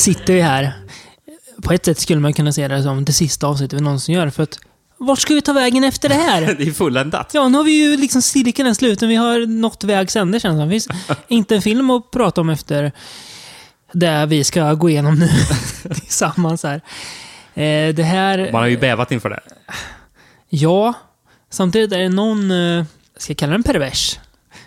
[0.00, 0.72] Sitter vi här.
[1.62, 4.30] På ett sätt skulle man kunna se det som det sista avsnittet vi någonsin gör.
[4.30, 4.58] För att,
[4.98, 6.54] vart ska vi ta vägen efter det här?
[6.58, 7.30] Det är fulländat.
[7.34, 9.08] Ja, nu har vi ju liksom cirkeln är sluten.
[9.08, 10.68] Vi har nått vägs ände känns det som.
[10.68, 12.92] Det finns inte en film att prata om efter
[13.92, 15.28] det vi ska gå igenom nu
[15.94, 16.80] tillsammans här.
[17.54, 18.52] Eh, det här...
[18.52, 19.40] Man har ju bävat inför det.
[20.48, 20.94] Ja,
[21.50, 22.84] samtidigt är det någon, eh,
[23.16, 24.18] ska jag kalla den pervers,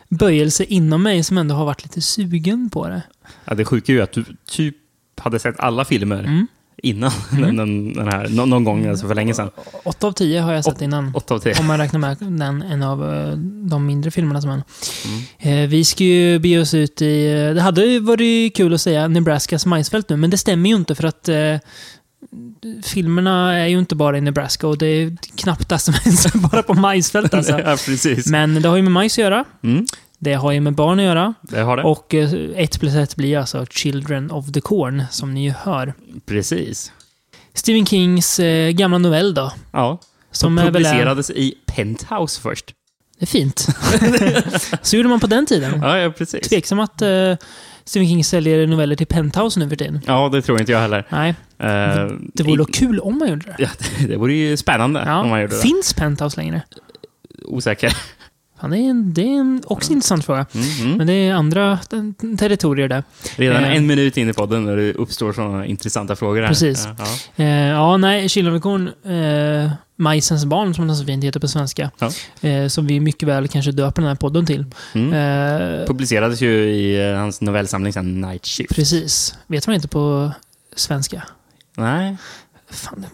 [0.09, 3.01] böjelse inom mig som ändå har varit lite sugen på det.
[3.45, 4.75] Ja, det sjuka är ju att du typ
[5.23, 6.47] hade sett alla filmer Mm.
[6.77, 9.49] innan den, den här, nå- någon gång alltså för länge sedan.
[9.83, 11.11] Åtta av tio har jag sett innan.
[11.15, 11.59] Åtta av tio.
[11.59, 13.37] Om man räknar med den, en av eh,
[13.69, 14.63] de mindre filmerna som är.
[15.39, 15.63] Mm.
[15.63, 17.31] Eh, Vi ska ju bege oss ut i...
[17.49, 20.75] eh, Det hade ju varit kul att säga Nebraskas majsfält nu, men det stämmer ju
[20.75, 21.55] inte för att eh,
[22.83, 26.63] filmerna är ju inte bara i Nebraska och det är knappt det som är bara
[26.63, 27.51] på majsfält alltså.
[27.65, 28.27] ja, precis.
[28.27, 29.45] Men det har ju med majs att göra.
[29.63, 29.85] Mm,
[30.23, 31.33] Det har ju med barn att göra.
[31.41, 31.83] det har det.
[31.83, 35.93] Och eh, ett plus ett blir alltså Children of the Corn, som ni ju hör.
[36.25, 36.91] Precis.
[37.53, 39.51] Stephen Kings eh, gamla novell då.
[39.71, 39.99] Ja.
[40.31, 42.73] Som Som är publicerades i Penthouse först.
[43.19, 43.67] det är fint.
[44.81, 45.79] Så gjorde man på den tiden.
[45.81, 46.47] Ja, ja precis.
[46.49, 47.35] Tveksam att eh,
[47.85, 49.99] Stephen King säljer noveller till Penthouse nu för tiden.
[50.07, 51.07] Ja, det tror inte jag heller.
[51.09, 53.55] Nej, Eh, det vore dock kul om man gjorde det.
[53.59, 53.69] Ja,
[54.07, 55.41] det vore ju spännande om man Ja.
[55.41, 55.61] gjorde det.
[55.61, 56.61] Finns Penthouse längre?
[57.45, 57.97] Osäker.
[58.71, 60.45] Det är, en, det är en också en intressant fråga.
[60.53, 60.97] Mm, mm.
[60.97, 61.79] Men det är andra
[62.39, 63.03] territorier där.
[63.35, 63.75] Redan Eh.
[63.75, 66.47] en minut in i podden när det uppstår sådana intressanta frågor här.
[66.47, 66.87] Precis.
[66.97, 67.43] Ja, ja.
[67.43, 68.29] Eh, ja, nej,
[68.61, 68.87] Corn,
[69.65, 71.91] eh, Majsens barn som den så fint heter på svenska.
[71.99, 72.11] Ja.
[72.49, 74.65] Eh, som vi mycket väl kanske döper den här podden till.
[74.93, 75.13] Mm.
[75.13, 78.75] Eh, Publicerades ju i eh, hans novellsamling sen Night Shift.
[78.75, 79.35] precis.
[79.47, 80.31] Vet man inte på
[80.75, 81.23] svenska?
[81.77, 82.17] Nej.
[82.69, 83.05] Fan.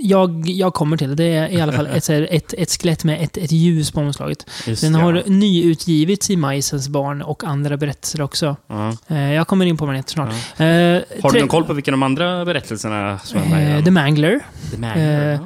[0.00, 1.14] Jag, jag kommer till det.
[1.14, 4.46] Det är i alla fall ett, ett, ett skelett med ett, ett ljus på omslaget.
[4.66, 5.22] Just Den har ja.
[5.26, 8.56] nyutgivits i Majsens barn och andra berättelser också.
[8.66, 8.96] Ja.
[9.08, 10.34] Eh, jag kommer in på den heter snart.
[10.56, 10.64] Ja.
[10.64, 13.84] Eh, Har du någon koll på vilka de andra berättelserna som är med Eh, den?
[13.84, 14.40] The Mangler.
[14.70, 15.40] The Mangler, eh,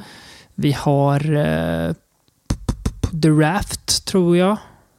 [0.54, 1.18] Vi har
[3.22, 4.56] The Raft, tror jag.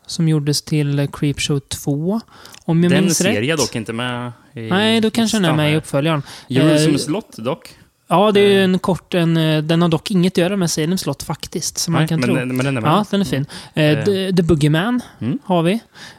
[0.07, 2.19] Som gjordes till Creepshow 2.
[2.65, 3.45] Om jag Den minns ser rätt.
[3.45, 6.21] jag dock inte med i Nej, då kanske den är med i uppföljaren.
[6.47, 7.69] Jerusalem slott dock.
[8.13, 9.13] Ja, det är ju en kort...
[9.13, 12.09] En, eh, den har dock inget att göra med Salem slott faktiskt, som man Nej,
[12.09, 12.35] kan men, tro.
[12.45, 12.89] men den är med.
[12.91, 13.45] Ja, den är fin.
[13.73, 14.05] Eh, Eh.
[14.05, 15.39] The, The Boogeyman Mm.
[15.45, 15.73] har vi.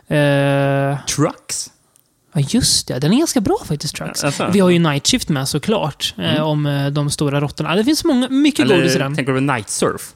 [0.09, 1.71] Eh, Trucks.
[2.34, 2.99] ja, just det.
[2.99, 4.25] Den är ganska bra faktiskt, Trucks.
[4.25, 4.49] Alltså.
[4.53, 6.43] Vi har ju Night Shift med såklart, eh, Mm.
[6.43, 7.77] om eh, de stora råttorna.
[7.77, 9.16] Det finns många, mycket Eller godis i den.
[9.16, 10.12] tänker du på Night Surf?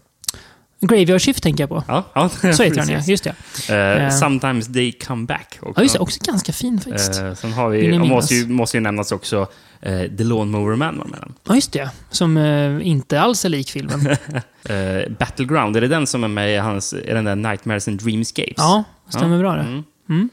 [0.81, 1.85] Graveyard Shift tänker jag på.
[1.89, 3.35] Ja, ja Så heter den ja, just det.
[3.75, 4.11] Eh, Eh.
[4.11, 5.59] Sometimes they come back.
[5.63, 5.73] Också.
[5.77, 6.01] Ja, just det.
[6.01, 7.21] Också ganska fin faktiskt.
[7.21, 9.47] Eh, sen har vi, och måste ju, måste ju nämnas också,
[9.81, 11.35] eh, The Lawnmower Man var med den.
[11.45, 11.91] Ja, just det.
[12.11, 14.17] Som eh, inte alls är lik filmen.
[14.69, 18.03] Eh, Battleground, är det den som är med i hans, är den där Nightmares and
[18.03, 18.55] Dreamscapes?
[18.57, 19.61] ja, stämmer bra det.
[19.61, 19.85] Mm.
[20.09, 20.29] Mm.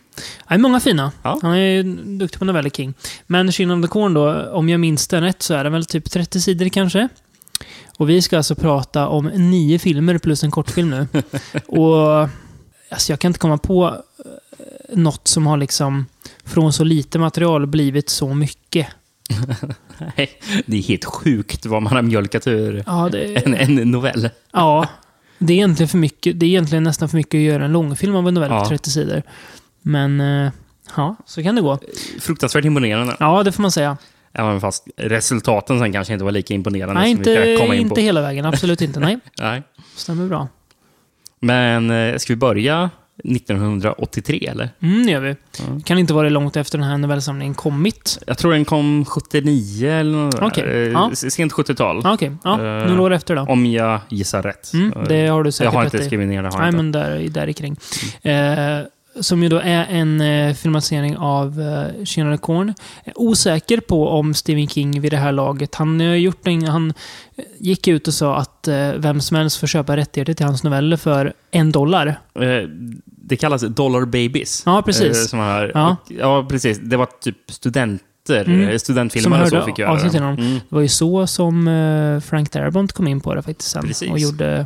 [0.47, 1.11] Ja, många fina.
[1.23, 1.39] Ja.
[1.41, 1.83] Han är ju
[2.17, 2.93] duktig på noveller King.
[3.27, 5.85] Men Children of the Corn då, om jag minns den rätt så är den väl
[5.85, 7.07] typ 30 sidor kanske.
[7.97, 11.07] Och vi ska alltså prata om nio filmer plus en kortfilm nu.
[11.67, 12.29] Och
[12.89, 13.85] alltså jag kan inte komma på
[14.19, 16.05] eh, något som har liksom
[16.43, 18.87] från så lite material blivit så mycket.
[20.17, 20.29] Nej,
[20.65, 24.29] det är helt sjukt vad man har mjölkat ur Ja, det, en, en novell.
[24.53, 24.87] ja,
[25.39, 26.39] det är egentligen för mycket.
[26.39, 28.63] Det är egentligen nästan för mycket att göra en långfilm av en novell Ja.
[28.63, 29.21] på 30 sidor.
[29.81, 30.51] Men eh,
[30.95, 31.79] ja, så kan det gå.
[32.19, 33.15] Fruktansvärt imponerande.
[33.19, 33.97] Ja, det får man säga.
[34.33, 38.45] Även fast resultaten sen kanske inte var lika imponerande Nej, inte, in inte hela vägen.
[38.45, 38.99] Absolut inte.
[38.99, 39.63] Nej, Nej.
[39.95, 40.47] stämmer bra.
[41.39, 42.89] Men eh, ska vi börja
[43.23, 44.69] 1983 eller?
[44.79, 45.29] Mm, det gör vi.
[45.59, 45.63] Ja.
[45.85, 48.19] Kan inte vara långt efter den här novellsamlingen kommit.
[48.27, 50.35] Jag tror den kom 79 eller något.
[50.41, 51.11] Okej, Eh, ja.
[51.13, 52.01] Sent 70-tal.
[52.05, 53.41] Ah, Okej, ja, Eh, några år efter då.
[53.41, 54.73] Om jag gissar rätt.
[54.73, 56.49] Mm, det har du jag säkert har rätt inte skrivit ner det.
[56.49, 56.77] Har Nej, jag inte.
[56.77, 57.75] men där, där kring.
[58.21, 58.79] Eh,
[59.21, 62.17] som ju då är en eh, filmatisering av eh.
[62.17, 62.27] Jag
[63.05, 66.93] är Osäker på om Stephen King vid det här laget, han har gjort en, han
[67.37, 70.63] eh, gick ut och sa att eh, vem som helst får köpa rättigheter till hans
[70.63, 72.07] noveller för en dollar.
[72.39, 72.69] Eh,
[73.27, 74.63] Det kallas Dollar Babies.
[74.65, 75.33] Ja, precis.
[75.33, 75.95] Eh, här, Ja.
[76.07, 76.15] ja.
[76.19, 76.77] ja, precis.
[76.81, 78.61] Det var typ studenter, Mm.
[78.61, 80.17] eh, Som studentfilmare hörde så fick göra det.
[80.17, 80.35] Mm.
[80.53, 83.83] Det var ju så som eh, Frank Darabont kom in på det faktiskt sen.
[83.87, 84.11] Precis.
[84.11, 84.65] Och gjorde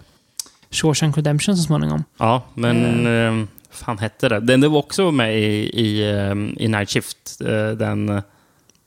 [0.71, 2.03] Shawshank Redemption så småningom.
[2.17, 3.47] Ja, men...
[3.69, 4.39] Eh, fan hette det?
[4.39, 7.41] Den det var också med i, i, eh, i Night Shift.
[7.41, 8.09] eh, Den...
[8.09, 8.21] eh,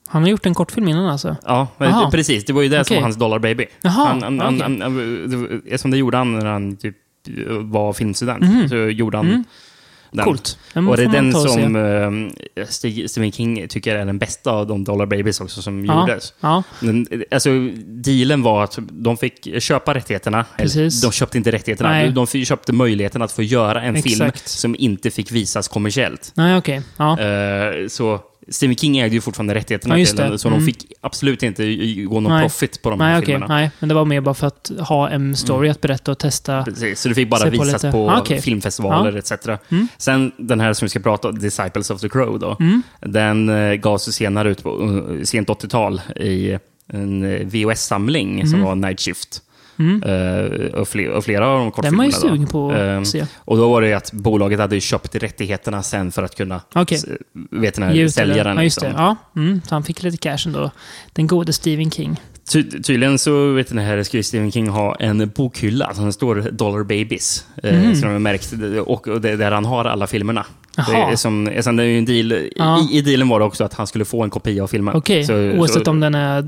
[0.08, 1.37] Han har gjort en kortfilm innan alltså?
[1.46, 2.11] Ja, Aha.
[2.11, 2.44] precis.
[2.44, 2.96] Det var ju det som Okej.
[2.96, 3.67] var hans Dollar Baby.
[3.82, 4.61] Jaha, han, han, okej.
[4.62, 4.81] han,
[5.70, 6.96] han, som det gjorde han när han typ
[7.61, 8.43] var filmstudent.
[8.43, 8.69] Mhm.
[8.69, 9.44] Så gjorde han Mm.
[10.12, 10.25] Den.
[10.25, 10.59] Coolt.
[10.75, 11.76] Den Och det är den som
[12.56, 16.00] eh, Stig- Stephen King tycker är den bästa av de Dollar Babies också som Ja.
[16.00, 16.35] gjordes.
[16.41, 17.50] Ja, Men, alltså,
[17.87, 20.44] dealen var att de fick köpa rättigheterna.
[20.59, 21.03] Precis.
[21.03, 21.91] De köpte inte rättigheterna.
[21.91, 22.11] Nej.
[22.11, 24.49] De köpte möjligheten att få göra en film Exakt.
[24.49, 26.32] som inte fick visas kommersiellt.
[26.35, 26.81] nej okej.
[26.97, 27.20] Ja.
[27.20, 30.61] Eh, så Stephen King ägde ju fortfarande rättigheterna Ja, till den, så Mm.
[30.61, 31.75] de fick absolut inte
[32.05, 32.43] gå någon Nej.
[32.43, 33.27] profit på de Nej, här okej.
[33.27, 33.55] filmerna.
[33.55, 36.62] Nej, men det var mer bara för att ha en story att berätta och testa.
[36.65, 37.91] Precis, så det fick bara på visas lite.
[37.93, 38.41] på Ah, okej.
[38.41, 39.33] filmfestivaler etc.
[39.69, 39.89] Mm.
[39.99, 42.83] Sen den här som vi ska prata om, Disciples of the Crow, då, Mm.
[43.00, 46.59] den eh, gavs senare ut på uh, sent 80-tal i
[46.93, 49.43] en eh, VHS-samling som var Night Shift.
[49.79, 50.03] Mm.
[50.03, 51.99] Eh, och, fler, och flera av de Den kortfilmerna.
[51.99, 53.27] var ju sugen på att Ehm, se.
[53.39, 56.61] Och då var det ju att bolaget hade köpt rättigheterna sen för att kunna
[56.91, 57.05] s-
[57.51, 58.11] vet den ut det.
[58.13, 58.57] säljaren.
[58.57, 58.87] Ja, just det.
[58.87, 59.05] liksom.
[59.05, 59.61] Ja, mm.
[59.69, 60.71] Så han fick lite cash ändå.
[61.13, 62.21] Den gode Stephen King.
[62.53, 66.37] Ty tydligen så vet ni här, ska Stephen King ha en bokhylla som det står
[66.51, 67.47] Dollar Babies.
[67.63, 67.95] Eh, Mhm.
[67.95, 68.53] som de märkt,
[68.87, 70.47] och, och det, där han har alla filmerna.
[70.77, 71.17] Det Jaha.
[71.17, 72.81] som, sen det är ju en deal, Ja.
[72.91, 74.95] i, I dealen var det också att han skulle få en kopia av filmen.
[74.97, 76.45] Okej, Så- oavsett så- om den är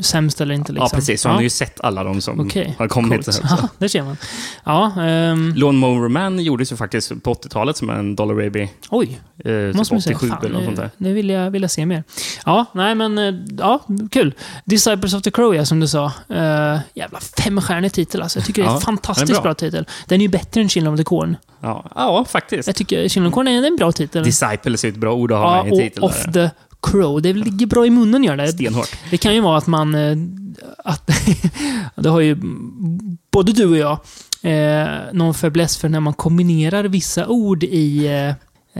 [0.00, 0.72] sämst eller inte.
[0.72, 0.88] Liksom.
[0.92, 1.20] Ja, precis.
[1.22, 3.24] Så han har ju sett alla de som Okej, har kommit.
[3.24, 3.34] coolt.
[3.36, 3.42] Så.
[3.50, 4.16] Ja, där ser man.
[4.64, 8.68] Ja, ehm, Lawnmower Man gjordes ju faktiskt på 80-talet som en Dollar Baby.
[8.90, 9.20] oj.
[9.44, 10.16] Eh, Måste man typ säga.
[10.16, 10.90] 87 Fan, eller något sånt där.
[10.96, 12.04] nu, vill jag, vill jag se mer.
[12.46, 14.34] Ja, nej men, eh, ja, kul.
[14.64, 16.04] Disciples of the Crow, ja, som du sa.
[16.30, 18.38] Uh, jävla femstjärnig titel alltså.
[18.38, 19.42] Jag tycker det är Ja, en fantastiskt är bra.
[19.42, 19.54] bra.
[19.54, 19.86] titel.
[20.06, 21.36] Den är ju bättre än Children of the Corn.
[21.60, 22.66] Ja, ja faktiskt.
[22.66, 24.24] Jag tycker Children of the Corn är en bra titel.
[24.24, 26.04] Disciples är ett bra ord att ja, ha med i titeln.
[26.04, 26.32] Off där.
[26.48, 27.22] the Crow.
[27.22, 28.48] Det ligger bra i munnen, gör det.
[28.48, 28.96] Stenhårt.
[29.10, 29.94] Det kan ju vara att man...
[29.94, 30.16] eh,
[30.84, 31.10] Att,
[31.94, 32.36] det har ju
[33.32, 33.98] både du och jag
[34.52, 38.28] eh, någon fäbless för när man kombinerar vissa ord i eh,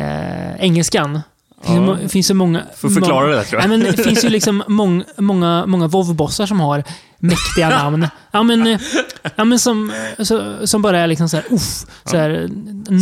[0.05, 1.13] eh, engelskan.
[1.13, 1.81] Det finns, Ja.
[1.87, 2.63] må- det finns så många...
[2.77, 3.69] Får förklara det där tror jag.
[3.69, 6.85] Nej, men det finns ju liksom mång, många, många vovbossar som har
[7.19, 8.07] mäktiga namn.
[8.31, 8.81] Ja, men, eh,
[9.37, 12.49] ja, men som, så, som bara är liksom så här, uff, så här,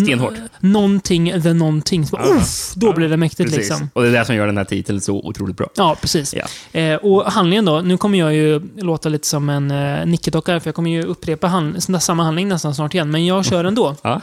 [0.05, 0.35] Stenhårt.
[0.61, 2.07] Någonting, the någonting.
[2.07, 2.35] Så bara, Ja.
[2.37, 3.71] uff, då blir det mäktigt Precis.
[3.71, 3.91] liksom.
[3.93, 5.69] Och det är det som gör den här titeln så otroligt bra.
[5.77, 6.35] Ja, precis.
[6.35, 6.81] Ja.
[6.81, 10.69] Eh, och handlingen då, nu kommer jag ju låta lite som en eh, nickedocka, för
[10.69, 13.97] jag kommer ju upprepa hand, samma handling nästan snart igen, men jag kör ändå.
[14.03, 14.21] Ja.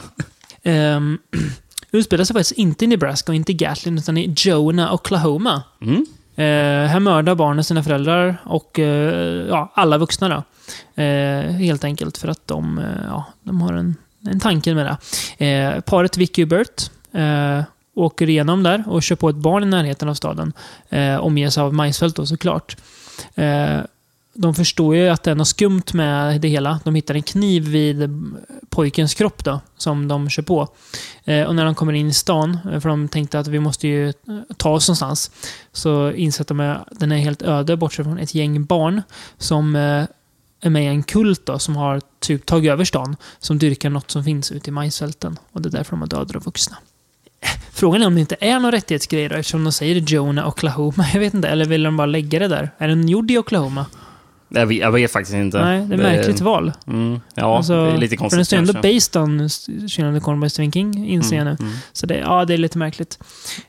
[0.64, 1.18] Um,
[1.92, 5.62] utspelar sig faktiskt inte i Nebraska och inte i Gatlin, utan i Jonah, Oklahoma.
[5.82, 6.06] Mm.
[6.36, 10.42] Eh, här mördar barnen sina föräldrar och eh, ja, alla vuxna då.
[11.02, 13.96] Eh, helt enkelt för att de, eh, ja, de har en,
[14.28, 14.86] en tanke med
[15.38, 15.46] det.
[15.46, 17.62] Eh, paret Vicky och Bert eh,
[17.94, 20.52] åker igenom där och kör på ett barn i närheten av staden.
[20.88, 22.76] Eh, omges av majsfält då såklart.
[23.34, 23.78] Eh,
[24.34, 26.80] de förstår ju att det är något skumt med det hela.
[26.84, 28.10] De hittar en kniv vid
[28.68, 30.68] pojkens kropp då, som de kör på.
[31.24, 33.88] Eh, och när de kommer in i stan, eh, för de tänkte att vi måste
[33.88, 34.14] ju eh,
[34.56, 35.30] ta oss någonstans,
[35.72, 39.02] så inser de att den är helt öde, bortsett från ett gäng barn
[39.38, 40.04] som eh,
[40.60, 44.10] är med i en kult då, som har typ tagit över stan, som dyrkar något
[44.10, 45.38] som finns ute i majsfälten.
[45.52, 46.76] Och det är därför de har dödat de vuxna.
[47.72, 51.06] Frågan är om det inte är någon rättighetsgrej då, eftersom de säger Jonah, Oklahoma.
[51.12, 52.70] Jag vet inte, eller vill de bara lägga det där?
[52.78, 53.86] Är den gjord i Oklahoma?
[54.54, 55.64] Jag vet, jag vet faktiskt inte.
[55.64, 56.72] Nej, det är märkligt val.
[56.86, 58.94] Mm, ja, Alltså, det är lite För konstigt den står ändå kanske.
[58.94, 59.48] based on
[59.88, 61.50] Children of the Corn by Stephen King, inser jag nu.
[61.50, 61.74] Mm, mm.
[61.92, 63.18] Så det, ja, det är lite märkligt.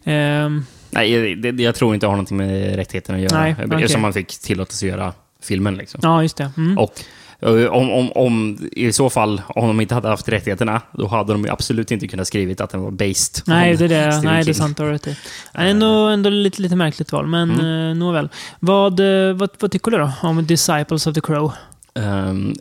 [0.03, 3.41] Ehm, Nej, det, det, jag tror inte det har någonting med rättigheterna att göra.
[3.41, 3.75] Nej, okej.
[3.75, 5.75] Eftersom man fick tillåtelse att göra filmen.
[5.75, 5.99] Liksom.
[6.03, 6.51] ja, just det.
[6.57, 6.77] Mm.
[6.77, 6.93] Och
[7.41, 11.43] om, om, om, i så fall, om de inte hade haft rättigheterna, då hade de
[11.43, 14.11] ju absolut inte kunnat skrivit att den var based Nej, det är, det.
[14.11, 14.79] Stephen Nej, det är sant.
[14.79, 15.15] I.
[15.53, 17.65] Nej, Ändå, ändå lite, lite märkligt val, men Mm.
[17.65, 17.99] mm.
[17.99, 18.29] nåväl.
[18.59, 21.51] Vad, eh, vad, vad tycker du då om Disciples of the Crow?
[21.95, 22.55] Ehm,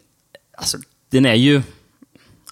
[0.58, 0.78] alltså,
[1.10, 1.62] den är ju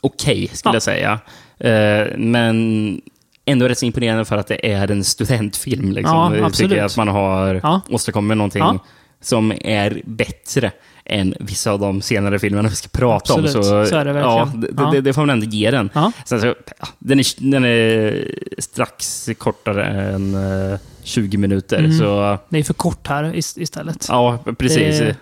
[0.00, 0.75] okej, skulle Ja.
[0.76, 1.21] jag säga.
[1.59, 3.00] Eh, men
[3.45, 5.93] ändå rätt så imponerande för att det är en studentfilm.
[5.93, 6.17] Liksom.
[6.17, 6.71] Ja, jag absolut.
[6.71, 7.81] tycker att man har Ja.
[7.91, 8.79] åstadkommit någonting Ja.
[9.21, 10.73] som är bättre
[11.05, 13.63] än vissa av de senare filmerna vi ska prata Absolut, om.
[13.63, 14.37] så är det verkligen.
[14.37, 14.91] Ja, det, Ja.
[14.91, 15.91] Det, det får man ändå ge den.
[15.93, 16.55] Ja, Sen så,
[16.99, 18.25] den, är, den är
[18.59, 20.35] strax kortare än
[20.73, 21.79] eh, 20 minuter.
[21.79, 21.99] Mm.
[21.99, 24.07] Så det är för kort här ist- istället.
[24.09, 24.99] ja, precis.
[24.99, 25.17] Det-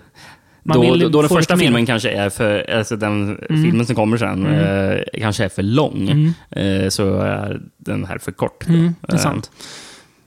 [0.62, 4.46] då, då, då den första filmen kanske är för, alltså den filmen som kommer sen,
[4.46, 4.90] Mm.
[4.96, 6.08] eh, kanske är för lång.
[6.10, 6.34] Mm.
[6.84, 8.68] Eh, så är den här för kort.
[8.68, 9.50] Mm, det är Eh, sant.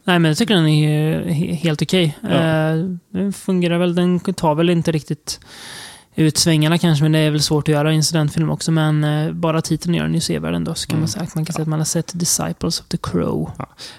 [0.04, 2.18] Nej, men jag tycker den är he- helt okej.
[2.22, 2.30] Ja.
[2.30, 2.76] Eh,
[3.10, 5.40] Den fungerar väl, den tar väl inte riktigt
[6.16, 8.72] ut svängarna kanske, men det är väl svårt att göra i en studentfilm också.
[8.72, 11.02] Men eh, bara titeln gör den ju sevärd ändå, så kan Mm.
[11.02, 11.28] man säga.
[11.36, 13.52] Man kan säga att man har sett Disciples of the Crow.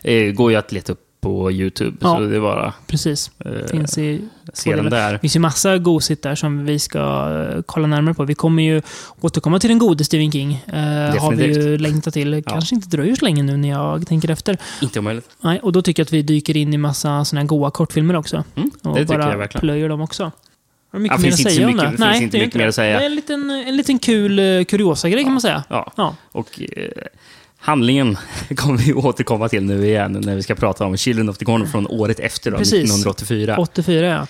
[0.03, 2.15] eh, går ju att leta upp på YouTube, Ja.
[2.17, 3.31] så det är bara Precis.
[3.45, 4.21] eh, Finns i
[4.53, 5.13] se den där.
[5.13, 8.25] Det finns ju massa gosigt där som vi ska eh, kolla närmare på.
[8.25, 8.83] Vi kommer ju
[9.21, 10.53] återkomma till den gode Stephen King.
[10.67, 10.75] Eh,
[11.23, 12.43] har vi ju längtat till.
[12.47, 14.57] Kanske inte dröjer så länge nu när jag tänker efter.
[14.83, 15.31] Inte omöjligt.
[15.41, 18.17] Nej, och då tycker jag att vi dyker in i massa såna här goa kortfilmer
[18.17, 18.45] också.
[18.57, 19.61] Mm, Och det tycker bara jag verkligen.
[19.61, 20.33] plöjer dem också.
[20.93, 21.89] Har mycket Ja, mer att om det?
[21.89, 22.99] finns Nej, inte mycket mer att säga.
[22.99, 25.65] Det är en liten, en liten kul uh, kuriosa-grej kan man säga.
[25.69, 25.93] Ja.
[25.97, 26.17] Ja.
[26.33, 26.89] Och eh,
[27.65, 28.17] handlingen
[28.57, 31.67] kommer vi återkomma till nu igen när vi ska prata om Children of the Corn
[31.67, 32.75] från året efter, då, Precis.
[32.85, 33.57] 1984.
[33.59, 34.27] 84 ja.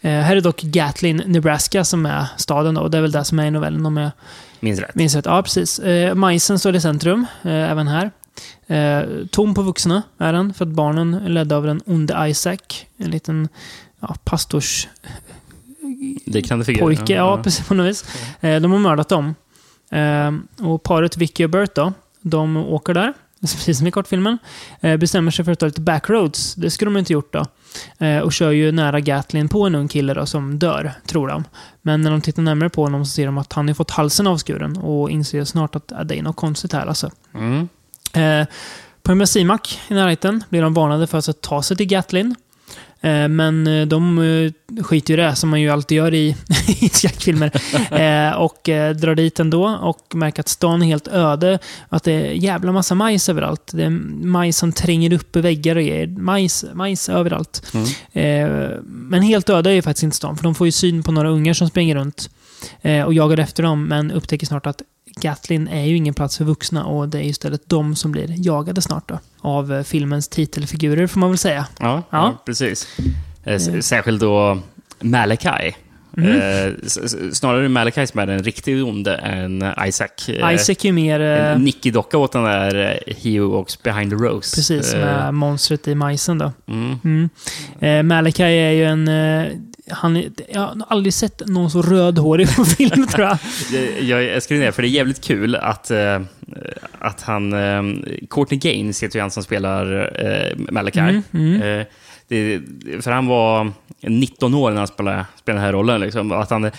[0.00, 2.80] Eh, här är dock Gatlin, Nebraska som är staden då.
[2.80, 4.10] Och det är väl det som är i novellen om jag
[4.60, 4.94] Minns rätt.
[4.94, 5.24] minns rätt.
[5.26, 5.78] Ja, precis.
[5.78, 8.10] Eh, majsen står i centrum, eh, även här.
[8.66, 12.58] Eh, tom på vuxna är den, för att barnen är ledda av den onde Isaac.
[12.96, 13.48] En liten
[14.00, 14.88] ja, pastors
[16.26, 16.80] Liknande figur.
[16.80, 18.04] pojke, ja, precis på något vis.
[18.40, 19.34] Eh, de har mördat dem.
[19.90, 20.32] Eh,
[20.66, 21.92] och paret Vicky och Bert då,
[22.24, 24.38] de åker där, precis som i kortfilmen.
[24.80, 26.54] Eh, bestämmer sig för att ta lite backroads.
[26.54, 27.44] Det skulle de inte gjort då.
[28.06, 31.44] Eh, och kör ju nära Gatlin på en ung kille då, som dör, tror de.
[31.82, 34.26] Men när de tittar närmare på honom så ser de att han har fått halsen
[34.26, 37.10] avskuren och inser snart att ja, det är något konstigt här alltså.
[37.34, 37.68] Mm.
[38.12, 38.46] Eh,
[39.02, 42.34] på en bensinmack i närheten blir de varnade för att ta sig till Gatlin.
[43.04, 46.36] Eh, men eh, de eh, skiter ju det, som man ju alltid gör i,
[46.80, 47.50] i skräckfilmer.
[48.38, 48.60] Och
[48.96, 51.58] drar dit ändå och märker att stan är helt öde.
[51.88, 53.70] Att det är jävla massa majs överallt.
[53.72, 53.90] Det är
[54.26, 56.06] majs som tränger upp i väggar och grejer.
[56.06, 57.72] Majs, majs överallt.
[57.74, 58.84] Mm.
[58.84, 61.28] Men helt öde är ju faktiskt inte stan, för de får ju syn på några
[61.28, 62.30] ungar som springer runt
[63.06, 66.84] och jagar efter dem, men upptäcker snart att Gatlin är ju ingen plats för vuxna
[66.84, 69.18] och det är istället de som blir jagade snart då.
[69.44, 71.66] Av eh, filmens titelfigurer, får man väl säga.
[71.78, 72.02] Ja, ja.
[72.10, 72.42] Ja.
[72.46, 72.88] precis.
[73.44, 73.82] Eh, Mm.
[73.82, 74.58] Särskilt då
[75.00, 75.74] Malachi.
[76.16, 76.30] Mm.
[76.40, 76.72] Eh,
[77.32, 80.08] snarare Malachi som är den riktigt onde än Isaac.
[80.28, 81.20] Isaac är ju mer...
[81.20, 84.56] En Nicky-docka åt den där He Who Walks Behind the Rose.
[84.56, 86.52] Precis, med monstret i majsen då.
[86.68, 87.28] mm.
[87.80, 88.06] Mm.
[88.06, 89.10] Malachi är ju en...
[89.90, 93.38] Han jag har aldrig sett någon så rödhårig på film, tror jag.
[94.00, 96.20] Jag, jag, skrev ner, för det är jävligt kul att, eh,
[96.98, 97.52] att han...
[97.52, 97.82] Eh,
[98.30, 101.00] Courtney Gaines heter ju han som spelar eh, Malachi.
[101.00, 101.84] Mm, mm.
[102.28, 102.60] Det,
[103.00, 106.00] för han var 19 år när han spelade, spelade den här rollen.
[106.00, 106.32] Liksom.
[106.32, 106.70] Att han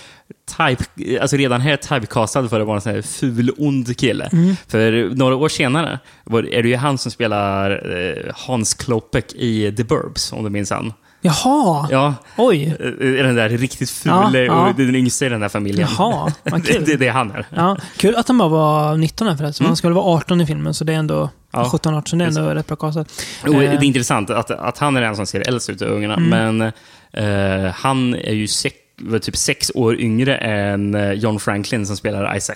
[0.57, 4.29] type, alltså redan här typecastad för att vara en sån här ful, ond kille.
[4.33, 4.55] Mm.
[4.67, 9.71] För några år senare var, är det ju han som spelar eh, Hans Klopek i
[9.71, 10.93] The Burbs, om du minns han.
[11.25, 11.87] Jaha!
[11.91, 12.75] Ja, Oj!
[12.79, 14.69] eh, den där riktigt fule Ja, ja.
[14.69, 15.87] och den yngsta i den där familjen.
[15.97, 16.83] Jaha, vad det, kul.
[16.85, 17.45] det är det han är.
[17.49, 19.65] Ja, kul att han bara var 19 här förresten.
[19.67, 21.17] Han skulle vara 18 i filmen, så det är ändå...
[21.17, 21.29] Mm.
[21.51, 21.63] Ja.
[21.83, 23.07] 17-18, så det är ändå rätt bra castat.
[23.43, 25.87] Och det Eh, är intressant att, att han är den som ser äldst ut av
[25.87, 26.57] ungarna, Mm.
[26.57, 26.71] men
[27.65, 28.75] eh, han är ju sex,
[29.21, 32.55] typ sex år yngre än eh, John Franklin som spelar Isaac.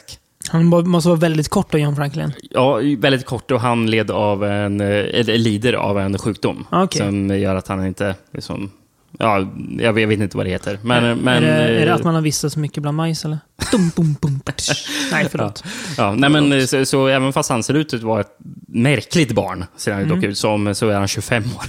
[0.50, 2.34] Han måste vara väldigt kort då, John Franklin.
[2.50, 7.02] Ja, väldigt kort och han led av en, eh, eller lider av en sjukdom Okej.
[7.02, 8.72] som gör att han inte liksom,
[9.18, 9.48] Ja,
[9.80, 10.80] jag vet, inte vad det heter.
[10.84, 12.98] Men, är, men, är, det, är det eh, att man har vistats så mycket bland
[12.98, 13.40] majs, eller?
[13.72, 14.90] Dum, bum, ptsch.
[15.12, 15.64] Nej, förlåt.
[15.98, 18.38] Ja, nej men eh, så, så även fast han ser ut att vara ett
[18.68, 20.16] märkligt barn, ser han Mm.
[20.16, 21.66] dock ut som, så är han 25 år.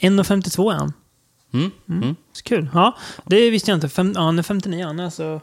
[0.00, 0.92] 1,52 är han.
[1.54, 1.70] Mm.
[1.88, 2.14] Mm.
[2.32, 2.68] Så kul.
[2.74, 2.96] Ja,
[3.26, 3.88] det visste jag inte.
[3.88, 5.40] Fem, ja, han är 59, han är alltså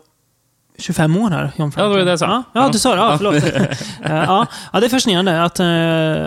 [0.78, 1.84] 25 år här, John Franklin.
[1.84, 2.26] Ja, det var det jag sa.
[2.26, 3.02] Ja, ja, du sa det.
[3.02, 3.36] Ja, förlåt.
[4.06, 5.66] Eh, ja, ja, det är fascinerande att, eh,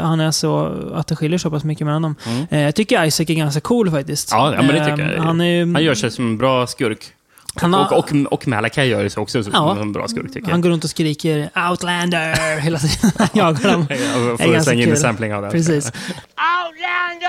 [0.08, 2.14] han är så, att det skiljer så pass mycket mellan dem.
[2.26, 2.46] Mm.
[2.50, 4.30] Eh, jag tycker Isaac är ganska cool faktiskt.
[4.30, 5.22] Ja, ja, men det tycker jag.
[5.22, 7.04] Han, är, Han gör sig som en bra skurk.
[7.56, 9.76] Han har- och, och, och Malachi gör sig också som Ja.
[9.80, 10.62] en bra skurk, tycker han jag.
[10.62, 13.10] går runt och skriker “Outlander” hela tiden.
[13.18, 13.86] Han jagar dem.
[13.90, 15.50] Jag får slänga in en sampling av det.
[15.50, 15.86] Precis.
[15.86, 17.28] Outlander!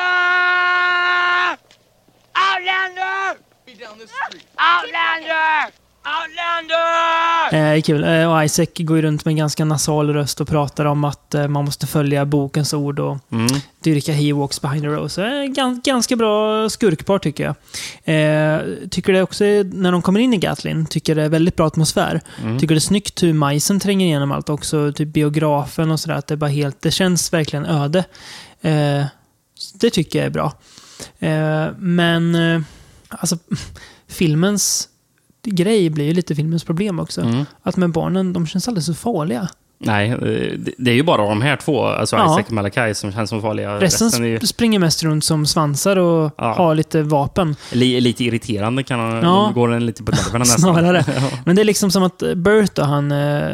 [2.50, 3.36] Outlander!
[3.68, 4.36] Outlander!
[4.70, 5.85] Outlander!
[7.76, 8.04] Eh, kul.
[8.04, 11.34] Eh, och Isaac går ju runt med en ganska nasal röst och pratar om att
[11.36, 13.48] eh, man måste följa bokens ord och Mm.
[13.84, 15.26] dyrka He Walks Behind the Rose.
[15.28, 17.56] Eh, gans, ganska bra skurkpar tycker jag.
[18.16, 21.56] Eh, tycker det också, är, när de kommer in i Gatlin, tycker det är väldigt
[21.56, 22.22] bra atmosfär.
[22.42, 22.60] Mm.
[22.60, 24.94] Tycker det är snyggt hur majsen tränger igenom allt också.
[24.94, 26.16] Typ biografen och sådär.
[26.16, 28.04] Att det bara helt, det känns verkligen öde.
[28.62, 29.04] Eh,
[29.74, 30.54] det tycker jag är bra.
[31.20, 32.62] Eh, men, eh,
[33.10, 33.38] alltså,
[34.08, 34.90] filmens
[35.46, 37.22] grej blir ju lite filmens problem också.
[37.22, 37.46] Mm.
[37.64, 39.48] Att med barnen, de känns alldeles så farliga.
[39.78, 40.18] Nej, eh,
[40.78, 42.24] det- är ju bara de här två, alltså Ja.
[42.26, 43.80] Isaac och Malachi, som känns som farliga.
[43.80, 46.54] Resten Resten ju sp- springer mest runt som svansar och Ja.
[46.54, 47.56] har lite vapen.
[47.72, 49.52] li, lite irriterande, kan han, Ja.
[49.56, 50.60] går den lite på nerverna nästan.
[50.74, 51.06] Snarare.
[51.46, 53.50] Men det är liksom som att Bert, då, han, eh,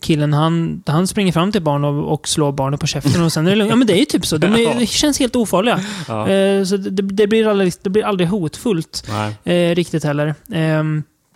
[0.00, 3.46] killen, han, han springer fram till barn och, och slår barnen på käften och sen
[3.46, 3.70] är det lugnt.
[3.70, 4.36] Ja men det är ju typ så.
[4.36, 5.80] De är, det känns helt ofarliga.
[6.08, 6.28] Ja.
[6.28, 9.04] Eh, så det, det, blir aldrig, det blir aldrig hotfullt
[9.44, 9.70] Nej.
[9.70, 10.34] eh, riktigt heller.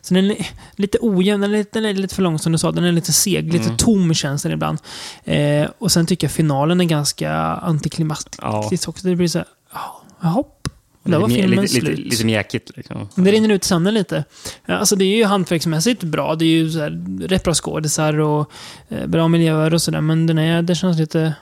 [0.06, 0.46] Så den är
[0.76, 2.72] lite ojämn, den är, lite- den är lite för lång som du sa.
[2.72, 3.76] Den är lite seg, lite Mm.
[3.76, 4.78] tom känns den ibland.
[5.24, 8.70] Eh, och sen tycker jag finalen är ganska antiklimatisk Ja.
[8.86, 9.08] också.
[9.08, 10.68] Det blir så här, hopp.
[11.02, 11.84] Där var lite, filmen lite, slut.
[11.98, 12.70] lite, lite mjäkigt.
[12.76, 13.08] Liksom.
[13.14, 14.24] Det rinner ut i sanden lite.
[14.66, 16.34] Alltså det är ju hantverksmässigt bra.
[16.34, 18.50] Det är ju så här, rätt bra skådisar och
[18.88, 20.00] eh, bra miljöer och sådär.
[20.00, 21.34] Men den är, det känns lite,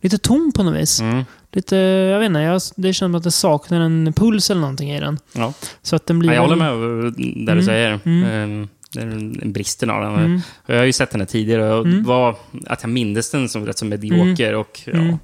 [0.00, 1.00] lite tom på något vis.
[1.00, 1.24] Mm.
[1.54, 4.90] Lite, jag vet inte, jag, det känns som att det saknar en puls eller någonting
[4.90, 5.18] i den.
[5.32, 5.52] Ja.
[5.82, 6.28] Så att den blir...
[6.30, 6.72] Ja, jag håller med
[7.12, 7.56] där Mm.
[7.56, 8.00] du säger.
[8.04, 8.24] Mm.
[8.24, 8.68] Mm.
[8.92, 10.14] Det är en en bristen av den.
[10.24, 10.40] Mm.
[10.66, 12.04] Jag har ju sett den här tidigare och Mm.
[12.04, 15.18] var, att jag mindes den som rätt så medioker och ja, Mm.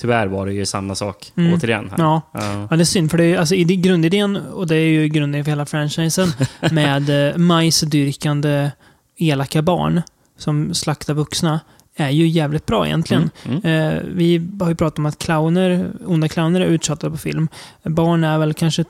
[0.00, 1.54] tyvärr var det ju samma sak Mm.
[1.54, 1.90] återigen.
[1.90, 1.96] Här.
[1.98, 2.22] Ja.
[2.32, 2.66] Ja.
[2.70, 3.10] Ja, det är synd.
[3.10, 6.28] För det är, alltså, grundidén, och det är ju grunden för hela franchisen,
[6.70, 8.70] med eh, majsdyrkande
[9.18, 10.02] elaka barn
[10.38, 11.60] som slaktar vuxna,
[11.96, 13.30] är ju jävligt bra egentligen.
[13.44, 17.48] Mm, Eh, vi har ju pratat om att clowner, onda clowner är utsatta på film.
[17.82, 18.84] Barn är väl kanske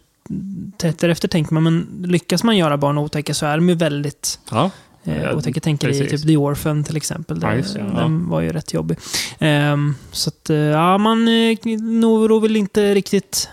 [0.77, 4.39] tätt därefter tänker man, men lyckas man göra barn otäcka så är de ju väldigt
[4.51, 4.71] Ja.
[5.05, 5.61] eh, Ja, otäcka.
[5.61, 7.39] Tänker i typ The Orphan till exempel.
[7.43, 7.85] Ja, Där, det, ja.
[8.01, 8.99] Den var ju rätt jobbig.
[9.39, 13.49] Ehm, så att, eh, ja, man eh, når väl inte riktigt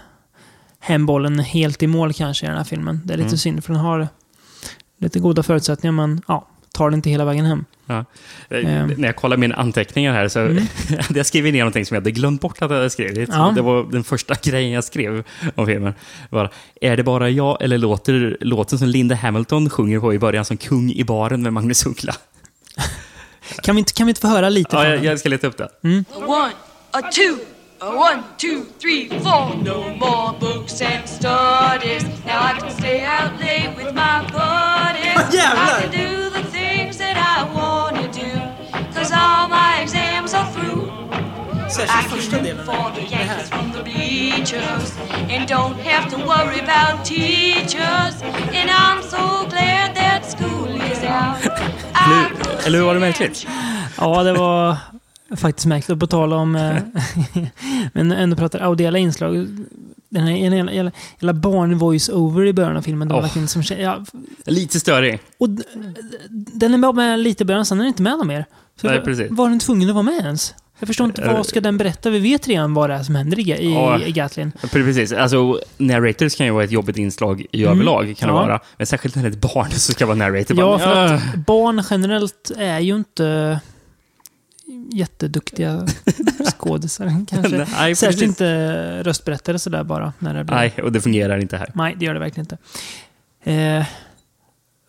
[0.79, 3.01] hem bollen helt i mål kanske i den här filmen.
[3.05, 3.37] Det är lite Mm.
[3.37, 4.07] synd, för den har
[4.97, 7.65] lite goda förutsättningar, men ja, tar den inte hela vägen hem.
[7.89, 8.05] Ja.
[8.49, 8.93] Eh, Ehm.
[8.97, 10.63] När jag kollar mina anteckningar här så Mm.
[11.07, 13.29] hade jag skrivit ner någonting som jag hade glömt bort att jag hade skrivit.
[13.33, 13.51] Ja.
[13.55, 15.23] Det var den första grejen jag skrev
[15.55, 15.93] om filmen.
[16.29, 16.49] Var,
[16.81, 20.57] är det bara jag eller låter låten som Linda Hamilton sjunger på i början som
[20.57, 22.15] kung i baren med Magnus Uggla?
[23.63, 25.57] Kan vi inte, kan vi inte få höra lite Ja, jag, jag ska leta upp
[25.57, 25.63] det.
[25.63, 25.69] A
[26.25, 26.51] one,
[26.91, 27.35] a two,
[27.79, 29.55] a one, two, three, four.
[29.63, 32.03] No more books and studies.
[32.25, 35.35] Now I can stay out late with my buddies.
[35.35, 35.87] I
[41.69, 44.93] I can root for the Yankees from the bleachers
[45.29, 48.21] and don't have to worry about teachers.
[48.53, 51.45] And I'm so glad that school is out.
[51.93, 53.47] I Eller, eller hur var det märkligt?
[53.97, 54.77] Ja, det var
[55.37, 55.89] faktiskt märkligt.
[55.89, 56.55] Och på tal om...
[56.55, 56.75] eh,
[57.93, 59.47] men ändå pratar audiella inslag.
[60.09, 63.11] Den här hela, hela, hela barn-voice-over i början av filmen.
[63.11, 63.21] Åh.
[63.21, 63.61] verkligen som...
[63.79, 64.03] Ja,
[64.45, 65.19] Lite störig.
[65.37, 65.49] och
[66.29, 68.45] den är bara med lite i början, sen är den inte med någon mer.
[68.81, 69.27] Så Nej, var- precis.
[69.31, 70.53] Var den tvungen att vara med ens?
[70.79, 72.09] Jag förstår inte, Eh, vad ska den berätta?
[72.09, 73.99] Vi vet redan vad det är som händer i, i, Ja.
[74.01, 74.51] i Gatlin.
[74.71, 75.11] Precis.
[75.11, 77.73] Alltså, narrators kan ju vara ett jobbigt inslag i Mm.
[77.75, 78.15] överlag.
[78.17, 78.41] Kan det Ja.
[78.41, 78.59] vara.
[78.77, 80.59] Men särskilt när det är ett barn som ska vara narrator.
[80.59, 83.59] Ja, Bara, för att barn generellt är ju inte
[84.91, 85.87] jätteduktiga
[86.57, 87.65] skådisar kanske.
[87.79, 90.13] Nej, Särskilt inte röstberättare sådär bara.
[90.19, 90.55] När det blir...
[90.55, 91.71] Nej, och det fungerar inte här.
[91.75, 92.57] Nej, det gör det verkligen inte.
[93.51, 93.85] Eh,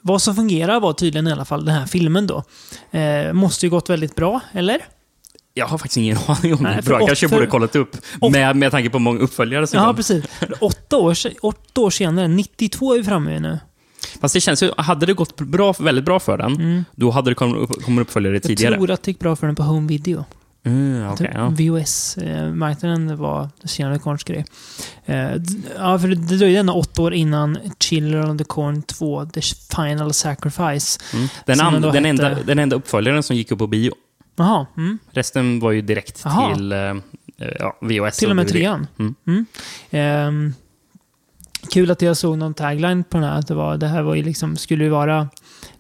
[0.03, 2.43] vad som fungerar var tydligen i alla fall den här filmen då.
[2.91, 4.79] Eh, måste ju gått väldigt bra, eller?
[5.55, 6.83] Jag har faktiskt ingen aning om Nej, det.
[6.83, 7.97] Bra, jag åt- kanske borde kollat upp.
[8.21, 9.97] åt- Med, med tanke på hur många uppföljare som Ja, kom.
[9.97, 10.25] precis.
[10.61, 13.59] Åtta år, åtta år senare, 92 är vi framme vid nu.
[14.21, 16.85] Fast det känns ju, hade det gått bra, väldigt bra för den, Mm.
[16.97, 18.75] då hade det kommit upp, kommit uppföljare Jag tidigare.
[18.77, 20.25] tror att det gick bra för den på home video.
[20.65, 21.49] Mm, Jag tror ja.
[21.49, 24.45] VHS-marknaden var senare Korns grej.
[25.07, 25.31] Eh,
[25.79, 29.41] ja, för det dröjde ändå åtta år innan Children of the Corn 2, The
[29.77, 31.01] Final Sacrifice.
[31.15, 31.29] mm.
[31.47, 33.93] den, som an, ändå den, hette- enda, den enda uppföljaren som gick upp på bio.
[34.41, 34.99] Jaha, mm.
[35.11, 36.55] Resten var ju direkt Jaha.
[36.55, 36.95] till eh,
[37.59, 38.17] ja, VHS.
[38.17, 38.87] till och med trean.
[39.27, 39.47] Mm.
[39.91, 40.55] Ehm,
[41.73, 43.39] kul att jag såg någon tagline på den här.
[43.39, 45.29] Att det, var, det här var ju liksom, skulle ju vara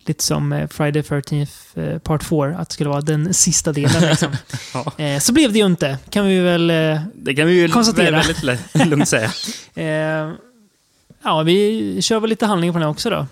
[0.06, 2.56] lite som eh, Friday 13th eh, Part 4.
[2.58, 4.02] Att det skulle vara den sista delen.
[4.02, 4.32] Liksom.
[4.74, 5.04] Ja.
[5.04, 5.98] Eh, så blev det ju inte.
[6.10, 6.70] Kan vi väl...
[6.70, 8.16] Eh, Det kan vi ju Konstatera.
[8.16, 9.30] väldigt lätt- lugnt säga.
[9.74, 10.32] Eh,
[11.22, 13.26] ja, vi kör väl lite handling på den här också då.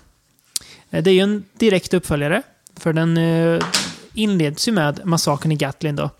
[0.90, 2.42] Eh, det är ju en direkt uppföljare.
[2.76, 3.62] För den eh,
[4.18, 6.10] inleds ju med massakern i Gatlin då.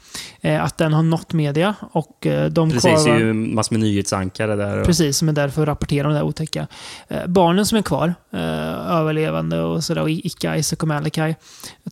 [0.41, 3.75] Eh, att den har nått media och eh, de Precis, det kvarvar- är ju massor
[3.75, 4.79] med nyhetsankare där.
[4.81, 6.67] Och, Precis, som är där för att rapportera om det här otäcka.
[7.09, 8.15] Eh, barnen som är kvar,
[8.89, 11.35] överlevande och sådär, och Ika, Isaac och Malachi,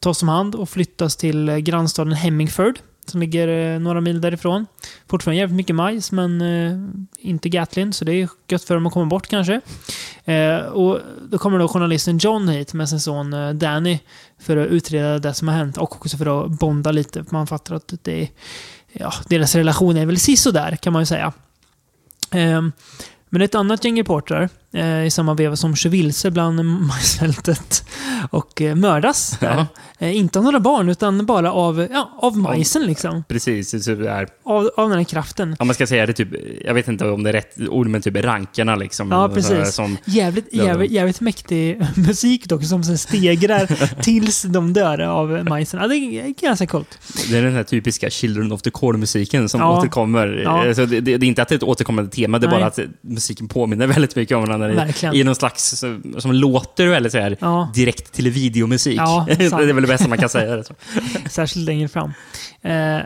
[0.01, 2.79] tas om hand och flyttas till grannstaden Hemmingford,
[3.11, 4.67] som ligger eh, några mil därifrån.
[5.09, 6.79] Fortfarande jävligt mycket majs, men eh,
[7.19, 9.61] inte Gatlin, så det är gött för dem att komma bort kanske.
[10.25, 10.99] Eh, och
[11.31, 13.99] då kommer då journalisten John hit med sin son eh, Danny
[14.39, 17.25] för att utreda det som har hänt och också för att bonda lite.
[17.31, 18.29] Man fattar att det är,
[18.93, 21.33] ja, deras relation är väl sisådär, kan man ju säga.
[22.31, 22.63] Eh,
[23.29, 24.49] men ett annat gäng reportrar
[25.07, 27.85] i samma veva som kör vilse bland majsfältet
[28.31, 29.39] och eh, mördas.
[29.41, 29.67] Ja.
[29.99, 33.25] Eh, inte av några barn, utan bara av, ja, av majsen liksom.
[33.29, 34.29] Precis, typ där.
[34.45, 35.57] Av, av den här kraften.
[35.59, 36.29] Om man ska säga det typ,
[36.65, 39.11] jag vet inte om det är rätt ord, men typ rankarna liksom.
[39.11, 39.75] Ja, precis.
[39.75, 40.65] Som, Jävligt, Ja.
[40.65, 43.67] jävligt, jävligt mäktig musik dock, som stegrar
[44.03, 45.81] tills de dör av majsen.
[45.81, 46.99] Ja, det är ganska coolt.
[47.31, 49.79] det är den här typiska Children of the Corn-musiken som Ja.
[49.79, 50.41] återkommer.
[50.45, 50.67] Ja.
[50.69, 52.59] Alltså, det, det, det är inte att det är ett återkommande tema, det är Nej.
[52.59, 54.85] bara att musiken påminner väldigt mycket om varandra.
[54.85, 55.15] Verkligen.
[55.15, 55.85] I någon slags,
[56.19, 57.71] som, låter väldigt så här, Ja.
[57.75, 58.99] direkt till videomusik.
[58.99, 60.55] Ja, det är väl det bästa man kan säga.
[60.55, 60.75] Alltså.
[61.31, 62.13] Särskilt längre fram.
[62.63, 63.01] Eh,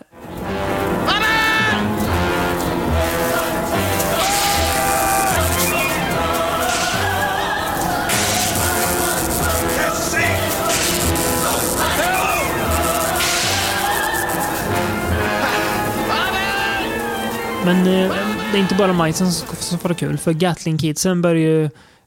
[17.64, 18.14] Men eh,
[18.52, 20.18] det är inte bara majsen som, som får det kul.
[20.18, 21.64] För Gatling-kidsen börjar ju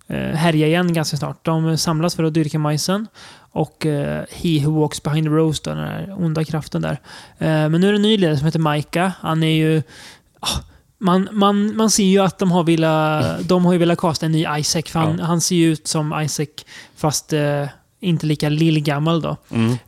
[0.07, 1.45] eh, härja igen ganska snart.
[1.45, 3.07] De samlas för att dyrka majsen.
[3.51, 6.99] Och eh, He Who Walks Behind the Rose, då, den här onda kraften där.
[7.37, 9.11] Eh, men nu är det en ny ledare som heter Maika.
[9.19, 9.83] Han är ju...
[10.39, 10.59] ah,
[10.97, 14.31] man, man, man ser ju att de har velat, de har ju velat kasta en
[14.31, 14.83] ny Isaac.
[14.87, 15.25] För han, Ja.
[15.25, 16.47] han ser ju ut som Isaac,
[16.95, 17.65] fast eh,
[18.03, 19.37] inte lika lillgammal då.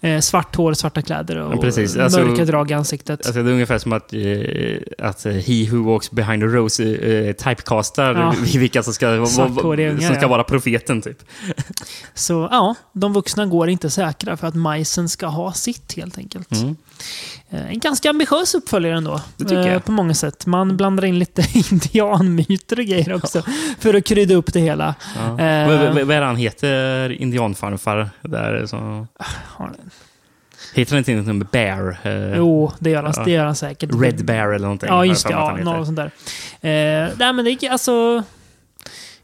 [0.02, 1.60] Eh, svart hår, svarta kläder och Mm.
[1.60, 1.98] Precis.
[1.98, 3.26] Alltså- mörka drag i ansiktet.
[3.26, 6.84] Alltså, det är ungefär som att, eh, att eh, He Who Walks Behind the Rose
[6.84, 8.34] eh, typecastar Ja.
[8.60, 9.26] vilka som ska, ungar,
[9.98, 10.28] som ska ja.
[10.28, 11.02] vara profeten.
[11.02, 11.18] Typ.
[12.14, 16.52] Så ja, de vuxna går inte säkra för att majsen ska ha sitt helt enkelt.
[16.52, 16.76] Mm.
[17.50, 19.22] Eh, En ganska ambitiös uppföljare ändå.
[19.38, 19.86] Det tycker eh, jag.
[19.86, 20.46] På många sätt.
[20.46, 23.42] Man blandar in lite indianmyter och grejer också.
[23.80, 24.96] För att krydda upp det hela.
[25.16, 25.40] Ja.
[25.44, 25.68] Eh.
[25.68, 28.10] Vad- vad- Vad är det han heter, indianfarfar?
[28.22, 29.08] Där, så...
[29.48, 29.90] Har den.
[30.74, 31.98] Heter han inte någonting med Bear?
[32.04, 33.24] Eh, Jo, det gör han, Ja.
[33.24, 33.90] det gör han säkert.
[34.02, 34.90] Red Bear eller någonting.
[34.90, 35.34] Ja, just det.
[35.34, 36.12] Ja, något sånt där.
[36.62, 38.24] Eh, nej, men det är alltså...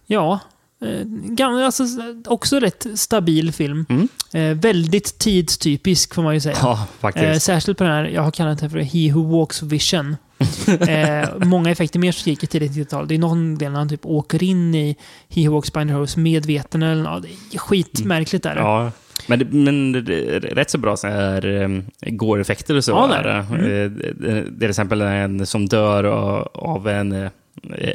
[0.06, 0.40] Ja.
[0.82, 1.84] Eh, alltså,
[2.26, 3.86] också rätt stabil film.
[3.90, 4.08] Mm.
[4.34, 6.58] Eh, väldigt tidstypisk får man ju säga.
[7.02, 10.16] Ja, Eh, särskilt på den här, jag har kallat den för He Who Walks Vision.
[10.88, 13.08] eh, många effekter mer som gick i tidigt 90-tal.
[13.08, 14.96] Det är någon del när han typ åker in i
[15.30, 18.56] He Who Walks Behind Rose medveten eller ja, det är skitmärkligt där.
[18.56, 18.92] Ja.
[19.28, 22.92] Men, det, men det är rätt så bra så här, um, går-effekter och så.
[22.92, 23.68] Ja, det är är det.
[23.70, 23.84] det.
[23.84, 24.10] Eh, det.
[24.12, 27.30] Det är till exempel en som dör av, av en, eh,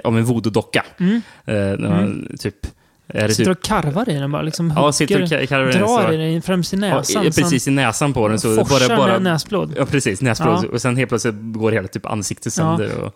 [0.04, 0.84] av en voodoo-docka.
[0.98, 1.22] Mm.
[1.44, 2.66] Eh, han typ...
[3.08, 4.42] Är det Sitter typ och karvar i den bara.
[4.42, 7.26] Liksom ja, sitter och hugger, ka- kallar den drar i den främst i Ja, näsan.
[7.26, 8.40] i- precis i näsan på den.
[8.40, 9.74] Så forsar bara, bara, näsblod.
[9.76, 10.20] Ja, precis.
[10.20, 10.64] Näsblod.
[10.64, 10.68] Ja.
[10.72, 12.78] Och sen helt plötsligt går hela typ ansiktet Ja.
[12.78, 12.98] sönder.
[13.02, 13.14] Och,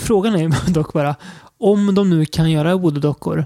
[0.00, 1.14] Frågan är dock bara,
[1.58, 3.44] om de nu kan göra voodoo-dockor,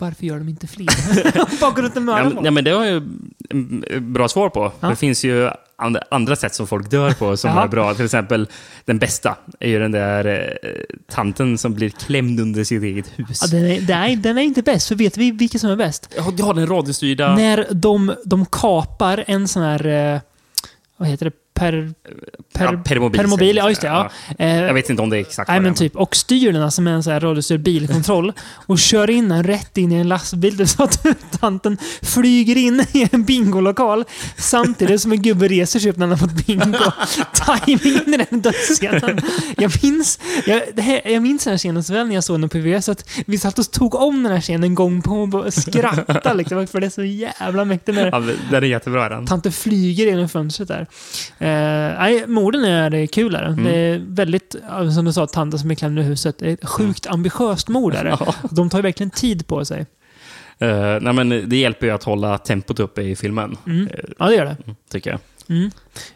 [0.00, 1.60] varför gör de inte fler?
[1.60, 2.46] Bara runt och ja, mörda men, folk.
[2.46, 3.02] ja, men det har jag
[3.50, 4.72] ju bra svar på.
[4.80, 4.88] Ja.
[4.88, 7.94] Det finns ju and- andra sätt som folk dör på som är bra.
[7.94, 8.48] Till exempel,
[8.84, 10.70] den bästa är ju den där eh,
[11.12, 13.38] tanten som blir klämd under sitt eget hus.
[13.42, 16.14] Ja, den, är, nej, den är inte bäst, för vet vi vilka som är bäst?
[16.16, 17.36] Ja, du har den radiostyrda...
[17.36, 19.86] När de, de kapar en sån här...
[20.14, 20.20] Eh,
[20.96, 21.32] vad heter det?
[21.60, 21.92] Per...
[22.54, 23.20] Per, ja, permobil.
[23.20, 23.86] permobil, ja just det.
[23.86, 24.10] Ja.
[24.38, 26.62] Eh, Jag vet inte om det är exakt Nej men är, typ, och styr den
[26.62, 28.32] alltså med en radiostyrd bilkontroll
[28.66, 31.06] och kör in den rätt in i en lastbil så att
[31.40, 34.04] tanten flyger in i en bingolokal
[34.36, 36.92] samtidigt som en gubbe reser sig upp när han har fått bingo.
[37.66, 39.20] Timingen i den dödsscenen.
[39.56, 42.48] Jag minns, jag, här, jag minns den här scenen så väl när jag såg den
[42.48, 45.54] på VHS att vi satt och tog om den här scenen gång på gång och
[45.54, 48.20] skrattade liksom, för det är så jävla mäktigt när Ja,
[48.50, 49.26] den är jättebra den.
[49.26, 50.86] tanten flyger genom fönstret där.
[51.50, 53.44] Eh, nej, morden är kul där.
[53.46, 53.64] Mm.
[53.64, 56.38] Det är väldigt, ja, som du sa, tanten som är klämd i huset.
[56.38, 58.18] Det är ett sjukt ambitiöst mord där.
[58.50, 59.86] De tar ju verkligen tid på sig.
[60.58, 63.86] Eh, nej, men det hjälper ju att hålla tempot uppe i filmen, Mm.
[63.86, 64.56] eh, Ja, det gör det.
[64.90, 65.20] tycker jag.
[65.48, 65.70] Mm.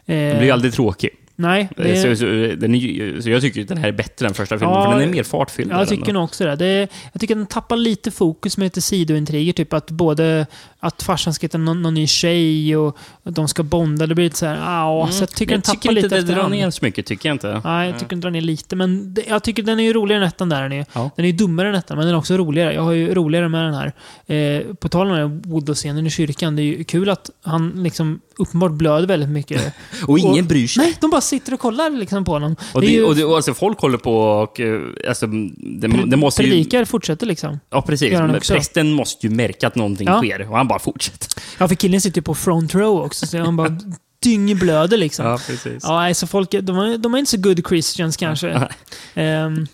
[0.06, 1.10] Den Eh, blir ju aldrig tråkig.
[1.36, 2.24] Nej, det Eh, Så, är, så,
[2.60, 4.98] den är, så jag tycker att den här är bättre än första filmen, Ja, för
[5.00, 5.72] den är mer fartfylld.
[5.72, 6.56] Ja, jag tycker nog också det.
[6.56, 9.52] det jag tycker den tappar lite fokus med lite sidointriger.
[9.52, 10.46] Typ att både
[10.80, 14.06] att farsan ska hitta någon, någon ny tjej och de ska bonda.
[14.06, 15.48] Det blir lite så här, ah, så jag tycker Mm.
[15.50, 17.60] den jag tappar tycker inte lite det drar ner så mycket, tycker jag inte.
[17.64, 18.76] Nej, jag tycker den drar ner lite.
[18.76, 20.62] Men det, jag tycker den är ju roligare än ettan där.
[20.62, 21.10] Den är, Ja.
[21.16, 22.74] den är ju dummare än ettan, men den är också roligare.
[22.74, 23.92] Jag har ju roligare med den här.
[24.36, 26.56] Eh, på tal om den här Woodlow-scenen i kyrkan.
[26.56, 29.74] Det är ju kul att han liksom uppenbart blöder väldigt mycket.
[30.06, 30.84] Och ingen Och- bryr sig.
[30.84, 32.56] Nej, de bara sitter och kollar liksom på honom.
[32.74, 34.60] Och, det det, ju, och, det, och alltså, folk håller på och...
[34.60, 36.48] eh, Alltså, det, det måste ju...
[36.50, 37.60] predikar fortsätter liksom.
[37.70, 38.12] Ja, precis.
[38.12, 38.40] Men.
[38.40, 40.18] Prästen måste ju märka att någonting Ja.
[40.18, 41.28] sker och han bara fortsätter.
[41.58, 43.78] Ja, för killen sitter ju på front row också, så han bara
[44.22, 45.26] dyngblöder liksom.
[45.26, 45.38] Ja.
[45.46, 45.84] precis.
[45.84, 48.68] nej, så folk, de är, de är inte så good Christians kanske.
[49.14, 49.66] Um,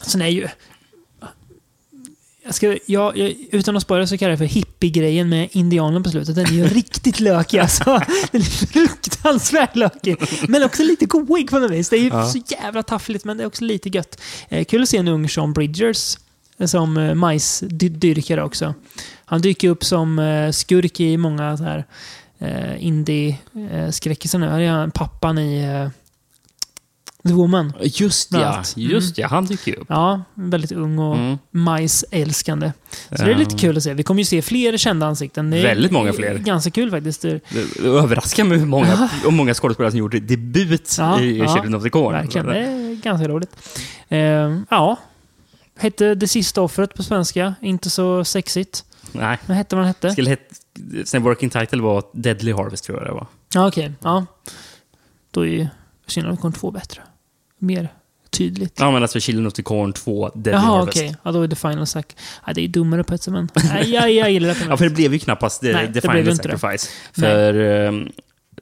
[0.00, 0.48] sen är ju...
[2.50, 6.02] Jag ska, jag, jag, utan att spara så kallar jag det för hippie-grejen med indianen
[6.02, 6.34] på slutet.
[6.34, 7.84] Den är ju riktigt lökig alltså.
[8.32, 10.16] Den är fruktansvärt lökig.
[10.48, 11.88] Men också lite goig på något vis.
[11.88, 12.26] Det är ju Ja.
[12.26, 14.20] så jävla taffligt, men det är också lite gött.
[14.48, 16.16] Eh, kul att se en ung Sean Bridgers
[16.58, 18.74] eh, som eh, majsdyrkare också.
[19.24, 21.84] Han dyker upp som eh, skurk i många så här
[22.38, 24.46] eh, indie-skräckisar nu.
[24.48, 25.88] Här är han pappan i eh,
[27.22, 27.72] The Woman.
[27.80, 29.28] Just ja, just ja.
[29.28, 29.86] Han dyker ju upp.
[29.88, 31.38] Ja, väldigt ung och Mm.
[31.50, 32.72] majsälskande.
[33.10, 33.94] Så det är lite kul att se.
[33.94, 35.50] Vi kommer ju se fler kända ansikten.
[35.50, 36.38] Det är Väldigt många fler.
[36.38, 37.22] Ganska kul faktiskt.
[37.22, 41.38] Det- Det, det överraskar mig hur många, hur många skådespelare som gjort debut Ja, i
[41.38, 41.54] ja.
[41.54, 42.12] Children of the Corn.
[42.12, 42.46] Verkligen.
[42.46, 43.50] Det är ganska roligt.
[44.08, 44.18] Eh,
[44.70, 44.96] ja.
[45.78, 47.54] Hette Det sista offret på svenska.
[47.60, 48.84] Inte så sexigt.
[49.12, 49.38] Nej.
[49.46, 50.10] Vad hette den hette?
[50.10, 50.40] Skulle het,
[51.04, 53.26] sen working title var Deadly Harvest, tror jag det var.
[53.54, 53.92] Ja, okej.
[54.02, 54.26] Ja.
[55.30, 55.66] Då är ju
[56.06, 57.02] Children of the Corn 2 bättre.
[57.62, 57.88] Mer
[58.30, 58.80] tydligt.
[58.80, 60.98] Ja, men alltså Children of the Corn 2, Deadly Jaha, Harvest.
[60.98, 61.16] okej.
[61.22, 62.16] Ja, då är det Final Sack.
[62.46, 63.48] Ja, det är dummare på ett sätt, men...
[63.72, 66.00] Nej, jag, jag gillar det Ja, för det blev ju knappast the, Nej, the det
[66.00, 66.36] Final.
[66.36, 66.88] Sacrifice.
[67.12, 68.08] För ehm,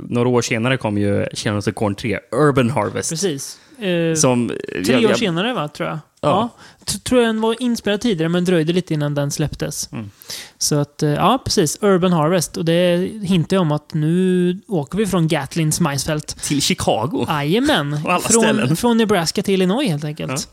[0.01, 3.11] några år senare kom ju Children of the Corn 3, Urban Harvest.
[3.11, 3.59] Precis.
[3.81, 5.69] Eh, Som, Tre jag- år jag- senare, va?
[5.69, 5.99] Tror jag.
[6.21, 6.51] Ja.
[6.87, 6.95] Ja.
[7.03, 9.93] Tror jag den var inspelad tidigare, men dröjde lite innan den släpptes.
[9.93, 10.11] Mm.
[10.59, 11.79] Så att, eh, ja, precis.
[11.83, 12.57] Urban Harvest.
[12.57, 16.43] Och det hintar ju om att nu åker vi från Gatlins majsfält.
[16.43, 17.27] Till Chicago.
[17.29, 18.01] Jajamän.
[18.23, 18.77] Från, ställen.
[18.77, 20.49] från Nebraska till Illinois, helt enkelt.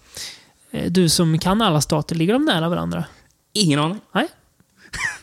[0.71, 3.03] Eh, Du som kan alla stater, ligger de nära varandra?
[3.53, 3.99] Ingen aning.
[4.13, 4.27] Nej.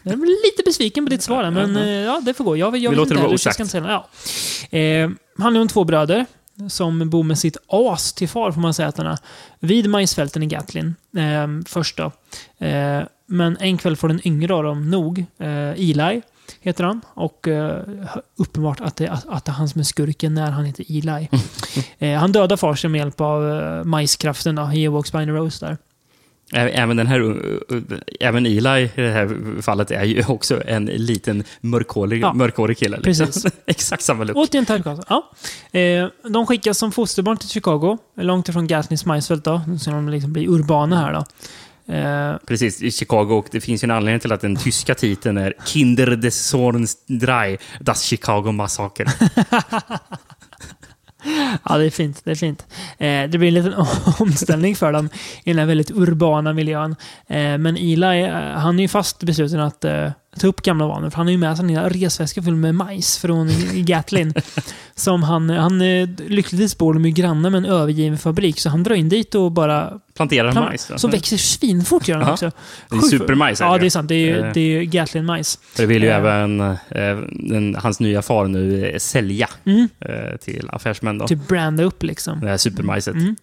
[0.03, 2.57] Jag är lite besviken på ditt svar där, men eh, ja, det får gå.
[2.57, 3.61] Jag, jag Vi låter det inte vara jag osagt.
[3.61, 4.79] inte ja.
[4.79, 6.27] eh, handlar om två bröder
[6.69, 9.19] som bor med sitt as till far, får man säga att han är,
[9.61, 10.95] vid majsfälten i Gatlin.
[11.17, 12.13] Eh, först då.
[12.67, 15.25] Eh, men en kväll får den yngre av dem nog.
[15.39, 16.23] Eh, Eli
[16.61, 17.01] heter han.
[17.15, 17.83] Och eh,
[18.37, 21.29] uppenbart att det, att, att det är han som är skurken när han heter Eli.
[21.99, 25.31] eh, han dödar far sig med hjälp av eh, majskraften, då, He Walks by the
[25.31, 25.77] Rose där.
[26.55, 27.35] Även, den här,
[28.21, 32.33] även Eli i det här fallet är ju också en liten mörkhårig, Ja.
[32.33, 32.99] mörkhårig kille.
[33.01, 33.27] liksom.
[33.27, 33.53] Precis.
[33.67, 34.37] Exakt samma look.
[34.37, 35.03] Återigen typecast.
[35.09, 35.31] Ja.
[35.81, 40.33] Eh, de skickas som fosterbarn till Chicago, långt ifrån Gatlins majsfält då, så de liksom
[40.33, 41.25] blir urbana här då.
[41.95, 43.33] Eh, Precis, i Chicago.
[43.39, 46.97] Och det finns ju en anledning till att den tyska titeln är Kinder des Zorns
[47.07, 49.07] drei, das Chicago Massacre.
[51.69, 52.21] ja, det är fint.
[52.25, 52.67] Det är fint.
[52.99, 53.75] Eh, det blir en liten
[54.19, 55.09] omställning för dem
[55.45, 56.97] i den här väldigt urbana miljön.
[57.27, 61.11] Eh, men Eli, eh, han är ju fast besluten att eh, ta upp gamla vanor,
[61.11, 63.49] för han har ju med sig en lilla resväska full med majs från
[63.85, 64.35] Gatlin.
[64.95, 68.83] som han, han eh, lyckligtvis bor de ju grannar med en övergiven fabrik, så han
[68.83, 70.87] drar in dit och bara Planterar Plan- majs.
[70.89, 70.99] då.
[70.99, 72.33] Som växer svinfort gör Ja.
[72.33, 72.51] också.
[72.91, 74.09] Det är supermajs, Ja, det är sant.
[74.09, 74.53] Det är Eh.
[74.55, 75.59] det är Gatlin-majs.
[75.77, 76.17] Det vill ju Eh.
[76.17, 76.77] även eh,
[77.31, 79.89] den, hans nya far nu sälja Mm.
[80.01, 81.19] eh, till affärsmän.
[81.19, 81.27] Då.
[81.29, 82.41] Typ branda upp liksom.
[82.41, 83.15] Det här supermajset.
[83.15, 83.37] Mm.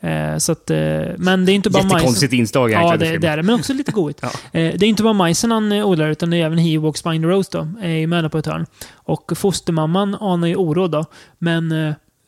[0.00, 0.78] Eh, så att, eh,
[1.16, 1.82] men det är inte bara.
[1.82, 3.42] Jättekonstigt inslag Ja, det, det är det.
[3.42, 4.18] Men också lite godigt.
[4.22, 4.28] Ja.
[4.28, 7.18] eh, det är inte bara majsen han odlar, utan det är även He Walks By
[7.18, 7.86] the Rose då.
[7.86, 8.66] Är med på ett hörn.
[8.94, 11.04] Och fostermamman anar ju oråd då.
[11.38, 11.68] Men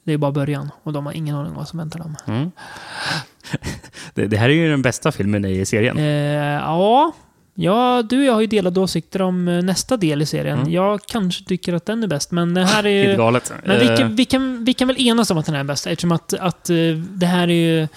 [0.05, 0.71] det är bara början.
[0.83, 2.17] Och de har ingen aning om vad som väntar dem.
[2.27, 2.51] Mm.
[4.15, 5.99] det, det här är ju den bästa filmen i serien.
[6.55, 7.13] Ja,
[7.55, 10.59] ja, du och jag har ju delade åsikter om eh, nästa del i serien.
[10.59, 10.73] Mm.
[10.73, 13.17] Jag kanske tycker att den är bäst, men det här är ju...
[13.17, 13.53] galet.
[13.65, 15.87] Men vi Eh, kan, vi, kan, vi kan väl enas om att den är bäst,
[15.87, 17.89] eftersom att, att eh, det här är ju...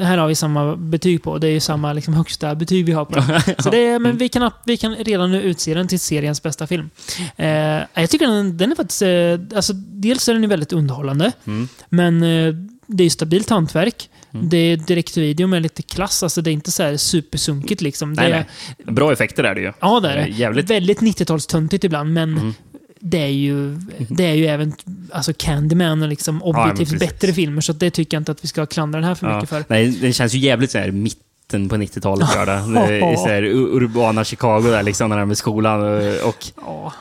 [0.00, 1.38] Här har vi samma betyg på.
[1.38, 3.40] Det är ju samma liksom, högsta betyg vi har på den.
[3.58, 6.66] Så det är, men vi kan, vi kan redan nu utse den till seriens bästa
[6.66, 6.90] film.
[7.36, 7.48] Eh,
[7.94, 9.02] jag tycker den, den är faktiskt...
[9.02, 11.68] Eh, alltså, dels är den ju väldigt underhållande, Mm.
[11.88, 12.54] men eh,
[12.86, 14.10] det är ju stabilt hantverk.
[14.34, 14.48] Mm.
[14.48, 16.22] Det är direktvideo med lite klass.
[16.22, 18.12] Alltså det är inte så här supersunkigt liksom.
[18.12, 18.46] Nej, är,
[18.84, 18.94] nej.
[18.94, 19.72] Bra effekter är det ju.
[19.80, 20.26] Ja, det är det.
[20.28, 20.70] Jävligt.
[20.70, 22.54] Väldigt 90-talstöntigt ibland, men Mm.
[23.00, 23.74] det är ju,
[24.08, 24.72] det är ju även
[25.12, 27.00] alltså Candyman och liksom objektivt precis.
[27.00, 29.34] bättre filmer, så det tycker jag inte att vi ska klandra den här för Ja.
[29.34, 29.64] mycket för.
[29.68, 32.28] Nej, den känns ju jävligt så här mitten på 90-talet.
[32.34, 32.80] gör det.
[32.88, 35.80] Det är I så här ur- urbana Chicago där liksom, när de är med skolan.
[36.24, 36.92] Och, Ja,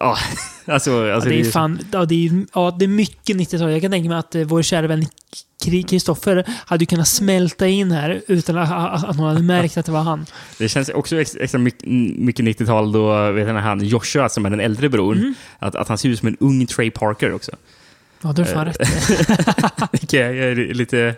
[0.00, 0.16] ja,
[0.66, 3.70] alltså, ja, alltså, det är fan, ja, det är, ja, det är mycket 90-tal.
[3.72, 5.06] Jag kan tänka mig att eh, vår kära vän
[5.88, 10.02] Kristoffer hade ju kunnat smälta in här utan att, någon hade märkt att det var
[10.02, 10.26] han.
[10.58, 14.50] Det känns också ex- extra mycket, mycket 90-tal då, vet jag, han Joshua, som är
[14.50, 15.34] den äldre bror, Mm.
[15.58, 17.52] att, att han ser ut som en ung Trey Parker också.
[18.22, 18.78] Ja, du har fan rätt.
[19.92, 21.14] Vilket är lite,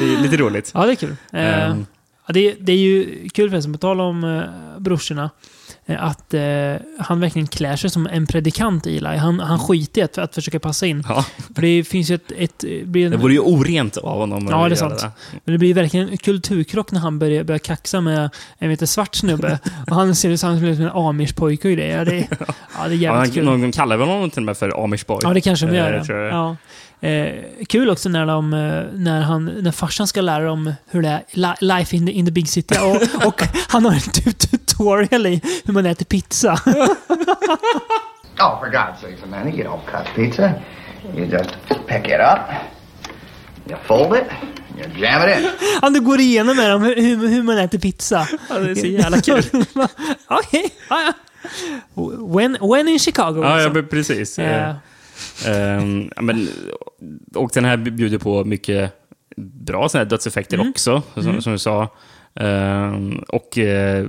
[0.00, 0.70] det lite roligt.
[0.74, 1.16] Ja, det är kul.
[1.32, 1.86] Eh, Ehm,
[2.26, 4.42] Ja, det, det är ju kul förresten, på tal om eh,
[4.80, 5.28] brorsorna, eh,
[5.86, 6.42] att eh,
[6.98, 9.16] han verkligen klär sig som en predikant, Eli.
[9.16, 11.04] Han, han skiter i att, att försöka passa in.
[11.08, 12.32] ja, För det finns ju ett...
[12.38, 14.46] ett eh, blir en, det vore ju orent av honom.
[14.50, 15.04] Ja, det är sant.
[15.44, 19.14] men det blir verkligen en kulturkrock när han börjar, börjar kaxa med en lite svart
[19.14, 19.58] snubbe.
[19.90, 21.94] och han ser ut som en amish-pojke och grejer.
[22.04, 23.44] Ja, det, ja, det är Ja, jävligt han, kul.
[23.44, 25.18] någon kallar väl honom till och med för Amish boy.
[25.22, 26.04] Ja, det kanske de Eh, gör.
[26.08, 26.32] jag.
[26.32, 26.56] Ja.
[27.08, 27.32] Eh,
[27.68, 31.22] kul också när, de, eh, när, han, när farsan ska lära dem hur det är,
[31.32, 32.74] li- life in the, in the big city.
[32.82, 34.32] Och, och han har en tu-
[34.74, 36.58] tutorial i hur man äter pizza.
[38.40, 40.54] Oh, for God's sakes, Amanda, you don't cut pizza.
[41.16, 41.50] You just
[41.86, 42.40] pick it up,
[43.68, 44.26] you fold it,
[44.76, 45.50] you jam it in.
[45.82, 48.28] Han du går igenom med dem hur, hur, man äter pizza.
[48.48, 49.42] Ja, det är så jävla kul.
[50.28, 51.12] Okej, ja, ja.
[52.34, 53.42] When, when in Chicago.
[53.42, 54.38] Ja, ja men precis.
[54.38, 54.74] Eh,
[55.46, 56.48] Ehm, ja, men,
[57.34, 58.92] och den här bjuder på mycket
[59.36, 60.70] bra såna här dödseffekter Mm.
[60.70, 61.88] också, som, som du sa.
[62.40, 64.06] Ehm, och eh,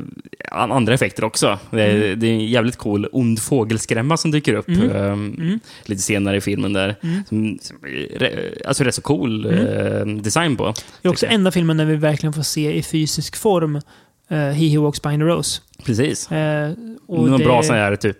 [0.52, 1.60] an- andra effekter också.
[1.72, 2.20] Det är, Mm.
[2.20, 5.60] det är en jävligt cool ond fågelskrämma som dyker upp ehm, Mm.
[5.86, 6.74] lite senare i filmen.
[6.74, 6.96] där.
[7.30, 7.78] Som, som
[8.66, 10.18] alltså rätt så cool Mm.
[10.18, 10.74] eh, design på.
[11.02, 13.76] det är också enda filmen där vi verkligen får se i fysisk form
[14.32, 15.62] uh, He Who Walks Behind the Rose.
[15.86, 16.32] Precis.
[16.32, 16.72] Eh,
[17.08, 18.18] och Någon det- bra sån här typ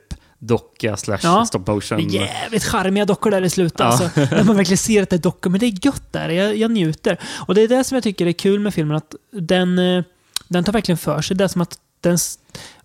[0.48, 1.46] docka slash Ja.
[1.46, 2.00] stop motion.
[2.10, 3.80] Jävligt charmiga dockor där i slutet.
[3.80, 3.86] Ja.
[3.86, 5.50] Alltså, när man verkligen ser att det är dockor.
[5.50, 6.30] Men det är gött där.
[6.30, 7.20] Jag, jag njuter.
[7.48, 8.98] Och det är det som jag tycker är kul med filmen.
[8.98, 10.04] Att den, eh,
[10.48, 11.38] den tar verkligen för sig.
[11.38, 11.78] Det är som att,
[12.10, 12.18] den,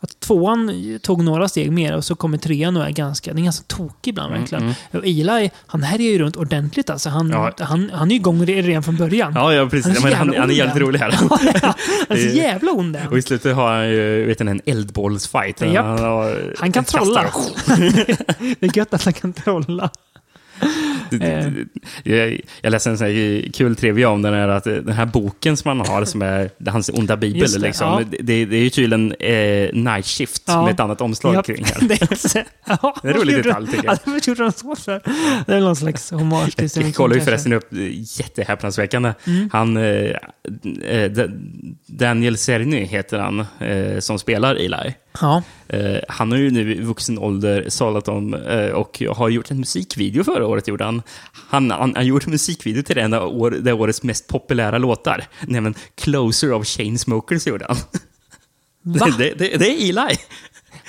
[0.01, 3.45] att tvåan tog några steg mer och så kommer trean och är ganska, den är
[3.45, 4.75] ganska tokig ibland verkligen.
[4.93, 7.09] Och Eli, han härjar ju runt ordentligt alltså.
[7.09, 7.53] Han, Ja.
[7.59, 9.33] han, han är ju igång re- redan från början.
[9.35, 9.99] Ja, ja precis.
[10.03, 10.83] Han är Han han, han är jävligt han.
[10.83, 11.11] rolig här.
[12.09, 13.19] Han är så jävla ond Och han.
[13.19, 15.61] i slutet har han ju vet ni, en eldbollsfight.
[15.61, 17.25] Har- Han kan trolla.
[18.61, 19.91] det är gött att han kan trolla.
[21.21, 21.47] Eh.
[22.03, 25.57] Jag, jag läste en sån här kul trivia om den här, att den här boken
[25.57, 28.19] som han har, som är hans onda bibel, det, liksom, ja.
[28.21, 30.65] det, det är ju tydligen eh, Night Shift Ja.
[30.65, 31.89] med ett annat omslag Ja, kring här.
[31.89, 33.99] det är, också- ja, Det är en rolig detalj, tycker jag.
[34.07, 35.01] Ja, gjorde de så för?
[35.47, 37.31] Det är någon slags hommage till Jag Stephen King, kollar ju kanske.
[37.31, 37.79] förresten upp, eh,
[38.21, 39.13] jättehäpnadsväckande.
[39.27, 39.51] Mm.
[39.53, 40.11] Han, eh,
[40.85, 41.11] eh,
[41.87, 44.95] Daniel Cerny heter han, eh, som spelar Eli.
[45.21, 45.43] Ja,
[45.73, 49.59] Eh, han har ju nu i vuxen ålder salat om eh, och har gjort en
[49.59, 50.69] musikvideo förra året.
[50.69, 51.03] Gjorde han.
[51.33, 55.25] Han, han har gjort en musikvideo till en av år, det årets mest populära låtar,
[55.47, 57.77] nämligen Closer of Chainsmokers gjorde han.
[58.83, 60.17] Det, det, det är Eli!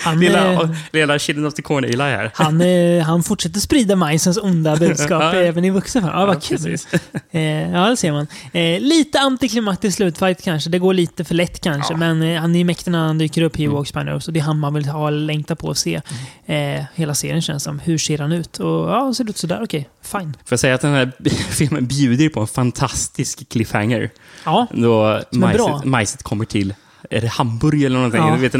[0.01, 2.31] Han, Lilla, lilla Children of the Corn Eli här.
[2.33, 2.61] han,
[3.01, 5.33] han fortsätter sprida majsens onda budskap Ja.
[5.33, 6.77] även i vuxen Ja, vad kul.
[7.31, 8.27] Eh, ja, det ser man.
[8.53, 10.69] Eh, lite antiklimaktisk slutfight kanske.
[10.69, 11.93] Det går lite för lätt kanske.
[11.93, 11.97] Ja.
[11.97, 14.29] Men eh, han är mäktig när han dyker upp, Hugh Nose.
[14.29, 16.01] Och det är han man vill ha längta på att se.
[16.45, 17.79] Eh, hela serien känns som.
[17.79, 18.59] Hur ser han ut?
[18.59, 19.59] Och ja, ser ut sådär.
[19.63, 20.33] Okej, fine.
[20.33, 21.11] Får jag säga att den här
[21.49, 24.09] filmen bjuder på en fantastisk cliffhanger.
[24.45, 26.73] Ja, Då majset, majset kommer till
[27.09, 28.21] är det Hamburg eller någonting?
[28.21, 28.35] Ja.
[28.35, 28.51] Vet,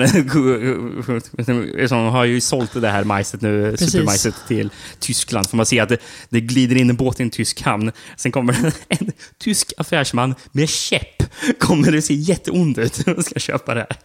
[1.45, 3.91] den, som har ju sålt det här majset nu, Precis.
[3.91, 5.49] supermajset till Tyskland.
[5.49, 5.97] Får man se att det,
[6.29, 7.91] det glider in en båt i en tysk hamn.
[8.15, 11.23] Sen kommer en tysk affärsman med käpp.
[11.59, 13.97] Kommer det se jätteond ut och ska köpa det här.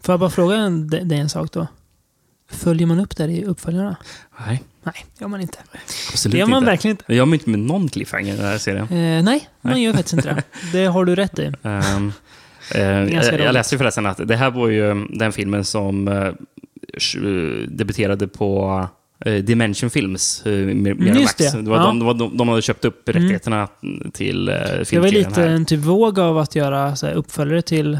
[0.00, 1.66] får jag bara fråga dig en sak då?
[2.50, 3.96] Följer man upp där i uppföljarna?
[4.46, 5.58] Nej, Nej, gör man inte.
[6.10, 6.70] absolut Det gör man inte.
[6.70, 7.04] verkligen inte.
[7.06, 8.84] Det gör man inte med någon cliffhanger i den här serien.
[8.84, 10.42] Eh, nej, man gör faktiskt inte det.
[10.72, 11.52] Det har du rätt i.
[11.62, 12.12] Ganska
[12.74, 16.32] jag, jag läste ju förresten att det här var ju den filmen som eh,
[16.98, 18.86] sh- debuterade på
[19.24, 21.62] eh, Dimension Films, uh, Mm, det.
[21.62, 21.86] det var Ja.
[21.86, 23.22] de, de, de hade köpt upp Mm.
[23.22, 23.68] rättigheterna
[24.12, 25.48] till uh, Det var filmserien lite här.
[25.48, 27.98] en typ våg av att göra så här, uppföljare till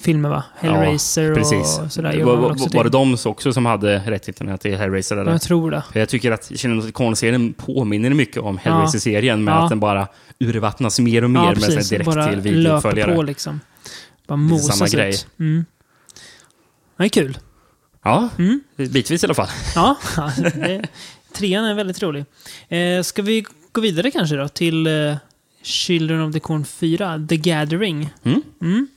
[0.00, 0.44] filmer va?
[0.58, 1.78] Hellraiser Precis.
[1.84, 2.24] och sådär.
[2.24, 5.16] Var, var, var det de också som hade rättigheterna till Hellraiser?
[5.16, 5.32] Eller?
[5.32, 5.82] Jag tror det.
[5.94, 9.58] Jag tycker att Kinokorn-serien påminner mycket om Hellraiser-serien med Ja.
[9.62, 10.06] att den bara
[10.40, 11.88] urvattnas mer och mer Ja, med precis.
[11.88, 13.14] direkt Bara till videouppföljare.
[13.14, 13.60] på liksom.
[14.26, 15.10] Bara mosas samma grej.
[15.10, 15.26] ut.
[15.38, 15.64] Mm.
[16.96, 17.38] Det är kul.
[18.02, 18.60] Ja, Mm.
[18.76, 19.48] bitvis i alla fall.
[19.74, 19.96] Ja,
[21.32, 22.24] trean är väldigt rolig.
[22.68, 25.16] Eh, ska vi gå vidare kanske då till eh,
[25.62, 28.10] Children of the Corn 4, The Gathering.
[28.24, 28.42] Mm.
[28.62, 28.88] Mm.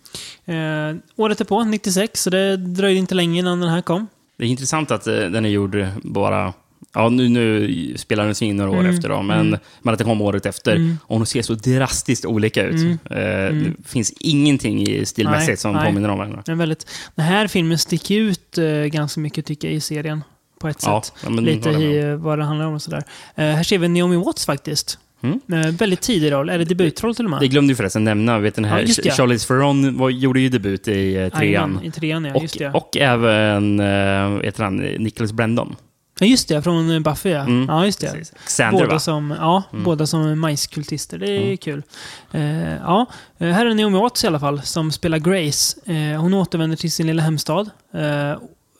[0.45, 4.07] Eh, året är på, 96, så det dröjde inte länge innan den här kom.
[4.37, 6.53] Det är intressant att eh, den är gjord bara...
[6.93, 9.59] Ja, nu, nu spelar den sig in några år Mm, efter, då, men, mm.
[9.81, 10.75] men att det kom året efter.
[10.75, 10.97] Mm.
[11.03, 12.75] Och de ser så drastiskt olika ut.
[12.81, 13.75] Mm, Eh, mm.
[13.77, 15.85] Det finns ingenting i stilmässigt Nej, som nej.
[15.85, 16.43] påminner om varandra.
[16.45, 20.23] Den, väldigt, den här filmen sticker ut eh, ganska mycket tycker jag i serien.
[20.59, 21.13] På ett Ja, sätt.
[21.23, 23.03] ja, Lite i vad det handlar om och sådär.
[23.35, 24.97] Eh, här ser vi Naomi Watts faktiskt.
[25.23, 25.39] Mm.
[25.75, 26.49] Väldigt tidig roll.
[26.49, 27.39] Är det debutroll till och med?
[27.39, 28.39] Det glömde ju förresten nämna.
[28.39, 29.11] Vet, den här Ja.
[29.11, 31.43] Charlize Theron var, gjorde ju debut i eh, trean.
[31.43, 32.69] Jajamän, I trean, ja.
[32.69, 33.79] Och, och även
[34.57, 35.75] han, Nicholas Brandon.
[36.19, 36.61] Ja, just det.
[36.61, 37.39] Från eh, Buffy, ja.
[37.41, 38.11] Mm, Ja, just det.
[38.11, 38.33] Precis.
[38.45, 38.99] Xander, båda va?
[38.99, 39.83] som, ja, Mm.
[39.83, 41.17] båda som majskultister.
[41.17, 41.57] Det är Mm.
[41.57, 41.83] kul.
[42.31, 43.05] Eh, ja,
[43.37, 45.91] eh, här är Naomi Watts i alla fall, som spelar Grace.
[45.93, 47.69] Eh, hon återvänder till sin lilla hemstad.
[47.93, 48.37] Eh,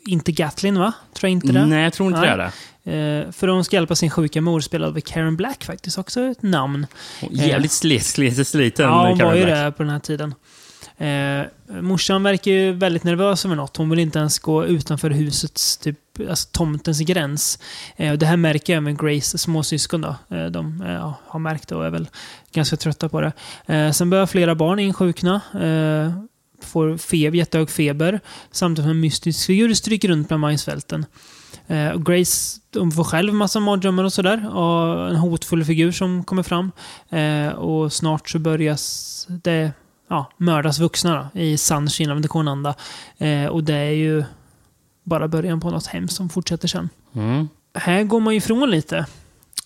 [0.08, 0.94] inte Gatlin, va?
[1.14, 1.66] Tror jag inte det.
[1.66, 2.28] Nej, jag tror inte Nej.
[2.30, 3.26] det är det.
[3.26, 5.98] Eh, för hon ska hjälpa sin sjuka mor, spelad av Karen Black faktiskt.
[5.98, 6.88] Också ett namn.
[7.32, 8.86] Jävligt slet, slet, sliten.
[8.86, 9.58] ja, hon Karen var ju Black.
[9.66, 10.36] det på den här tiden.
[10.98, 11.46] Eh,
[11.82, 13.78] morsan verkar ju väldigt nervös över något.
[13.78, 17.60] Hon vill inte ens gå utanför husets, typ, alltså tomtens gräns.
[17.96, 20.16] Eh, och det här märker även Grace småsyskon då.
[20.36, 22.10] Eh, de eh, har märkt det och är väl
[22.52, 23.32] ganska trötta på det.
[23.66, 25.42] Eh, sen börjar flera barn insjukna.
[25.54, 26.24] Eh,
[26.62, 28.20] får feber, jättehög feber.
[28.52, 31.06] Samtidigt som en mystisk figur stryker runt bland majsfälten.
[31.68, 34.56] Eh, och Grace de får själv massa mardrömmar och sådär.
[34.58, 36.72] Och en hotfull figur som kommer fram.
[37.10, 39.72] Eh, och snart så börjas det
[40.10, 42.76] ja, mördas vuxna då, i sann Kina Konanda.
[43.18, 44.24] Eh, och det är ju
[45.04, 46.90] bara början på något hemskt som fortsätter sen.
[47.14, 47.50] Mm.
[47.74, 48.98] Här går man ju ifrån lite.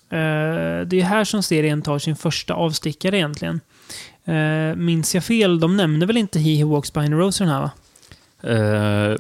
[0.09, 3.59] Eh, det är här som serien tar sin första avstickare egentligen.
[4.25, 7.45] Eh, minns jag fel, de nämner väl inte He Who Walks Behind the Rose i
[7.45, 7.71] den här va?
[8.43, 8.55] Eh,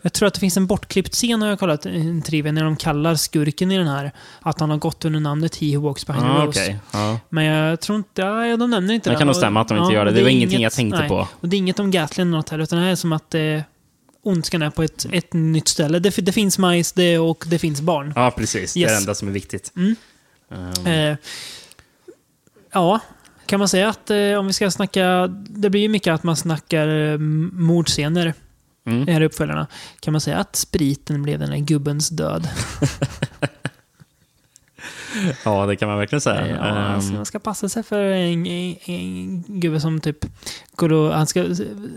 [0.03, 2.75] Jag tror att det finns en bortklippt scen har jag kollat en trivia när de
[2.75, 6.25] kallar skurken i den här att han har gått under namnet He Who Walks Behind
[6.25, 6.59] the ah, Rose.
[6.63, 6.79] okej.
[6.91, 7.19] Ja.
[7.29, 9.17] Men jag tror inte, ja, de nämner inte Det det.
[9.17, 10.11] kan nog stämma att de inte ja, gör det.
[10.11, 11.09] och Det var ingenting jag tänkte nej.
[11.09, 11.27] på.
[11.39, 13.41] Och det är inget om Gatlin något här, utan det här är som att eh,
[14.23, 15.99] ondskan är på ett, ett nytt ställe.
[15.99, 18.13] Det, det finns majs det, och det finns barn.
[18.15, 18.73] Ja, precis.
[18.73, 18.91] Det är Yes.
[18.91, 19.71] det enda som är viktigt.
[19.75, 19.95] Mm.
[20.49, 21.17] Um, Eh,
[22.73, 22.99] ja,
[23.45, 25.27] kan man säga att eh, om vi ska snacka...
[25.49, 27.17] Det blir ju mycket att man snackar eh,
[27.53, 28.33] mordscener
[28.85, 29.09] mm.
[29.09, 29.67] i här uppföljarna.
[29.99, 32.49] Kan man säga att spriten blev den här gubbens död?
[35.45, 36.47] Ja, det kan man verkligen säga.
[36.47, 40.25] Ja, Ehm, alltså, man ska passa sig för en, en, en gubbe som typ
[40.75, 41.45] går och, han ska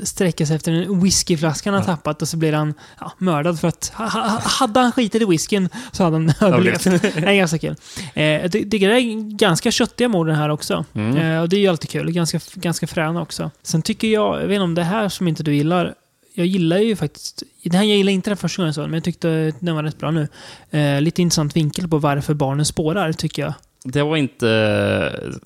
[0.02, 3.68] sträcka sig efter en whiskyflaska han har tappat och så blir han ja, mördad för
[3.68, 6.84] att ha, ha, hade han skitit i whiskyn så hade han överlevt.
[6.84, 7.76] det är ganska kul.
[8.14, 10.84] Eh, jag ty- tycker det är ganska köttiga mord den här också.
[10.94, 11.16] Mm.
[11.16, 12.10] Eh, och det är ju alltid kul.
[12.12, 13.50] Ganska, ganska fräna också.
[13.62, 15.94] Sen tycker jag, jag vet inte om det här som inte du gillar,
[16.36, 18.90] jag gillar ju faktiskt, det här jag gillar inte den första gången jag såg den,
[18.90, 20.28] men jag tyckte den var rätt bra nu.
[20.70, 23.54] Eh, lite intressant vinkel på varför barnen spårar, tycker jag.
[23.84, 24.48] Det var inte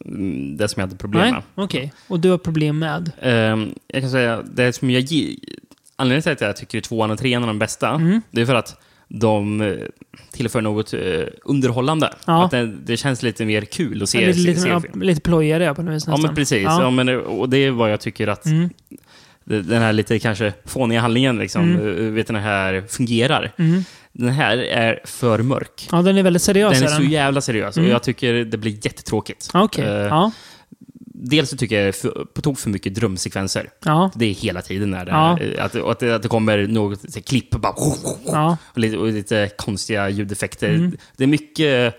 [0.05, 1.43] mm, det som jag hade problem Nej, med.
[1.55, 1.93] okej.
[2.09, 3.12] Och du har problem med?
[3.22, 5.03] Ehm, jag kan säga, det som jag
[5.97, 8.22] Anledningen till att jag tycker tvåan och trean är de bästa, Mm.
[8.30, 9.74] det är för att de eh,
[10.32, 11.01] tillför något eh,
[11.45, 12.14] underhållande.
[12.26, 12.45] Ja.
[12.45, 15.03] Att det, det känns lite mer kul att se, lite, se, lite, se ja, film.
[15.03, 16.26] lite plojigare ja, på något vis Ja, nästan.
[16.28, 16.62] men precis.
[16.62, 16.82] Ja.
[16.82, 16.91] Ja.
[16.91, 18.70] men, och det är vad jag tycker att Mm.
[19.51, 22.07] Den här lite kanske fåniga handlingen liksom, Mm.
[22.07, 23.53] eh, vet den här fungerar.
[23.59, 23.84] Mm.
[24.12, 25.88] Den här är för mörk.
[25.92, 26.78] Ja, den är väldigt seriös.
[26.78, 27.88] Den är är så jävla seriös Mm.
[27.88, 29.51] och jag tycker det blir jättetråkigt.
[29.55, 29.84] Okej.
[29.84, 30.32] Eh, Ja.
[31.22, 33.68] Dels så tycker jag för, på tok för mycket drömsekvenser.
[33.84, 34.11] Ja.
[34.14, 35.38] Det är hela tiden när det, Ja.
[35.38, 37.74] är, att, att, det, att det kommer något så klipp bara,
[38.26, 38.57] Ja.
[38.72, 40.68] och, lite, och lite konstiga ljudeffekter.
[40.68, 40.96] Mm.
[41.16, 41.94] Det är mycket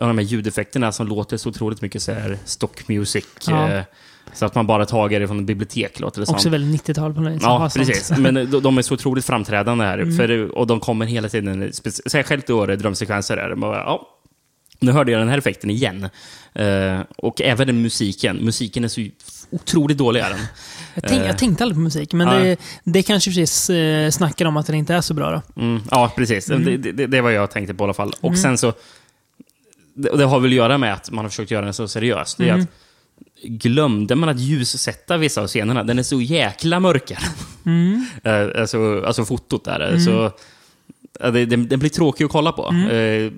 [0.00, 3.24] av de här ljudeffekterna som låter så otroligt mycket så här stock music.
[3.46, 3.70] Ja.
[3.72, 3.82] Eh,
[4.34, 6.34] så att man bara tagit det från ett bibliotek, låter det som.
[6.34, 7.42] Också väldigt 90-tal på något.
[7.42, 8.10] Ja, precis.
[8.18, 9.98] Men de, de är så otroligt framträdande här.
[9.98, 10.16] Mm.
[10.16, 11.72] För, och de kommer hela tiden,
[12.06, 13.36] särskilt det är drömsekvenser.
[13.36, 14.08] Är det bara, ja,
[14.78, 16.08] nu hörde jag den här effekten igen.
[16.54, 18.36] Eh, och även den musiken.
[18.36, 19.06] Musiken är så
[19.50, 20.20] otroligt dålig.
[20.20, 20.38] Är den.
[20.94, 21.26] Jag, tänk, Eh.
[21.26, 22.34] jag tänkte aldrig på musik, men Ja.
[22.34, 25.62] det, det kanske precis eh, snackar om att den inte är så bra då.
[25.62, 26.50] Mm, ja, precis.
[26.50, 26.64] Mm.
[26.64, 28.12] Det, det, det var jag tänkte på i alla fall.
[28.20, 28.72] Och sen så...
[29.96, 32.34] Det, det har väl att göra med att man har försökt göra den så seriös.
[32.34, 32.60] Det är Mm.
[32.62, 32.68] att
[33.44, 35.82] glömde man att ljussätta vissa av scenerna?
[35.84, 37.10] Den är så jäkla mörk.
[37.10, 37.74] är den.
[37.74, 38.06] Mm.
[38.24, 39.98] Eh, alltså, alltså fotot där.
[39.98, 40.30] Så,
[41.20, 42.68] ja, det, den, den blir tråkig att kolla på.
[42.68, 43.26] Mm.
[43.26, 43.32] Eh,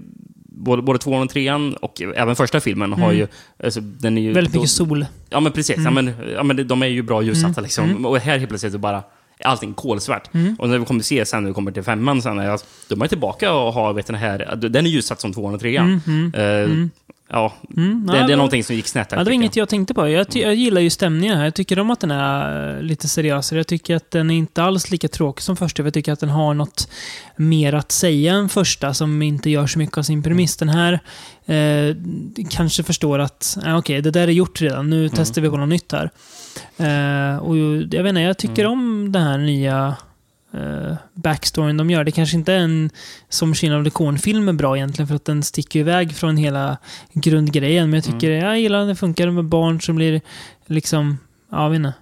[0.48, 3.26] både, både tvåan och trean och även första filmen har ju...
[3.64, 4.34] Alltså, den är ju Mm.
[4.34, 5.06] Väldigt då- mycket sol.
[5.30, 5.76] Ja, men precis.
[5.84, 7.48] Ja, men, ja, men de är ju bra ljussatta.
[7.52, 7.62] Mm.
[7.62, 8.06] Liksom.
[8.06, 9.02] Och här helt plötsligt så bara
[9.38, 10.34] är allting kolsvart.
[10.34, 10.54] Mm.
[10.58, 12.94] Och när vi kommer se sen när vi kommer till femman, sen, är jag, då
[12.94, 14.56] är man tillbaka och har vet, den här...
[14.56, 16.00] Den är ljussatt som tvåan och trean.
[16.34, 16.70] Eh,
[17.28, 19.18] Ja, Mm, det, ja, det är någonting som gick snett här.
[19.18, 20.08] Ja, det var inget jag tänkte på.
[20.08, 21.44] Jag, jag gillar ju stämningen här.
[21.44, 23.58] Jag tycker om att den är eh, lite seriösare.
[23.58, 25.82] Jag tycker att den är inte alls lika tråkig som första.
[25.82, 26.88] Jag tycker att den har något
[27.36, 30.56] mer att säga än första som inte gör så mycket av sin premiss.
[30.56, 31.00] Den här
[31.46, 31.96] eh,
[32.50, 34.90] kanske förstår att eh, okej, det där är gjort redan.
[34.90, 36.10] Nu testar vi på något nytt här.
[36.76, 39.96] Eh, och jag vet inte, jag tycker om den här nya
[40.56, 42.04] eh, backstoryn de gör.
[42.04, 42.90] Det kanske inte är en
[43.28, 46.76] som Children of the Corn-film är bra egentligen för att den sticker iväg från hela
[47.12, 47.90] grundgrejen.
[47.90, 50.20] Men jag tycker, jag gillar att det funkar med barn som blir
[50.66, 51.18] liksom,
[51.50, 51.92] ja, jag vet inte.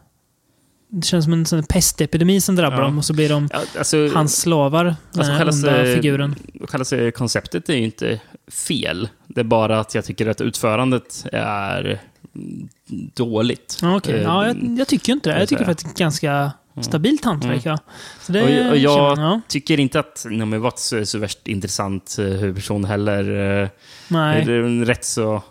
[0.89, 2.85] Det känns som en sån pestepidemi som drabbar Ja.
[2.85, 6.35] dem och så blir de Ja, alltså, hans slavar, den alltså, här själva, onda figuren.
[6.69, 8.21] själva konceptet är ju inte
[8.69, 9.09] fel.
[9.27, 12.01] Det är bara att jag tycker att utförandet är
[12.35, 12.69] mm,
[13.15, 13.81] dåligt.
[13.83, 14.15] Okej.
[14.15, 15.39] Eh, ja, jag, jag tycker inte det.
[15.39, 17.61] jag tycker faktiskt ganska stabilt hantverk.
[17.64, 17.79] Ja.
[18.20, 19.41] Så det Och, och jag jag, ja.
[19.49, 23.61] tycker inte att Naomi Watts är så värst intressant eh, huvudperson heller.
[23.62, 23.68] Eh,
[24.09, 24.45] Nej.
[24.45, 25.43] Det är en rätt så,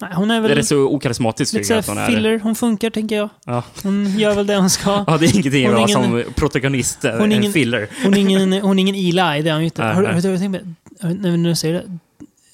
[0.00, 2.06] Nej, hon är det är väl så okarismatisk lite jag att hon är.
[2.06, 2.38] filler.
[2.42, 3.28] Hon funkar, tänker jag.
[3.46, 3.62] Ja.
[3.82, 5.04] Hon gör väl det hon ska.
[5.06, 6.98] ja, det är ingenting jag har ingen- som protagonist.
[7.02, 7.88] hon är en ingen- filler.
[8.04, 9.82] Hon är ingen, hon är ingen Eli, det är hon ju inte.
[9.82, 10.14] Har, nej.
[10.14, 10.58] har, tänkt
[11.02, 11.98] på, när du säger det,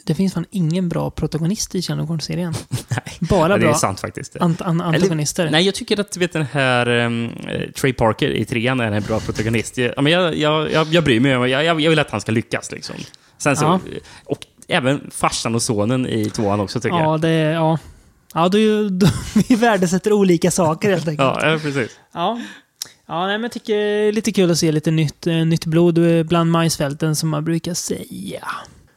[0.09, 2.55] det finns fan ingen bra protagonist i Children serien
[3.21, 4.37] Bara Ja, det bra är sant faktiskt.
[4.37, 5.51] ant, an, antagonister.
[5.51, 7.31] Nej, jag tycker att vet, den här um,
[7.81, 9.79] Trey Parker i trean är en bra protagonist.
[9.79, 12.33] Jag, men jag, jag, jag, jag bryr mig jag, jag jag vill att han ska
[12.33, 12.73] lyckas.
[12.73, 12.95] Liksom.
[13.39, 13.81] Sen så, Ja.
[14.25, 17.15] Och även farsan och sonen i tvåan också tycker jag.
[17.15, 17.53] ja, det är...
[17.53, 17.79] Ja.
[18.35, 19.07] Ja, du, du,
[19.49, 21.39] vi värdesätter olika saker helt enkelt.
[21.43, 21.99] Ja, ja, precis.
[22.13, 22.41] Ja.
[23.07, 25.67] Ja, nej, men jag tycker det är lite kul att se lite nytt, eh, nytt
[25.67, 28.49] blod bland majsfälten som man brukar säga.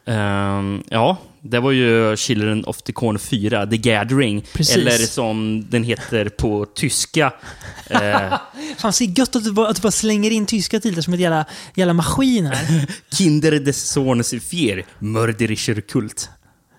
[0.06, 4.42] Ehm, ja, det var ju Children of the Corn 4, The Gathering.
[4.54, 4.76] Precis.
[4.78, 7.34] Eller som den heter på tyska.
[7.90, 8.34] Eh,
[8.78, 11.20] Fan, så gött att du, bara, att du bara slänger in tyska titlar som ett
[11.20, 11.46] jävla,
[11.76, 12.86] jävla maskin här.
[13.18, 16.30] Kinder des Sohnes Vier, Mörderischer Kult.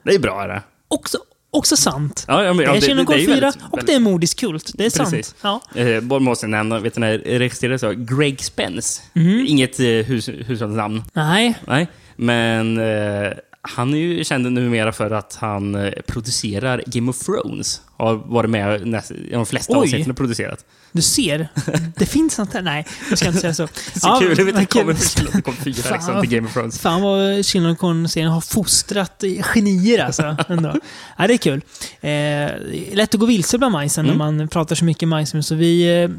[0.04, 0.62] Det är bra, det?
[0.88, 1.18] Också,
[1.50, 2.24] också sant.
[2.28, 4.70] Ja, ja, men, Det är Children of ju 4 väldigt- och det är Mordisk kult.
[4.74, 5.34] Det är Precis.
[5.40, 5.62] sant.
[5.74, 5.80] Ja.
[5.80, 7.92] Eh, bara måste nämna, vet du när registrerade så?
[7.92, 9.02] Greg Spence.
[9.12, 9.44] Mhm.
[9.48, 11.02] Inget eh, hus, hushållsnamn.
[11.12, 13.32] Nej, Nej, men eh,
[13.62, 17.80] han är ju känd numera för att han eh, producerar Game of Thrones.
[18.02, 19.78] Har varit med näst, i de flesta Oj.
[19.78, 20.64] avsnitten och producerat.
[20.92, 21.48] Du ser,
[21.96, 22.62] det finns sånt här.
[22.62, 23.68] Nej, jag ska inte säga så.
[24.00, 26.78] Så kul, jag vet inte, kommer Chilton 4 liksom, till Game of Thrones.
[26.78, 30.36] Fan vad of Corn-serien har fostrat genier alltså.
[30.48, 30.74] Ändå.
[31.18, 31.60] Ja, det är kul.
[32.00, 34.18] Eh, lätt att gå vilse bland majsen Mm.
[34.18, 35.34] när man pratar så mycket majs.
[35.46, 36.10] Så vi, eh,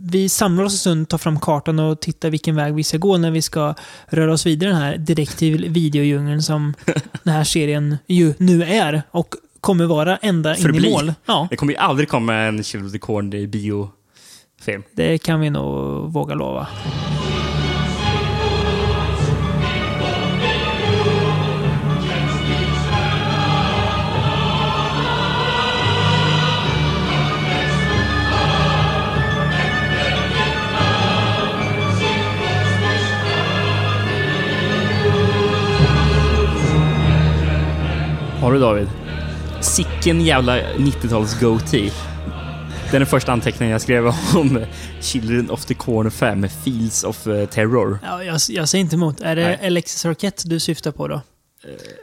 [0.00, 3.16] vi samlar oss en stund, tar fram kartan och tittar vilken väg vi ska gå
[3.16, 3.74] när vi ska
[4.06, 6.74] röra oss vidare den här direkt till videodjungeln som
[7.22, 9.02] den här serien ju nu är.
[9.10, 11.12] Och kommer vara ända in i mål.
[11.26, 14.82] Ja, Det kommer ju aldrig komma en Children of the Corn i biofilm.
[14.94, 16.66] det kan vi nog våga lova.
[38.40, 38.88] Har du David?
[39.66, 41.90] Sicken jävla 90-tals goatee.
[42.90, 44.64] Det är den första anteckningen jag skrev om
[45.00, 47.98] Children of the Corn 5, Fields of eh, Terror.
[48.04, 49.20] Ja, jag, jag säger inte emot.
[49.20, 49.66] Är det Nej.
[49.66, 51.14] Alexis Arquette du syftar på då?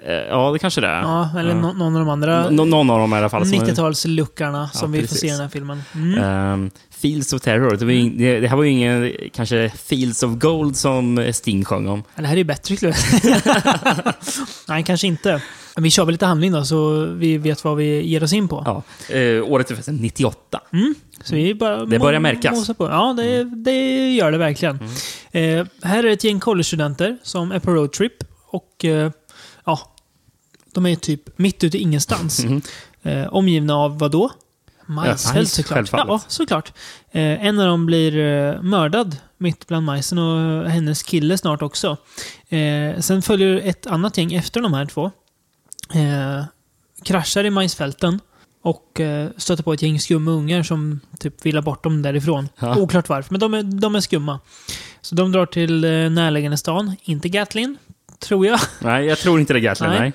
[0.07, 1.01] Eh, Ja, det kanske det är.
[1.01, 1.55] Ja, eller Ja.
[1.55, 3.45] nå- någon av de andra Nå- någon av dem i alla fall.
[3.45, 5.83] som är- 90-talsluckarna som Ja, vi får se i den här filmen.
[5.95, 6.23] Mm.
[6.23, 7.75] Ehm, Fields of Terror.
[7.75, 11.65] Det, ju, ing- det, det här var ju ingen kanske Fields of Gold som Sting
[11.65, 12.03] sjöng om.
[12.15, 13.41] Det här är ju bättre skulle jag säga.
[14.67, 15.41] Nej, kanske inte.
[15.75, 18.63] Vi kör väl lite handling då, så vi vet vad vi ger oss in på.
[18.65, 18.83] Ja.
[19.15, 20.61] Eh, året är förresten 98.
[21.23, 22.69] Så vi bara Det börjar märkas.
[22.69, 22.75] Mm.
[22.75, 22.85] På.
[22.89, 24.79] Ja, det, det gör det verkligen.
[25.31, 28.13] Eh, här är ett gäng collegestudenter som är på roadtrip.
[28.47, 29.11] Och eh,
[29.65, 29.79] ja,
[30.73, 32.45] de är typ mitt ute i ingenstans.
[33.01, 34.31] Eh, omgivna av vad då?
[34.85, 35.39] Majsfält Mm.
[35.41, 35.89] majs, såklart.
[35.91, 36.73] Ja, såklart.
[37.11, 41.97] Eh, en av dem blir eh, mördad mitt bland majsen och hennes kille snart också.
[42.49, 45.11] Eh, sen följer ett annat gäng efter de här två.
[45.93, 46.45] Eh,
[47.03, 48.19] kraschar i majsfälten
[48.61, 52.49] och eh, stöter på ett gäng skumma ungar som typ ha bort dem därifrån.
[52.59, 52.77] Ja.
[52.77, 54.39] Oklart varför, men de är, de är skumma.
[55.01, 57.77] Så de drar till eh, närliggande stan, inte Gatlin,
[58.19, 58.59] tror jag.
[58.79, 59.89] Nej, jag tror inte det är Gatlin.
[59.89, 59.99] Nej.
[59.99, 60.13] Nej.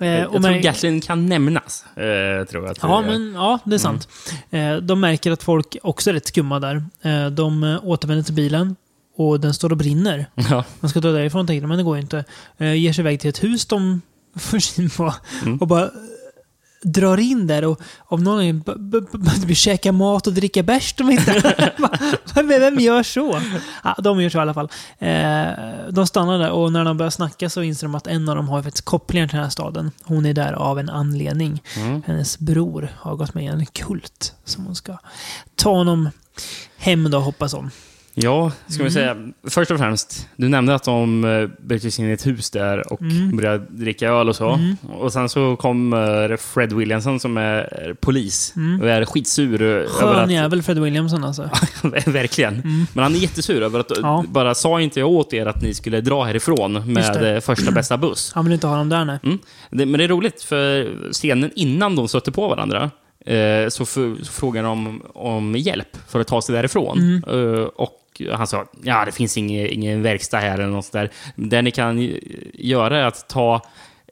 [0.00, 1.84] Eh, Jag, tror Gatlin kan nämnas.
[1.96, 4.08] Eh, tror jag Ja, men ja, det är sant.
[4.50, 6.84] Eh, de märker att folk också är rätt skumma där.
[7.02, 8.76] Eh, de eh, återvänder till bilen
[9.16, 10.26] och den står och brinner.
[10.34, 10.64] Ja.
[10.80, 12.24] De ska dra därifrån tänker de, men det går ju inte.
[12.58, 14.00] Eh, ger sig iväg till ett hus de
[14.40, 15.14] får syn på
[15.60, 15.90] och bara eh,
[16.82, 18.60] drar in där och av någon anledning
[19.46, 21.32] b- käka mat och dricka bärs de inte.
[22.34, 23.40] Vem gör så?
[23.84, 24.68] Ja, de gör så i alla fall.
[24.98, 25.46] Eh,
[25.90, 28.48] de stannar där och när de börjar snacka så inser de att en av dem
[28.48, 29.90] har faktiskt kopplingar till den här staden.
[30.04, 31.62] Hon är där av en anledning.
[32.06, 34.98] Hennes bror har gått med i en kult som hon ska
[35.54, 36.10] ta honom
[36.76, 37.70] hem då, hoppas hon.
[38.18, 38.84] Ja, ska Mm.
[38.86, 39.16] vi säga.
[39.50, 42.92] Först och främst, du nämnde att de eh, bröt sig in i ett hus där
[42.92, 43.36] och Mm.
[43.36, 44.58] började dricka öl och så.
[44.98, 49.78] Och sen så kom eh, Fred Williamson som är polis och är skitsur eh, över
[49.80, 49.88] Mm.
[49.92, 50.30] Skön att...
[50.32, 51.50] jävel Fred Williamson alltså.
[52.06, 52.86] Verkligen.
[52.92, 54.24] Men han är jättesur över att Ja.
[54.28, 58.32] bara sa inte jag åt er att ni skulle dra härifrån med första bästa buss.
[58.34, 59.18] Han vill inte ha dem där nej.
[59.22, 59.38] Mm.
[59.70, 62.90] Det, men det är roligt, för scenen innan de stötte på varandra
[63.68, 63.88] så, f-
[64.22, 66.98] så frågar de om, om hjälp för att ta sig därifrån.
[66.98, 67.54] Mm.
[67.54, 67.92] Eh, och
[68.34, 71.10] han sa, ja det finns ingen, ingen verkstad här eller något sådär.
[71.36, 72.18] Det ni kan
[72.54, 73.62] göra är att ta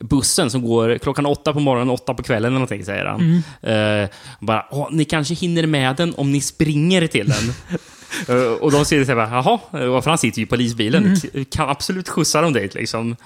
[0.01, 3.43] bussen som går klockan åtta på morgonen, åtta på kvällen eller någonting, säger han.
[3.63, 4.03] Mm.
[4.03, 4.09] Eh,
[4.41, 7.79] bara, "Åh, ni kanske hinner med den om ni springer till den.
[8.29, 11.17] Eh, och de säger så här, jaha, eh, för han sitter ju i polisbilen.
[11.35, 11.45] Mm.
[11.45, 13.17] Kan absolut skjutsa dem dit liksom.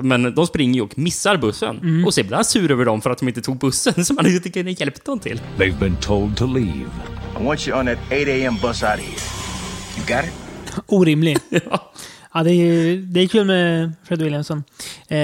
[0.00, 1.78] Men de springer ju och missar bussen.
[1.78, 2.04] Mm.
[2.04, 4.26] Och så blir han sur över dem för att de inte tog bussen som han
[4.26, 5.40] inte kunde hjälpt dem till.
[5.58, 6.90] They've been told to leave.
[7.40, 8.56] I want you on that 8 a.m.
[8.62, 9.35] bus out of here.
[9.96, 10.32] You got it?
[10.86, 11.38] Orimlig.
[11.50, 11.92] Ja.
[12.34, 14.64] Ja, det är, det är kul med Fred Williamson.
[15.08, 15.18] Eh,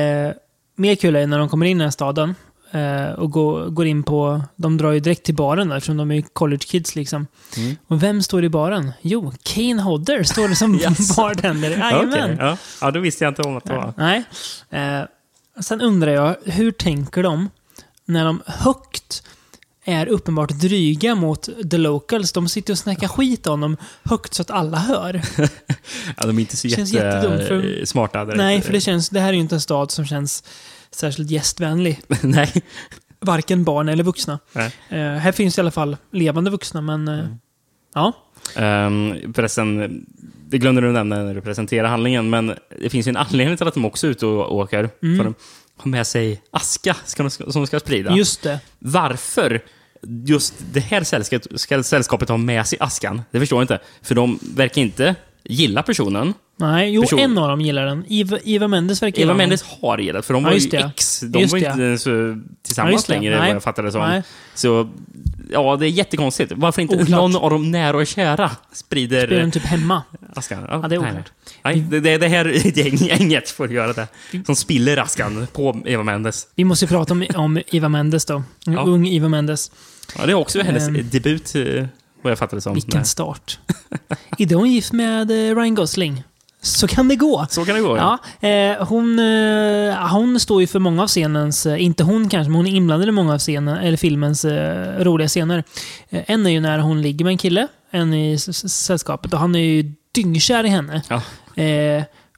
[0.77, 2.35] mer kul är när de kommer in i den här staden
[2.71, 4.43] eh, och går, går in på...
[4.57, 7.27] De drar ju direkt till baren där, eftersom de är ju college kids liksom.
[7.57, 7.77] Mm.
[7.87, 8.93] Och vem står i baren?
[9.03, 11.17] Jo, Kane Hodder står det som Yes.
[11.17, 11.71] bartender.
[11.71, 12.09] Jajamän.
[12.09, 12.57] Okej, ja.
[12.81, 13.95] ja, då visste jag inte om att det var...
[13.97, 14.25] Nej.
[14.71, 15.03] Eh,
[15.61, 17.51] sen undrar jag, hur tänker de
[18.05, 19.23] när de högt
[19.85, 22.33] är uppenbart dryga mot the locals?
[22.33, 25.23] De sitter och snackar skit om dem högt så att alla hör.
[26.17, 28.25] Ja, de är inte så Känns jätte, för- smarta.
[28.25, 28.37] direkt.
[28.39, 29.09] Nej, för det känns...
[29.09, 30.45] Det här är ju inte en stad som känns
[30.91, 32.01] särskilt gästvänlig.
[32.23, 32.53] Nej.
[33.21, 34.39] Varken barn eller vuxna.
[34.89, 37.09] Eh, här finns i alla fall levande vuxna, men...
[37.09, 37.25] eh,
[37.95, 38.13] Ja.
[38.57, 40.07] Um, förresten,
[40.49, 43.69] det glömde du nämna när du presenterade handlingen, men det finns ju en anledning till
[43.69, 44.91] att de också är ute och åker.
[45.01, 45.35] För de
[45.83, 48.17] har med sig aska ska de, som de ska sprida.
[48.17, 48.61] Just det.
[48.79, 49.63] Varför
[50.27, 53.23] just det här sällskapet, ska sällskapet ha med sig askan?
[53.31, 53.81] Det förstår jag inte.
[54.03, 55.15] För de verkar inte
[55.45, 56.35] gillar personen.
[56.57, 58.05] Nej, jo, Person- en av dem gillar den.
[58.09, 60.71] Eva, Eva Mendes verkar Eva gilla Mendes har gillat, för de Ja, var just ju
[60.79, 60.85] det.
[60.95, 61.21] ex.
[61.21, 61.67] De Just var det.
[61.71, 63.13] inte ens eh, Ja, tillsammans just det.
[63.13, 63.53] längre, vad Nej.
[63.53, 64.01] jag fattade det som.
[64.01, 64.23] Nej.
[64.55, 64.89] Så,
[65.53, 66.53] ja, det är jättekonstigt.
[66.57, 67.09] Varför inte Oklart.
[67.09, 70.03] någon av de nära och kära sprider Spelar den typ hemma.
[70.35, 70.67] askan?
[70.71, 71.33] Ja, det är nej, oklart.
[71.65, 72.45] Nej, det, det, det här
[73.09, 74.09] gänget får göra det.
[74.47, 76.47] Som spiller askan på Eva Mendes.
[76.55, 78.43] Vi måste ju prata om, om Eva Mendes då.
[78.67, 78.83] En Ja.
[78.83, 79.71] ung Eva Mendes.
[80.19, 81.09] Ja, det är också hennes Ehm.
[81.11, 81.85] debut, eh,
[82.23, 82.75] vad jag fattade som.
[82.75, 83.59] Vilken start.
[84.39, 86.23] Idag är hon gift med eh, Ryan Gosling.
[86.65, 87.47] Så kan det gå.
[87.51, 88.19] Så kan det gå, Ja,
[88.49, 92.57] eh, hon, eh, hon står ju för många av scenens, eh, inte hon kanske, men
[92.57, 95.65] hon är inblandad i många av scenen, eller filmens eh, roliga scener.
[96.09, 99.55] Eh, en är ju när hon ligger med en kille, en i sällskapet, och han
[99.55, 101.03] är ju dyngkär i henne.
[101.09, 101.23] Ja.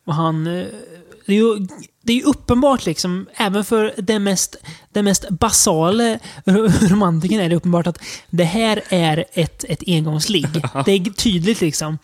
[0.07, 0.65] Och han...
[1.27, 1.67] Det är, ju,
[2.03, 4.57] det är ju uppenbart, liksom, även för den mest,
[4.93, 7.99] den mest basala ro- romantiken är det uppenbart att
[8.31, 10.47] det här är ett, ett engångsligg.
[10.85, 11.99] Det är tydligt liksom.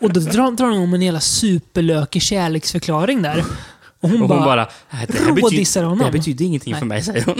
[0.00, 3.44] Och då drar, drar hon om en jävla superlökig kärleksförklaring där.
[4.00, 5.98] Och hon, Och hon bara, bara, "Nej, det här, rådissar honom.
[5.98, 6.80] det här betyder ingenting Nej.
[6.80, 7.34] för mig, säger hon.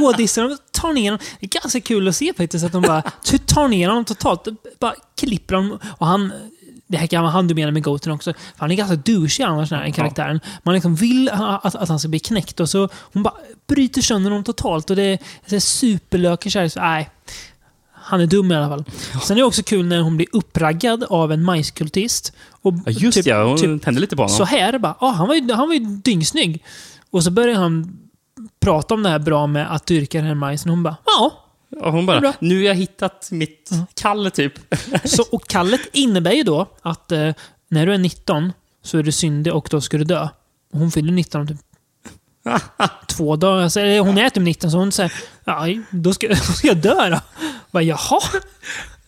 [0.00, 1.26] rådissar honom, tar ner honom.
[1.40, 3.02] Det är ganska kul att se faktiskt att de bara
[3.46, 4.48] tar ner honom totalt.
[4.80, 5.78] Bara klipper honom.
[5.98, 6.32] Och han...
[6.90, 8.32] Det här kan han du menar med Goten också.
[8.32, 10.40] För han är ganska douchig annars, den här karaktären.
[10.62, 13.34] Man liksom vill att, att han ska bli knäckt och så hon bara
[13.66, 14.90] bryter sönder honom totalt.
[14.90, 16.72] Och det är, superlökig kärlek.
[16.72, 17.10] Så, Nej.
[17.92, 18.84] Han är dum i alla fall.
[19.22, 22.32] Sen är det också kul när hon blir uppraggad av en majskultist.
[22.62, 24.36] Och Ja, just typ- ja, hon typ tände lite på honom.
[24.36, 26.64] så här bara, ah, han, var ju, han var ju dyngsnygg.
[27.10, 27.98] Och så börjar han
[28.60, 30.70] prata om det här bra med att dyrka den här majsen.
[30.70, 31.32] Hon bara, ja.
[31.76, 34.52] Och hon bara, nu har jag hittat mitt kall, typ.
[35.04, 37.32] Så, och kallet innebär ju då att eh,
[37.68, 38.52] när du är 19
[38.82, 40.28] så är du syndig och då ska du dö.
[40.72, 41.56] Hon fyller 19 om typ
[43.08, 43.62] två dagar.
[43.62, 45.12] Alltså, hon är typ 19 så hon säger,
[45.44, 47.20] ja, då ska, då ska jag dö då.
[47.70, 48.20] Bara, Jaha?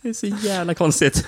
[0.02, 1.26] Det är så jävla konstigt.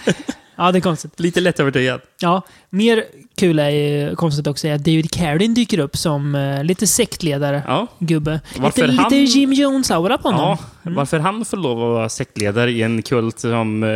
[0.57, 1.20] Ja, det är konstigt.
[1.20, 2.00] Lite lättövertygad.
[2.20, 3.05] Ja, mer
[3.36, 7.62] kul är ju konstigt också att David Carradine dyker upp som eh, lite sektledare.
[7.66, 7.86] Ja.
[7.98, 8.40] Gubbe.
[8.59, 10.40] Varför lite, han- lite Jim Jones-aura på honom.
[10.82, 13.88] Ja, varför han får lov att vara sektledare i en kult som, eh,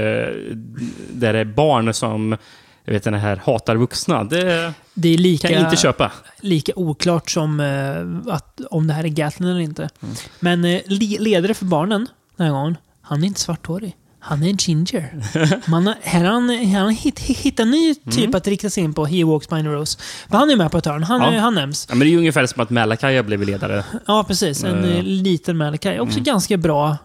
[1.13, 2.37] där det är barn som
[2.85, 6.13] jag vet, den här hatar vuxna, det Det är lika, kan jag inte köpa.
[6.41, 9.89] lika oklart som eh, att, om det här är Gatlin eller inte.
[10.03, 10.15] Mm.
[10.41, 12.07] Men eh, le- ledare för barnen
[12.37, 13.97] den här gången, han är inte svarthårig.
[14.21, 15.23] Han är en ginger.
[15.71, 18.35] Man har, här har han, här har han hitt, hittat en ny typ Mm.
[18.35, 19.99] att rikta sig in på, He Walks Behind the Rose.
[20.31, 21.41] För han är med på ett hörn, han, Ja.
[21.41, 21.87] han nämns.
[21.89, 23.85] Ja, men det är ju ungefär som att Malakai har blivit ledare.
[24.07, 24.65] Ja, precis.
[24.65, 25.99] En eh, liten Malakai.
[26.01, 26.97] Också ganska bra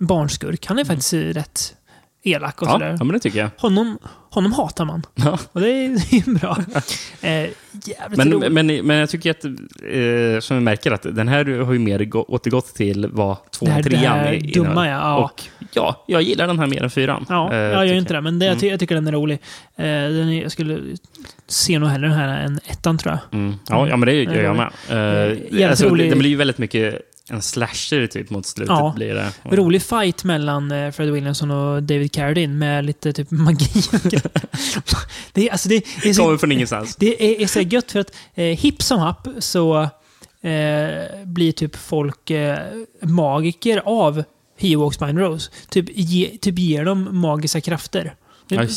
[0.00, 0.66] barnskurk.
[0.66, 1.74] Han är faktiskt eh, rätt
[2.32, 2.96] elak och Ja, sådär.
[2.98, 3.50] ja, men det tycker jag.
[3.58, 3.98] Honom,
[4.30, 5.02] honom hatar man.
[5.14, 5.38] Ja.
[5.52, 6.56] Och det är, det är bra.
[7.22, 7.48] Eh,
[8.16, 8.52] Men, roligt.
[8.52, 11.98] men, men jag tycker att, eh, som vi märker, att den här har ju mer
[12.04, 14.92] gå- återgått till vad tvåan trean i- dumma, ja.
[14.94, 15.16] Ja.
[15.24, 17.26] Och ja, jag gillar den här mer än fyran.
[17.28, 18.60] Ja, Eh, jag gör ju inte det, men det, jag, Mm.
[18.60, 19.38] ty jag tycker den är rolig.
[19.76, 20.78] Eh, den är, jag skulle
[21.46, 23.40] se nog hellre den här än ettan, tror jag.
[23.40, 23.54] Mm.
[23.68, 24.70] Ja, ja, men det gör är jag med.
[24.88, 27.00] Jävligt Uh, alltså, rolig- det blir ju väldigt mycket
[27.30, 28.70] en slasher typ mot slutet.
[28.70, 28.92] Ja.
[28.96, 29.32] Blir det.
[29.44, 33.68] Rolig fight mellan eh, Fred Williamson och David Carradine med lite typ magi.
[35.32, 36.96] det, är, alltså, det, det är så Kommer från ingenstans.
[36.96, 39.82] Det är, är så gött för att eh, hipp som happ så
[40.42, 42.58] eh, blir typ folk eh,
[43.02, 44.24] magiker av
[44.58, 45.50] He Walks Behind Rose.
[45.68, 48.14] Typ, ge, typ ger dem magiska krafter.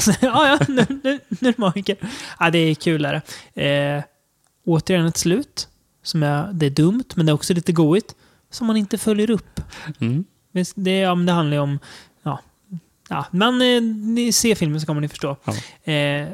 [0.00, 1.96] Så, ja, ja, nu, nu, nu är det magiker.
[2.38, 3.02] Ja, det är kul.
[3.02, 3.22] Där.
[3.54, 4.02] Eh,
[4.66, 5.68] återigen ett slut.
[6.06, 8.14] Som är, det är dumt, men det är också lite goigt.
[8.50, 9.60] Som man inte följer upp.
[10.00, 10.24] Mm.
[10.74, 11.78] Det, ja, det handlar ju om...
[12.22, 12.40] Ja,
[13.08, 15.36] ja, men eh, ni ser filmen så kommer ni förstå.
[15.44, 15.52] Ja.
[15.92, 16.28] Eh,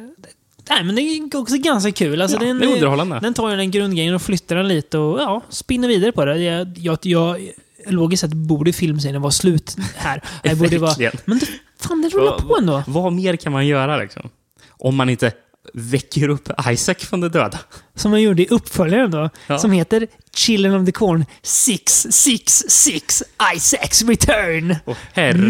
[0.68, 2.22] nej, men det är också ganska kul.
[2.22, 3.18] Alltså, Ja, den, det är underhållande.
[3.20, 6.38] Den tar ju den grundgrejen och flyttar den lite och ja, spinner vidare på det.
[6.38, 7.50] Jag, jag, jag,
[7.86, 10.22] logiskt sett borde filmserien vara slut här.
[10.42, 11.46] Jag borde vara, men det,
[11.80, 12.82] fan, det rullar på ändå.
[12.86, 14.30] Vad mer kan man göra liksom?
[14.68, 15.32] Om man inte
[15.74, 17.58] väcker upp Isaac från de döda.
[17.94, 19.30] Som man gjorde i uppföljaren då.
[19.46, 19.58] Ja.
[19.58, 20.06] Som heter
[20.36, 23.22] Children of the Corn 666
[23.56, 24.76] Isaacs Return.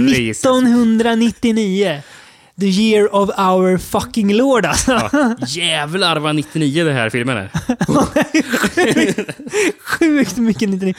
[0.08, 0.44] Jesus.
[0.44, 2.02] 1999.
[2.60, 4.92] The year of our fucking lord alltså.
[5.12, 7.50] Ja, jävlar vad 99 det här filmen är.
[9.78, 10.94] Sjukt mycket 99.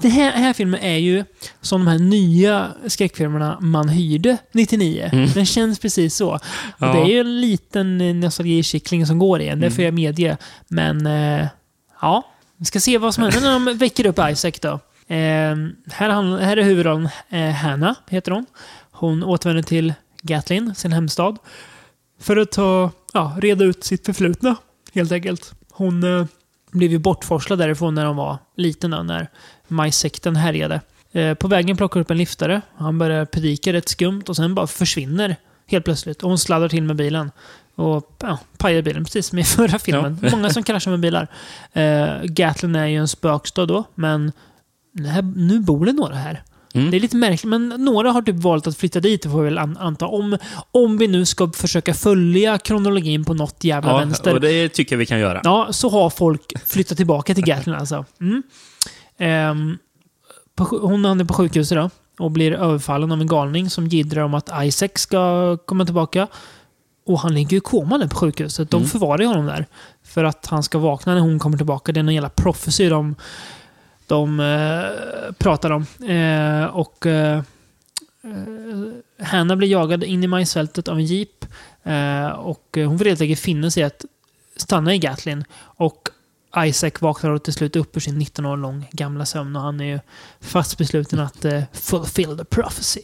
[0.00, 1.24] Den här, här filmen är ju
[1.60, 5.10] som de här nya skräckfilmerna man hyrde 99.
[5.34, 6.38] Den känns precis så.
[6.78, 6.92] Ja.
[6.92, 10.36] Det är ju en liten nostalgikittling som går igen, det får jag medge.
[10.68, 11.46] Men eh,
[12.00, 12.26] ja,
[12.56, 14.72] vi ska se vad som händer när de väcker upp Isaac då.
[15.14, 15.56] Eh,
[15.92, 18.46] här, här är huvudrollen eh, Hannah, heter hon.
[18.90, 21.38] Hon återvänder till Gatlin, sin hemstad.
[22.20, 24.56] För att ta, ja, reda ut sitt förflutna,
[24.94, 25.52] helt enkelt.
[25.72, 26.26] Hon eh,
[26.70, 29.30] blev ju bortforslad därifrån när hon var liten, då, när
[29.68, 30.80] majsekten härjade.
[31.12, 32.60] Eh, på vägen plockar upp en liftare.
[32.76, 35.36] Han börjar predika rätt skumt och sen bara försvinner
[35.70, 36.22] Helt plötsligt.
[36.22, 37.30] Och hon sladdar till med bilen.
[37.74, 40.18] Och ja, pajar bilen, precis som i förra filmen.
[40.22, 40.30] Ja.
[40.30, 41.28] Många som kraschar med bilar.
[41.76, 44.32] Uh, Gatlin är ju en spökstad då, men
[45.06, 46.42] här, nu bor det några här.
[46.74, 46.90] Mm.
[46.90, 49.58] Det är lite märkligt, men några har typ valt att flytta dit, får vi väl
[49.58, 50.06] an- anta.
[50.06, 50.38] Om,
[50.70, 54.34] om vi nu ska försöka följa kronologin på något jävla Ja, vänster.
[54.34, 55.40] och det tycker jag vi kan göra.
[55.44, 58.04] Ja, så har folk flyttat tillbaka till Gatlin alltså.
[58.20, 58.42] Mm.
[59.18, 59.78] Ehm,
[60.54, 61.90] på, hon hamnar på sjukhuset då
[62.24, 66.26] och blir överfallen av en galning som jiddrar om att Isaac ska komma tillbaka.
[67.06, 68.70] Och han ligger ju i koma där på sjukhuset.
[68.70, 68.88] De Mm.
[68.88, 69.66] förvarar honom där.
[70.02, 71.92] För att han ska vakna när hon kommer tillbaka.
[71.92, 73.14] Det är någon jävla prophecy de,
[74.06, 75.82] de eh, pratar om.
[76.08, 77.38] Eh, och eh,
[78.24, 81.44] eh, Hanna blir jagad in i majsfältet av en jeep.
[81.82, 84.04] Eh, och hon får helt enkelt finna sig att
[84.56, 85.44] stanna i Gatlin.
[85.60, 86.08] Och
[86.56, 89.84] Isaac vaknar till slut upp ur sin 19 år lång gamla sömn och han är
[89.84, 90.00] ju
[90.40, 93.02] fast besluten att uh, fulfill the prophecy.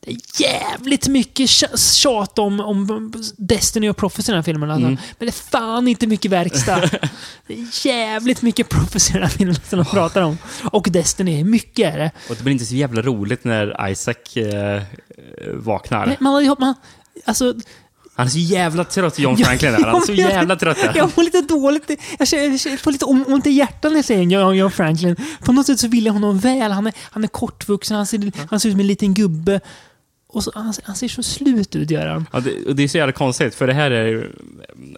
[0.00, 4.70] Det är jävligt mycket tja- tjat om, om Destiny och Prophecy i den här filmen.
[4.70, 4.86] Alltså.
[4.86, 4.98] Mm.
[5.18, 6.80] Men det är fan inte mycket verkstad.
[7.46, 10.38] det är jävligt mycket Prophecy i den här filmen som de pratar om.
[10.72, 12.10] Och Destiny, mycket är det.
[12.28, 14.82] Och det blir inte så jävla roligt när Isaac eh,
[15.54, 16.06] vaknar.
[16.06, 16.74] Men Man, man,
[17.24, 17.54] alltså,
[18.18, 19.74] Han är så jävla trött, John Franklin.
[19.74, 20.78] Han är så jävla trött.
[20.94, 21.90] Jag får lite dåligt...
[22.18, 25.16] Jag känner- jag känner- får lite ont i hjärtat när jag säger John, John Franklin.
[25.44, 26.72] På något sätt så vill jag honom väl.
[26.72, 29.60] Han är, han är kortvuxen, han ser, han ser ut som en liten gubbe.
[30.30, 32.26] Och så, han, han ser så slut ut, gör han.
[32.32, 34.30] Ja, det, det är så jävla konstigt, för det här är...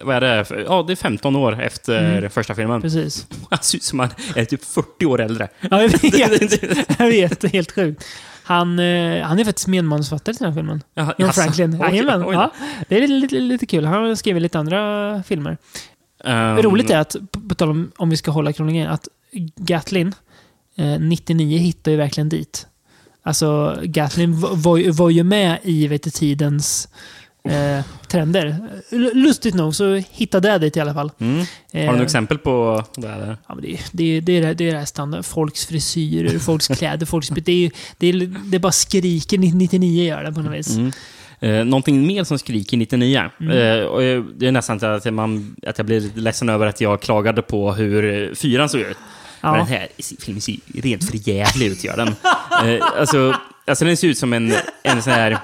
[0.03, 0.45] Vad är det?
[0.67, 2.29] Ja, det är 15 år efter Mm.
[2.29, 2.81] första filmen.
[2.81, 3.25] Precis.
[3.49, 5.47] Han ser ut som han är typ 40 år äldre.
[5.71, 6.13] Ja, jag vet.
[6.99, 7.39] jag vet.
[7.41, 8.03] Det är helt sjukt.
[8.43, 10.83] Han, eh, han är faktiskt medmanusförfattare till den här filmen.
[10.93, 11.41] Jaha, John jaså?
[11.41, 11.73] Franklin.
[11.81, 12.25] Oj, Jajamän.
[12.25, 12.33] oj.
[12.33, 12.51] Ja,
[12.87, 13.85] det är lite, lite kul.
[13.85, 15.57] Han har skrivit lite andra filmer.
[16.23, 19.07] Ehm, Roligt är att, på på tal om, om vi ska hålla kronologin, att
[19.55, 20.13] Gatlin
[20.75, 22.67] eh, 99 hittar ju verkligen dit.
[23.23, 26.87] Alltså, Gatlin var, var, ju- var ju med i vet du, tidens
[27.49, 28.55] eh, trender.
[29.13, 31.11] Lustigt nog så hittade jag dit i alla fall.
[31.19, 31.37] Mm.
[31.37, 33.37] Har du Eh, några exempel på det här?
[33.47, 35.25] Ja, men det, är- det, det, är det, det är det här standard.
[35.25, 37.27] Folks frisyrer, folks kläder, folks...
[37.27, 38.13] Det är, det är,
[38.45, 40.75] det är bara skriker 99 gör det på något vis.
[40.77, 40.91] Mm.
[41.39, 43.29] Eh, någonting mer som skriker 99.
[43.39, 43.57] Mm.
[43.79, 47.01] Eh, och jag- det är nästan att, man, att jag blir ledsen över att jag
[47.01, 48.97] klagade på hur eh, fyran såg ut.
[49.43, 49.57] Men Ja.
[49.57, 49.87] den här
[50.19, 52.07] filmen ser rent för jävlig ut, gör den.
[52.07, 53.35] Eh, alltså,
[53.67, 55.37] alltså den ser ut som en, en sån här,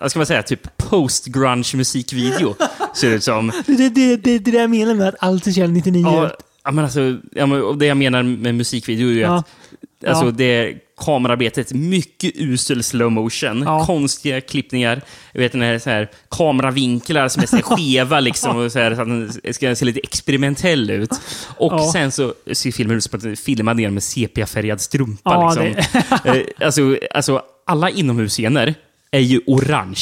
[0.00, 2.54] vad ska man säga, typ post-grunge musikvideo.
[2.94, 3.52] Ser det ut som.
[3.66, 6.30] Det är det, det, det, där jag menar med att allt ser 99
[6.64, 9.36] Ja, men alltså, ja, men, det jag menar med musikvideo är ju Ja.
[9.38, 10.30] att alltså, Ja.
[10.30, 13.86] det är kamerarbetet, mycket usel slow motion, Ja.
[13.86, 18.56] konstiga klippningar, jag vet den här, så här kameravinklar som är så här skeva liksom,
[18.56, 21.10] och så, här, så att den ska se lite experimentell ut.
[21.56, 21.90] Och Ja.
[21.92, 25.30] sen så ser filmen ut som att den är filmad ner med sepia-färgad strumpa.
[25.34, 26.02] Ja, liksom.
[26.34, 28.74] Eh, alltså, alltså, alla inomhusscener
[29.10, 30.00] är ju orange.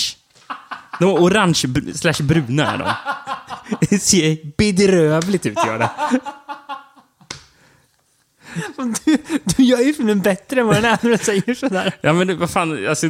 [1.01, 1.63] De är orange
[1.95, 2.93] slash bruna är de.
[3.91, 5.91] Det ser bedrövligt ut, gör det.
[9.05, 11.97] Du, du gör ju filmen bättre än vad den är när du säger sådär.
[12.01, 13.07] Ja men det- vad fan, alltså,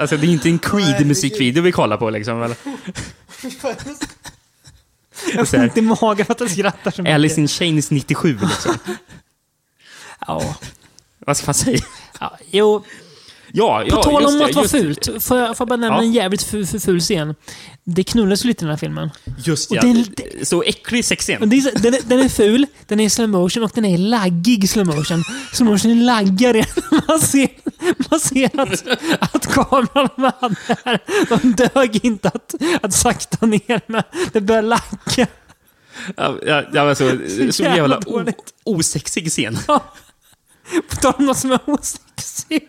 [0.00, 2.42] alltså det är inte en Creed-musikvideo vi kollar på liksom.
[2.42, 2.56] Eller?
[5.34, 7.14] Jag får inte i magen för att jag skrattar så mycket.
[7.14, 8.74] Alice in Chains 97 liksom.
[10.26, 10.54] Ja.
[11.18, 11.78] Vad ska man säga?
[12.20, 12.38] ja.
[12.50, 12.84] Jo,
[13.54, 14.68] Ja, ja på tal om det, att vara det.
[14.68, 15.08] fult.
[15.24, 16.02] Får jag, får jag bara nämna Ja.
[16.02, 17.34] en jävligt ful, scen?
[17.84, 19.10] Det knullas lite i den här filmen.
[19.44, 19.82] Just Och ja.
[19.82, 19.88] det
[20.40, 21.48] är- Så äcklig sexscen.
[21.48, 24.68] Det så- den, är, den är ful, den är slow motion och den är laggig
[24.70, 25.24] slow motion.
[25.52, 27.02] Slow motion laggar redan.
[27.08, 27.48] Man ser,
[28.10, 28.86] man ser att,
[29.34, 30.08] att kameran
[30.40, 30.98] hade här,
[31.28, 34.04] de dög inte att, att sakta ner med.
[34.32, 35.26] Det börjar lagga.
[36.16, 37.18] Ja, ja, ja, alltså,
[37.50, 38.24] så jävla jävla o-
[38.64, 39.58] osexig scen.
[40.88, 42.68] På tal om något som är osexig.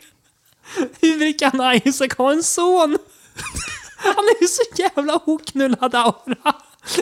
[1.02, 2.98] Hur kan Isaac ha en son?
[3.98, 6.56] Han är ju så jävla oknullad aura.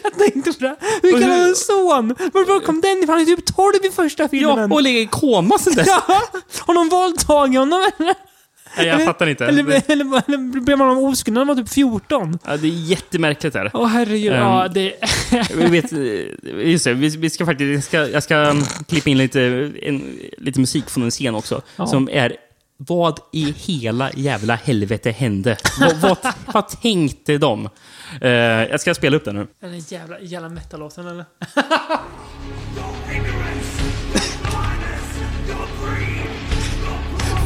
[0.03, 0.75] Jag tänkte på det.
[1.01, 2.15] Hur kan han ha en son?
[2.33, 3.09] Var kom den ifrån?
[3.09, 4.69] Han är typ 12 i första filmen.
[4.69, 5.87] Ja, och ligger i koma sen dess.
[5.87, 6.21] Ja,
[6.59, 8.15] har någon våldtagit honom eller?
[8.77, 9.45] Nej, jag fattar inte.
[9.45, 12.39] Eller, Det, eller, eller blev man oskuld när man var typ 14?
[12.45, 13.71] ja, det är jättemärkligt där.
[13.73, 14.33] Åh herregud.
[14.33, 14.93] Ehm, ja, det...
[15.55, 15.91] Vi vet,
[16.67, 19.41] just det, vi, vi ska faktiskt, jag ska, jag ska um, klippa in lite,
[19.81, 21.61] en, lite musik från en scen också.
[21.75, 21.87] Ja.
[21.87, 22.35] Som är,
[22.87, 25.57] vad i hela jävla helvete hände?
[25.79, 27.69] vad, vad, vad tänkte de?
[28.21, 29.47] Eh, jag ska spela upp den nu.
[29.59, 31.25] Den där jävla, jävla metal-låten eller?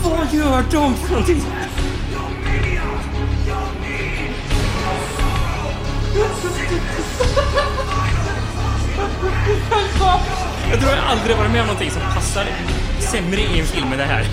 [0.03, 1.41] Vad gör de för någonting?
[10.71, 12.47] Jag tror jag aldrig varit med om någonting som passar
[12.99, 14.25] sämre i en film än det här.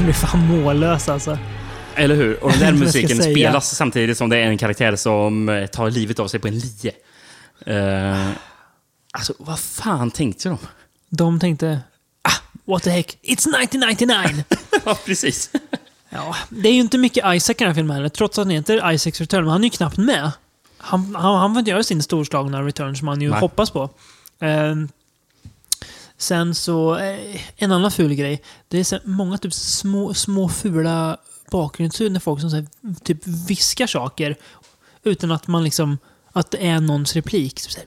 [0.00, 1.38] Jag blir fan mållös alltså.
[1.94, 2.44] Eller hur?
[2.44, 6.18] Och den där musiken spelas samtidigt som det är en karaktär som eh, tar livet
[6.18, 6.92] av sig på en lie.
[7.68, 8.30] Uh,
[9.12, 10.58] alltså, vad fan tänkte de?
[11.08, 11.80] De tänkte,
[12.22, 12.32] ah,
[12.64, 14.44] what the heck, it's 1999!
[14.84, 15.50] ja, precis.
[16.10, 18.50] ja, det är ju inte mycket Isaac i den här filmen heller, trots att han
[18.50, 20.32] heter Isaacs Return, men han är ju knappt med.
[20.82, 23.40] Han, han, han får inte göra sin storslagna return som han ju Nej.
[23.40, 23.90] hoppas på.
[24.40, 24.74] Eh,
[26.16, 28.42] sen så, eh, en annan ful grej.
[28.68, 31.16] Det är så många typ små, små fula
[31.50, 32.66] bakgrundsljud när folk som så här,
[33.04, 34.36] typ viskar saker
[35.02, 35.98] utan att man liksom,
[36.32, 37.60] att det är någons replik.
[37.60, 37.86] Så här,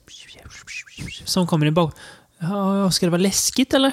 [1.26, 1.96] som kommer i bak.
[2.40, 3.92] Ja, ska det vara läskigt eller?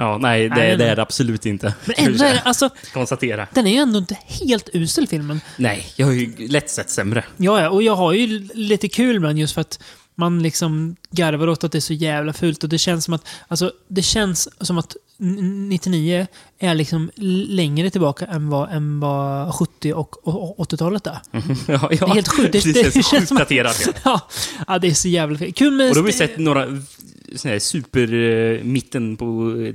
[0.00, 1.74] Ja, nej, det, Nej, det är det absolut inte.
[1.84, 3.46] Men ändå är det, alltså, Konstatera.
[3.54, 5.40] den är ju ändå inte helt usel filmen.
[5.56, 7.24] Nej, jag har ju lätt sett sämre.
[7.36, 9.80] Ja, ja, och jag har ju lite kul med den just för att
[10.14, 13.26] man liksom garvar åt att det är så jävla fult och det känns som att,
[13.48, 16.26] alltså det känns som att n- 99
[16.58, 17.10] är liksom
[17.48, 20.28] längre tillbaka än vad, än vad 70 och,
[20.58, 21.18] och 80-talet är.
[21.32, 21.88] ja, ja.
[21.90, 22.52] Det är helt sjukt.
[22.52, 23.88] Det, Det- det känns sjukt daterat.
[24.04, 24.20] Ja,
[24.68, 25.52] ja, det är så jävla fel.
[25.52, 25.88] Kul med...
[25.88, 26.66] Och då har vi sett några
[27.36, 29.26] såna här super eh, mitten på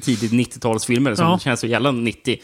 [0.01, 1.39] tidigt 90-talsfilmer som Ja.
[1.39, 2.37] känns så jävla 90.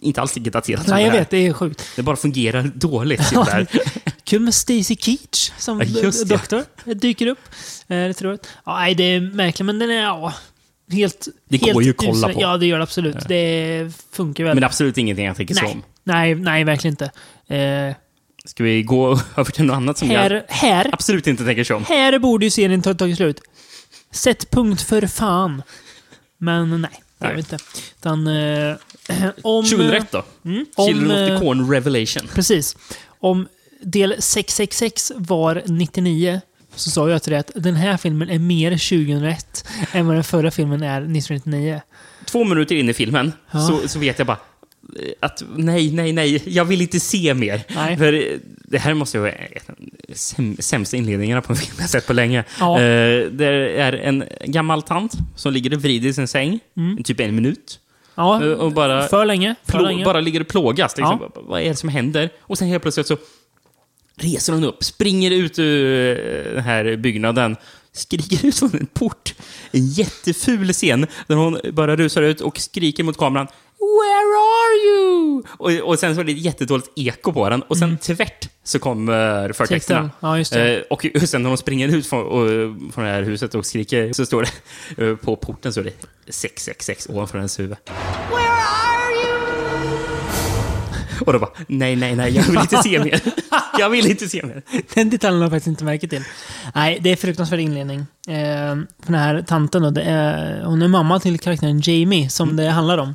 [0.00, 1.30] Inte alls lika daterat Nej, jag vet.
[1.30, 1.82] Det är sjukt.
[1.96, 3.22] Det bara fungerar dåligt.
[3.32, 3.44] Ja.
[3.44, 3.66] Där.
[4.24, 6.64] Kul med Stacy Keach som Ja, doktor.
[6.84, 7.38] Det dyker upp.
[7.88, 8.40] Eh, Det tror jag.
[8.64, 10.34] Ja, nej, det är märkligt, men den är ja,
[10.92, 11.28] helt...
[11.48, 12.40] Det helt går ju att kolla på.
[12.40, 13.16] Ja, det gör det absolut.
[13.28, 14.54] Det funkar väl.
[14.54, 15.72] Men absolut ingenting jag tänker så nej.
[15.72, 15.82] om.
[16.04, 17.10] nej, nej, verkligen inte.
[17.56, 17.94] Eh,
[18.44, 21.76] Ska vi gå över till något annat som jag här, här, absolut inte tänker så
[21.76, 21.84] om?
[21.88, 23.40] här borde ju serien ta tagit slut.
[24.12, 25.62] Sätt punkt för fan.
[26.38, 27.58] Men nej, det gör vi inte.
[27.98, 28.76] Utan, eh,
[29.42, 29.64] om...
[29.64, 30.24] 2001 då?
[30.44, 32.28] Mm, Children om, of eh, the Corn Revelation.
[32.34, 32.76] Precis.
[33.20, 33.48] Om
[33.80, 36.40] del 666 var 99
[36.74, 40.24] så sa jag till dig att den här filmen är mer 2001 än vad den
[40.24, 41.80] förra filmen är 1999.
[42.24, 43.60] Två minuter in i filmen Ja.
[43.60, 44.40] så, så vet jag bara eh,
[45.20, 47.62] att nej, nej, nej, jag vill inte se mer.
[47.74, 47.96] Nej.
[47.96, 49.74] För det här måste ju vara en av
[50.06, 52.44] de säm- sämsta inledningarna på en film jag sett på länge.
[52.60, 52.74] Ja.
[52.80, 53.46] Eh, det
[53.78, 57.02] är en gammal tant som ligger och vrider i sin säng, Mm.
[57.02, 57.80] typ en minut.
[58.14, 59.54] Ja, Eh, och bara, för länge.
[59.64, 60.04] För länge.
[60.04, 60.96] bara ligger och plågas.
[60.96, 61.18] Liksom.
[61.34, 61.40] Ja.
[61.42, 62.30] Vad är det som händer?
[62.40, 63.16] Och sen helt plötsligt så
[64.18, 67.56] reser hon upp, springer ut ur eh, den här byggnaden,
[67.92, 69.34] skriker ut från en port.
[69.70, 73.46] En jätteful scen där hon bara rusar ut och skriker mot kameran
[73.78, 75.42] Where are you?
[75.58, 78.78] Och, och sen så är det ett jättedåligt eko på den och sen tvärt så
[78.78, 79.98] kommer förtexterna.
[80.22, 80.44] Mm.
[80.50, 80.58] Ja.
[80.58, 82.48] Eh, och sen när hon springer ut från, och,
[82.94, 84.46] från det här huset och skriker så står
[84.96, 87.76] det eh, på porten så är det 666 ovanför hennes huvud.
[91.26, 93.20] Och då bara, nej, nej, nej, jag vill inte se mer.
[93.78, 94.62] Jag vill inte se mer.
[94.94, 96.22] Den detaljen har jag faktiskt inte märkt till.
[96.74, 97.98] Nej, det är fruktansvärd inledning.
[98.28, 98.34] Eh,
[99.02, 102.64] för den här tanten då, det är, hon är mamma till karaktären Jamie, som Mm.
[102.64, 103.14] det handlar om.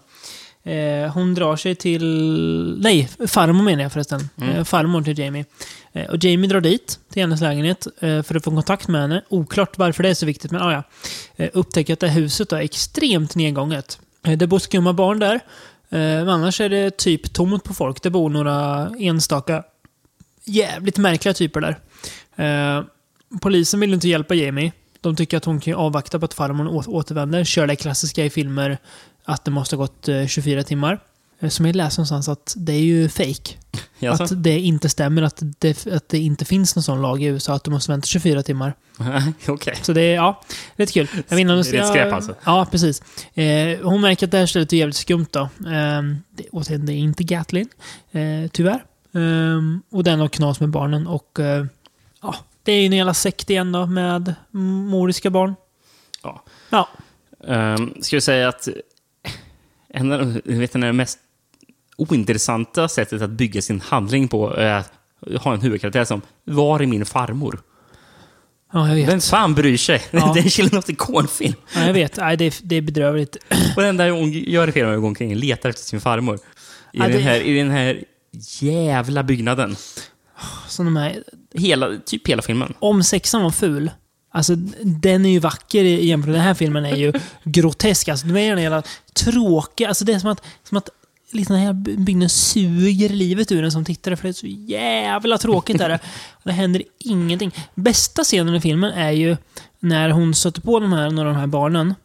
[0.64, 2.78] Eh, hon drar sig till...
[2.82, 4.30] Nej, farmor menar jag förresten.
[4.42, 4.56] Mm.
[4.56, 5.46] Eh, farmor till Jamie.
[5.94, 9.24] Eh, och Jamie drar dit, till hennes lägenhet, eh, för att få kontakt med henne.
[9.30, 10.84] Oklart varför det är så viktigt, men ah, ja.
[11.36, 14.00] eh, Upptäcker att det här huset är extremt nedgånget.
[14.26, 15.40] Eh, det bor skumma barn där.
[15.94, 18.02] Men annars är det typ tomt på folk.
[18.02, 19.64] Det bor några enstaka
[20.46, 22.86] jävligt märkliga typer där.
[23.42, 24.72] Polisen vill inte hjälpa Jamie.
[25.02, 27.44] De tycker att hon kan avvakta på att farmor återvänder.
[27.44, 28.78] Kör det klassiska i filmer
[29.26, 31.00] att det måste ha gått eh, 24 timmar.
[31.40, 33.54] Eh, Som jag läste någonstans att det är ju fake.
[34.00, 34.24] Jaså?
[34.24, 37.54] Att det inte stämmer, att det, att det inte finns någon sån lag i USA
[37.54, 38.74] att du måste vänta 24 timmar.
[39.48, 39.76] Okej.
[39.82, 40.42] Så det är, ja,
[40.76, 41.08] lite kul.
[41.28, 42.36] Jag om Det är ett skräp alltså.
[42.44, 43.04] Ja, precis.
[43.34, 45.42] Eh, hon märker att det här stället är jävligt skumt då.
[45.42, 47.70] Eh, det, återigen, det är inte Gatlin,
[48.12, 48.84] eh, tyvärr.
[49.14, 49.62] Eh,
[49.92, 51.66] och den har knas med barnen och eh,
[52.22, 55.56] ja, det är ju en jävla sekt igen då med moriska barn.
[56.24, 56.44] Ja.
[56.70, 56.90] Ja,
[57.44, 58.68] Um, ska vi säga att
[59.94, 61.20] en av de- vet, det mest
[61.98, 64.92] ointressanta sättet att bygga sin handling på är att
[65.44, 67.62] ha en huvudkaraktär som Var är min farmor?
[68.74, 69.10] ja jag vet.
[69.10, 70.02] Vem fan bryr sig?
[70.12, 70.32] Ja.
[70.34, 71.54] det är en Children of the Corn-film.
[71.76, 72.18] Ja, jag vet.
[72.18, 73.36] Nej, det, är, det är bedrövligt.
[73.76, 76.02] Och det enda hon gör i filmen är att gå omkring och letar efter sin
[76.02, 76.36] farmor.
[76.36, 76.40] I,
[76.92, 78.04] Ja, den, det- här, I den här
[78.60, 79.76] jävla byggnaden.
[80.68, 81.24] Så de här,
[81.54, 82.74] Hela, typ hela filmen.
[82.80, 83.92] om sexan var ful,
[84.32, 87.14] alltså den är ju vacker i jämfört med den här filmen är ju
[87.44, 88.08] grotesk.
[88.08, 89.88] Alltså de är den jävla tråkiga.
[89.88, 90.90] Alltså det är som att, som att
[91.32, 95.38] liksom den här byggnaden suger livet ur en som tittare för det är så jävla
[95.38, 96.00] tråkigt där.
[96.44, 97.52] Det händer ingenting.
[97.76, 99.38] Bästa scenen i filmen är ju
[99.80, 101.96] när hon stöter på de här, några av de här barnen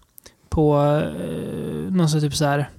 [0.49, 0.77] på
[1.16, 2.70] eh, någon sån typ så här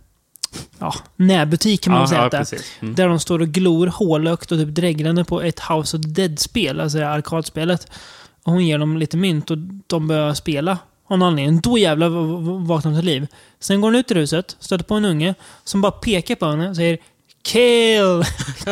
[0.80, 2.62] ja, närbutik kan man väl säga att det.
[2.80, 2.95] Mm.
[2.95, 6.98] Där de står och glor hålögt och typ dreglande på ett House of Dead-spel, alltså
[6.98, 7.91] det här arkadspelet.
[8.48, 10.78] Och hon ger dem lite mynt och de börjar spela.
[11.08, 11.62] Av någon anledning.
[11.62, 12.10] Då jävlar
[12.68, 13.28] vaknar de till liv.
[13.60, 16.70] Sen går hon ut ur huset, stöter på en unge som bara pekar på henne
[16.70, 16.98] och säger
[17.43, 18.24] Kill!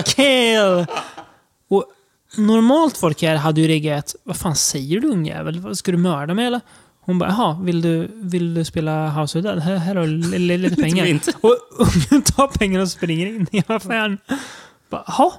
[0.06, 0.86] Kill!
[1.70, 1.84] Och
[2.38, 4.16] normalt folk här hade ju reagerat.
[4.24, 5.76] Vad fan säger du ungjävel?
[5.76, 6.62] Ska du mörda mig eller?
[7.02, 9.60] Hon bara, jaha, vill du, vill du spela House of Dead?
[9.60, 11.20] Här, här har du li- li- lite pengar.
[11.42, 14.18] och ungen tar pengarna och springer in i affären.
[14.90, 15.32] Jaha?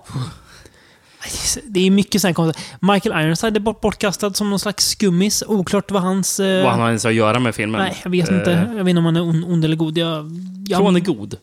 [1.65, 2.65] Det är mycket här konstigt.
[2.81, 5.43] Michael Ironside är bort, bortkastad som någon slags skummis.
[5.47, 6.41] Oklart vad hans...
[6.41, 7.81] eh, Vad han har ens att göra med filmen.
[7.81, 8.51] nej, jag vet Eh, inte.
[8.77, 9.99] Jag vet inte om han är on, ond eller god.
[9.99, 10.31] Jag,
[10.69, 11.37] jag, tror han är god.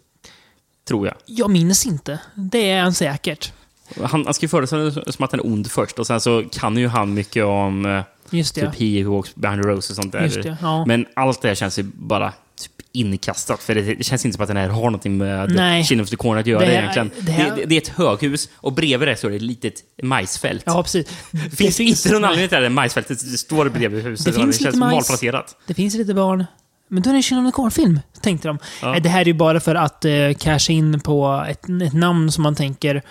[0.88, 1.16] Tror jag.
[1.26, 2.20] jag minns inte.
[2.36, 3.52] Det är han säkert.
[4.04, 6.44] Han, han ska ju föreställa sig som att han är ond först och sen så
[6.52, 8.72] kan ju han mycket om eh, Just det.
[8.72, 10.42] typ He Who Walks Behind the Rose och sånt där.
[10.44, 10.86] Det, ja.
[10.86, 12.34] Men allt det här känns ju bara
[12.94, 13.64] inkastat.
[13.64, 15.84] För det, det känns inte som att den här har någonting med Nej.
[15.84, 17.12] Chin of the Corner att göra Det här- egentligen.
[17.20, 19.74] det här- Det, det, är ett höghus och bredvid det står det ett litet
[20.04, 20.64] majsfält.
[20.66, 21.08] Ja, precis.
[21.32, 24.26] det finns inte någon anledning till det här majsfältet står bredvid huset.
[24.26, 24.94] Det finns det känns lite majs.
[24.94, 25.56] malplacerat.
[25.68, 26.46] Det finns lite barn.
[26.88, 28.58] Men då är det en Children of the Corn-film, tänkte de.
[28.82, 28.92] Ja.
[28.92, 32.32] Nej, Det här är ju bara för att uh, casha in på ett, ett namn
[32.32, 33.02] som man tänker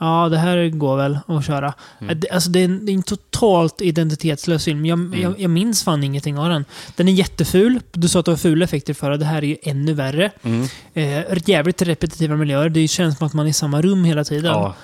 [0.00, 1.74] Ja, det här går väl att köra.
[1.98, 2.10] Mm.
[2.10, 4.86] Eh, det- Alltså, det, är en, det är en totalt identitetslös film.
[4.86, 5.20] Jag, Mm.
[5.22, 6.64] jag, jag minns fan ingenting av den.
[6.96, 7.80] Den är jätteful.
[7.92, 9.16] Du sa att det var fula effekter förra.
[9.16, 10.30] Det här är ju ännu värre.
[10.42, 10.66] Mm.
[10.94, 12.68] Eh, jävligt repetitiva miljöer.
[12.68, 14.52] Det känns som att man är i samma rum hela tiden.
[14.52, 14.74] Ja.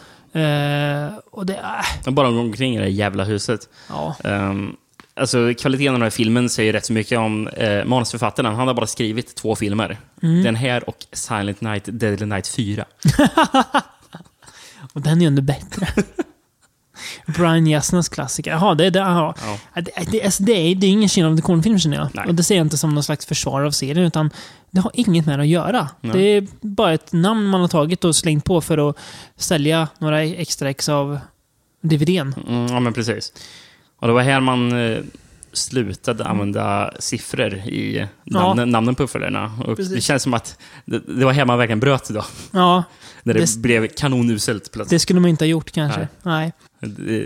[0.40, 1.54] Eh, och det...
[1.54, 1.60] Äh,
[2.04, 3.60] De bara går omkring i det jävla huset.
[3.88, 4.16] ja.
[4.24, 4.76] Um,
[5.14, 8.54] alltså, kvaliteten av den här filmen säger rätt så mycket om uh, manusförfattaren.
[8.54, 9.98] Han har bara skrivit två filmer.
[10.22, 10.42] Mm.
[10.42, 12.84] Den här och Silent Night, Deadly Night 4.
[14.96, 15.88] Och den är ju ändå bättre.
[17.26, 18.50] Brian Jasnas klassiker.
[18.50, 18.98] Jaha, det är det.
[18.98, 19.34] Ja.
[19.74, 22.08] Ja, Det, det, alltså det, är, det är ingen Children of the Corn-film känner jag.
[22.14, 22.24] Nej.
[22.28, 24.30] Och det ser jag inte som någon slags försvar av serien, utan
[24.70, 25.88] det har inget med det att göra.
[26.00, 26.12] Nej.
[26.12, 28.96] Det är bara ett namn man har tagit och slängt på för att
[29.36, 31.18] sälja några extra ex av
[31.82, 32.34] DVDn.
[32.48, 33.32] Mm, ja, men precis.
[34.00, 34.98] Och det var här man eh,
[35.52, 39.52] slutade använda siffror i namnen, namnen på uppföljarna.
[39.94, 42.24] Det känns som att det, det var här man verkligen bröt då.
[42.50, 42.84] Ja,
[43.26, 44.90] När det, Det- blev kanonuselt plötsligt.
[44.90, 46.08] det skulle man inte ha gjort kanske.
[46.22, 46.52] Nej.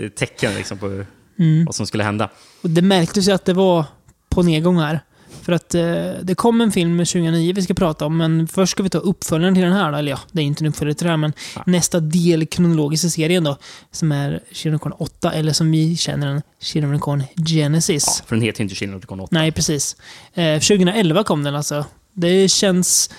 [0.07, 1.05] Ett tecken liksom på
[1.39, 1.65] Mm.
[1.65, 2.31] vad som skulle hända.
[2.63, 3.85] Och det märktes ju att det var
[4.29, 5.01] på nedgång här.
[5.43, 5.83] För att eh,
[6.23, 9.55] det kom en film 2009 vi ska prata om, men först ska vi ta uppföljaren
[9.55, 9.93] till den här.
[9.93, 9.99] då.
[9.99, 11.63] Eller ja, det är inte en uppföljare till den här, men Ja.
[11.67, 13.57] nästa del kronologiskt i serien då.
[13.93, 14.41] Som är
[14.79, 16.27] Corn 8, eller som vi känner
[16.73, 18.05] den, Corn Genesis.
[18.07, 19.29] Ja, för den heter ju inte Corn 8.
[19.33, 19.97] Nej, precis.
[20.35, 21.85] Eh, 2011 kom den alltså.
[22.13, 23.11] Det känns...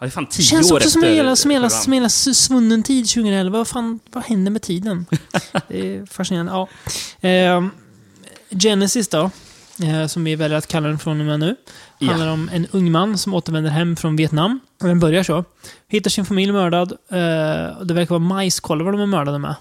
[0.00, 2.82] Ja, det är fan tio känns år också som hela, som hela, som hela svunnen
[2.82, 3.58] tid 2011.
[3.58, 5.06] Vad fan, vad händer med tiden?
[5.68, 6.52] det är fascinerande.
[6.52, 7.28] Ja.
[7.28, 7.66] Eh,
[8.50, 9.30] Genesis då,
[9.82, 11.56] eh, som vi väljer att kalla den från och med nu.
[11.98, 12.08] Ja.
[12.08, 14.60] Handlar om en ung man som återvänder hem från Vietnam.
[14.80, 15.44] Den börjar så.
[15.88, 16.92] Hittar sin familj mördad.
[16.92, 19.54] Eh, det verkar vara majskolvar de är mördade med.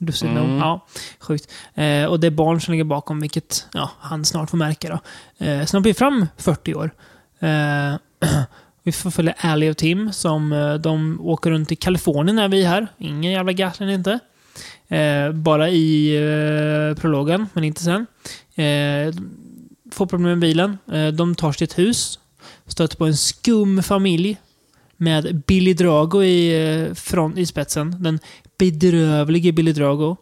[0.00, 0.44] Lustigt nog.
[0.44, 0.58] Mm.
[0.58, 0.86] Ja,
[1.20, 1.50] sjukt.
[1.74, 4.88] Eh, och det är barn som ligger bakom, vilket ja, han snart får märka.
[5.38, 5.46] Då.
[5.46, 6.90] Eh, sen blir fram 40 år.
[7.38, 7.94] Eh,
[8.90, 12.64] vi får följa Ally och Tim som eh, de åker runt i Kalifornien när vi
[12.64, 12.86] är här.
[12.98, 14.18] Ingen jävla Gatlin inte.
[14.88, 18.06] Eh, bara i eh, prologen, men inte sen.
[18.54, 19.14] Eh,
[19.92, 20.78] får problem med bilen.
[20.92, 22.18] Eh, de tar sig till ett hus.
[22.66, 24.36] Stöter på en skum familj.
[24.96, 28.02] Med Billy Drago i, eh, från, i spetsen.
[28.02, 28.18] Den
[28.58, 30.16] bedrövlige Billy Drago.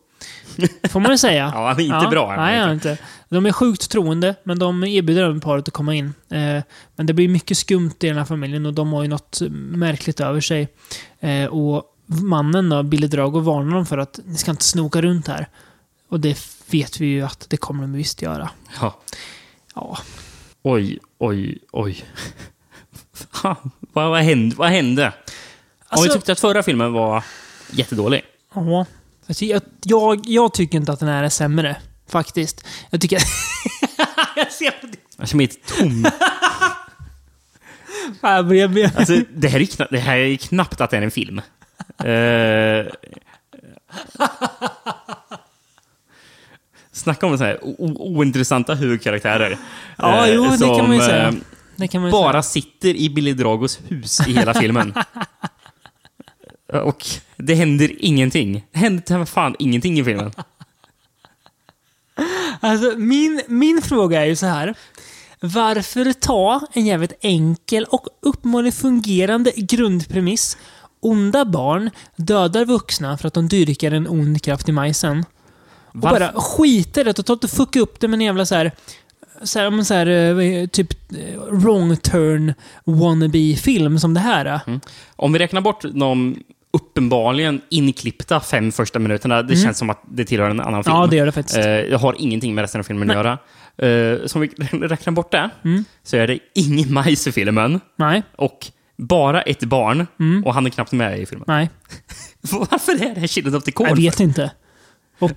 [0.91, 1.53] Får man ju säga.
[1.55, 2.29] Ja, han är inte bra.
[2.29, 2.99] han Nej, han är inte.
[3.29, 6.15] De är sjukt troende, men de erbjuder även paret att komma in.
[6.31, 6.63] Eh,
[6.97, 10.21] men det blir mycket skumt i den här familjen och de har ju något märkligt
[10.21, 10.69] över sig.
[11.21, 15.29] Eh, och mannen då, Billy Drago, varnar dem för att ni ska inte snoka runt
[15.29, 15.49] här.
[16.09, 16.39] Och det
[16.71, 18.51] vet vi ju att det kommer de visst göra.
[18.81, 19.01] Ja.
[19.75, 19.99] Ja.
[20.63, 22.05] Oj, oj, oj.
[23.43, 23.57] Vad,
[24.11, 24.57] vad hände?
[24.57, 25.07] Vad hände?
[25.07, 25.13] Om
[25.91, 27.25] vi Alltså- tyckte att förra filmen var
[27.71, 28.23] jättedålig.
[28.55, 28.87] Ja.
[29.29, 31.77] Alltså, jag, jag, jag tycker inte att den här är sämre.
[32.09, 32.67] Faktiskt.
[32.91, 33.19] Jag tycker...
[34.37, 35.35] jag ser på det.
[35.35, 36.07] Mig helt tom.
[38.21, 38.91] Jag.
[38.97, 41.41] Alltså, det, här är knappt, det här är knappt att det är en film.
[42.05, 42.87] Eh,
[46.93, 49.59] snacka om så här ointressanta huvudkaraktärer.
[49.97, 51.29] Ja, eh, jo, det kan man ju säga.
[51.29, 51.35] eh,
[51.89, 52.63] kan man ju bara säga.
[52.63, 54.95] sitter i Billy Dragos hus i hela filmen.
[56.73, 57.05] Och
[57.37, 58.65] det händer ingenting.
[58.73, 60.33] Det händer fan ingenting i filmen.
[62.61, 64.75] Alltså, min, min fråga är ju så här.
[65.41, 70.57] Varför ta en jävligt enkel och uppenbarligen fungerande grundpremiss
[71.01, 75.25] Onda barn dödar vuxna för att de dyrkar en ond kraft i majsen.
[75.85, 78.73] Och Varför- bara skiter det och totalt fucka upp det med en jävla så här,
[79.43, 80.07] så här, så här
[80.41, 82.55] eh, typ eh, wrong turn
[82.85, 84.45] wannabe film som det här.
[84.45, 84.81] är.
[85.17, 86.37] Om vi räknar bort de
[86.79, 89.43] uppenbarligen inklippta fem första minuterna.
[89.43, 90.97] Det känns som att det tillhör en annan film.
[90.97, 91.03] Mm.
[91.03, 91.59] Ja, det gör det faktiskt.
[91.59, 93.33] Eh, det har ingenting med resten av filmen att göra.
[93.89, 94.49] Eh, så om vi
[94.89, 95.85] räknar bort det, Mm.
[96.03, 97.81] så är det ingen majs i filmen.
[97.97, 98.67] Nej, Och
[98.97, 100.07] bara ett barn.
[100.21, 100.45] Mm.
[100.45, 101.45] Och han är knappt med i filmen.
[101.49, 101.71] nej.
[102.41, 103.89] Varför är det här Children of the Corn?
[103.89, 104.51] Jag vet inte.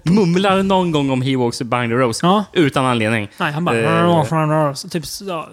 [0.03, 2.25] Mumlar någon gång om He Walks Behind the Rose.
[2.25, 2.45] Ja.
[2.53, 3.29] Utan anledning.
[3.39, 4.67] Nej, han bara...
[4.67, 5.49] Eh, Så typ, ja,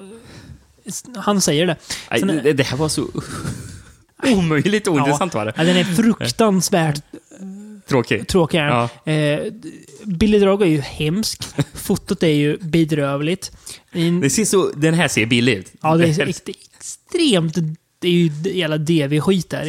[1.17, 1.77] han säger det.
[2.11, 3.03] nej, Sen det, det här var så
[4.27, 5.53] omöjligt ointressant var det.
[5.57, 7.01] Ja, den är fruktansvärt
[7.89, 8.29] Tråkigt.
[8.29, 8.59] tråkig.
[8.59, 9.15] är den.
[9.45, 9.53] Eh,
[10.05, 11.43] Billy Drago är ju hemsk.
[11.75, 13.53] Fotot är ju bedrövligt.
[13.93, 15.73] In, Det ser så, den här ser billig ut.
[15.81, 16.29] ja, det är
[16.79, 17.59] extremt...
[18.01, 19.63] Det är ju jävla DV-skit där.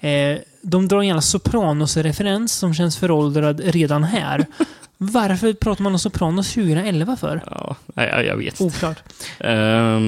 [0.00, 0.34] Mm.
[0.34, 4.46] Eh, de drar en jävla Sopranos-referens som känns föråldrad redan här.
[4.98, 7.42] Varför pratar man om Sopranos 2011 för?
[7.50, 8.60] Ja, jag, jag vet.
[8.60, 8.98] Oklart.
[9.40, 10.00] Eh,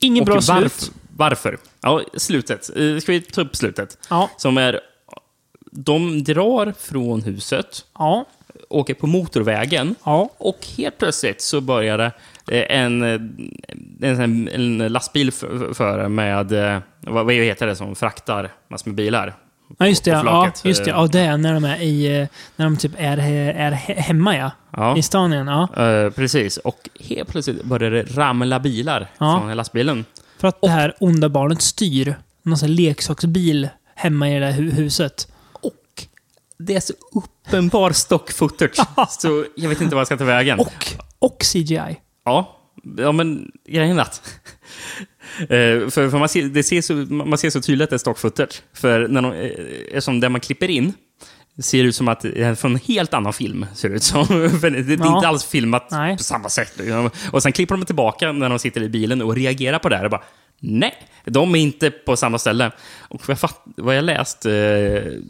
[0.00, 0.92] Inget och bra varf- slut.
[1.16, 1.58] Varför?
[1.82, 2.70] Ja, slutet.
[2.76, 3.98] Eh, Ska vi ta upp slutet?
[4.10, 4.30] Ja.
[4.36, 4.80] Som är...
[5.70, 8.24] De drar från huset, Ja.
[8.68, 10.28] åker på motorvägen Ja.
[10.38, 12.12] och helt plötsligt så börjar det
[12.50, 15.44] eh, en, eh, en, en, en lastbil f-
[15.76, 16.52] före med...
[17.00, 19.34] Vad, vad heter det som fraktar massor med bilar?
[19.78, 20.10] Ja, just det.
[20.10, 20.90] Ja, just det.
[20.90, 22.28] Ja, det är när de är i...
[22.56, 24.50] När de typ är, är he- hemma, ja.
[24.70, 24.96] Ja.
[24.96, 25.84] I stan igen, ja.
[25.86, 26.56] Eh, precis.
[26.56, 29.38] Och helt plötsligt börjar det ramla bilar Ja.
[29.40, 30.04] från lastbilen.
[30.38, 34.70] För att det här onda barnet styr någon sån leksaksbil hemma i det där hu-
[34.70, 35.28] huset.
[35.52, 36.06] Och
[36.58, 38.76] det är så uppenbar stock footage.
[39.08, 40.58] så jag vet inte vad jag ska ta vägen.
[40.60, 40.86] Och,
[41.18, 41.96] och CGI.
[42.24, 42.60] Ja,
[42.96, 44.22] ja men grejen är att...
[45.40, 47.98] Eh, för för man, ser, det ser så, man ser så tydligt att det är
[47.98, 48.62] stock footage.
[48.72, 49.50] För när de, eh,
[49.86, 50.92] eftersom det man klipper in
[51.62, 53.66] ser ut som att det är från en helt annan film.
[53.74, 54.26] Ser det ut som.
[54.62, 55.16] Det, är Ja.
[55.16, 56.16] inte alls filmat Nej.
[56.16, 56.72] på samma sätt.
[56.78, 57.10] liksom.
[57.32, 60.04] Och sen klipper de tillbaka när de sitter i bilen och reagerar på det här.
[60.04, 60.22] Och bara,
[60.60, 60.94] nej,
[61.24, 62.70] de är inte på samma ställe.
[62.98, 64.52] Och vad jag, fatt, vad jag läst, eh,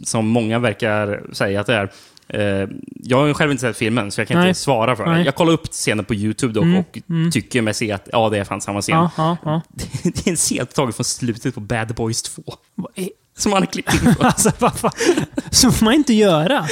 [0.04, 1.90] som många verkar säga att det är,
[2.28, 2.68] eh,
[3.02, 4.48] jag har själv inte sett filmen, så jag kan Nej.
[4.48, 5.22] inte svara för det.
[5.22, 6.98] Jag kollade upp scenen på YouTube dock och
[7.32, 9.08] tycker mig se att ja, det är fan samma scen.
[9.16, 9.60] Ja, ja.
[10.02, 12.42] Det är en scen tagen från slutet på Bad Boys 2.
[13.36, 14.24] Som han har klippt in på.
[14.26, 14.90] Alltså, vad fan?
[15.50, 16.66] Så får man inte göra.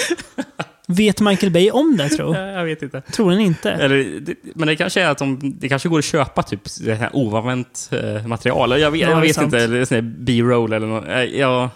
[0.88, 3.00] Vet Michael Bay om det, tror Ja, jag vet inte.
[3.00, 3.70] Troligen inte.
[3.70, 6.94] Eller, det, men det kanske är att de, det kanske går att köpa typ det
[6.94, 8.80] här oanvänt eh, material.
[8.80, 11.08] Jag vet, Ja, jag vet inte, eller sån B-roll eller något.
[11.08, 11.68] Eh, Jag,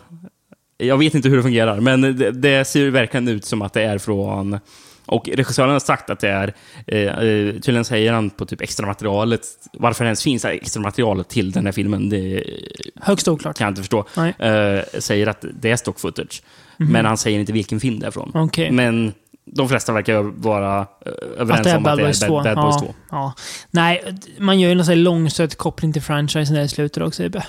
[0.78, 3.72] jag vet inte hur det fungerar, men det, det ser ju verkligen ut som att
[3.72, 4.58] det är från...
[5.06, 6.54] Och regissören har sagt att det är,
[6.86, 9.42] eh, eh, tydligen säger han på typ extra materialet,
[9.72, 12.44] varför det ens finns extra materialet till den här filmen, det
[13.00, 13.58] Högst oklart.
[13.58, 13.98] kan jag inte förstå.
[14.38, 16.42] Eh, säger att det är stock footage.
[16.76, 18.30] Men han säger inte vilken film det är från.
[18.34, 18.70] Okej.
[18.70, 19.12] Men
[19.44, 20.86] de flesta verkar vara eh,
[21.38, 22.34] överens Att det är om Bad att det är 2.
[22.34, 22.94] Bad, Bad Boys ja, 2.
[23.10, 23.32] Ja.
[23.70, 27.22] Nej, man gör ju någon långsökt koppling till franchisen där i slutet också.
[27.22, 27.32] Jag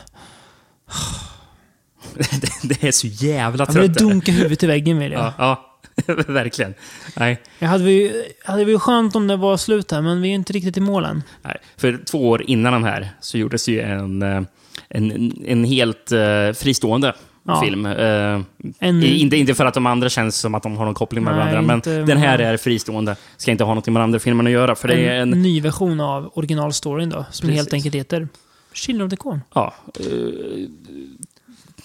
[2.63, 4.01] det, är så jävla Jag vill trött.
[4.01, 4.09] är det.
[4.09, 5.21] dunka huvudet i väggen vill jag.
[5.21, 5.76] Ja, ja
[6.27, 6.73] verkligen.
[7.17, 10.33] Nej, Jag hade ju, hade ju skönt om det var slut här, men vi är
[10.33, 11.23] inte riktigt i målen.
[11.41, 11.57] nej.
[11.77, 14.41] För två år innan den här så gjordes ju en, eh,
[14.89, 17.13] en, en helt eh, fristående
[17.49, 17.61] Ja.
[17.61, 17.85] film.
[17.85, 18.41] Eh,
[18.79, 21.33] En- inte, inte för att de andra känns som att de har någon koppling med
[21.35, 23.15] Nej, varandra, men inte- den här är fristående.
[23.37, 25.41] Ska inte ha något med andra filmerna att göra, för det är En, en...
[25.41, 27.55] ny version av originalstoryn då, som Precis.
[27.55, 28.27] helt enkelt heter
[28.73, 29.41] Children of the Corn.
[29.53, 30.05] Ja, eh,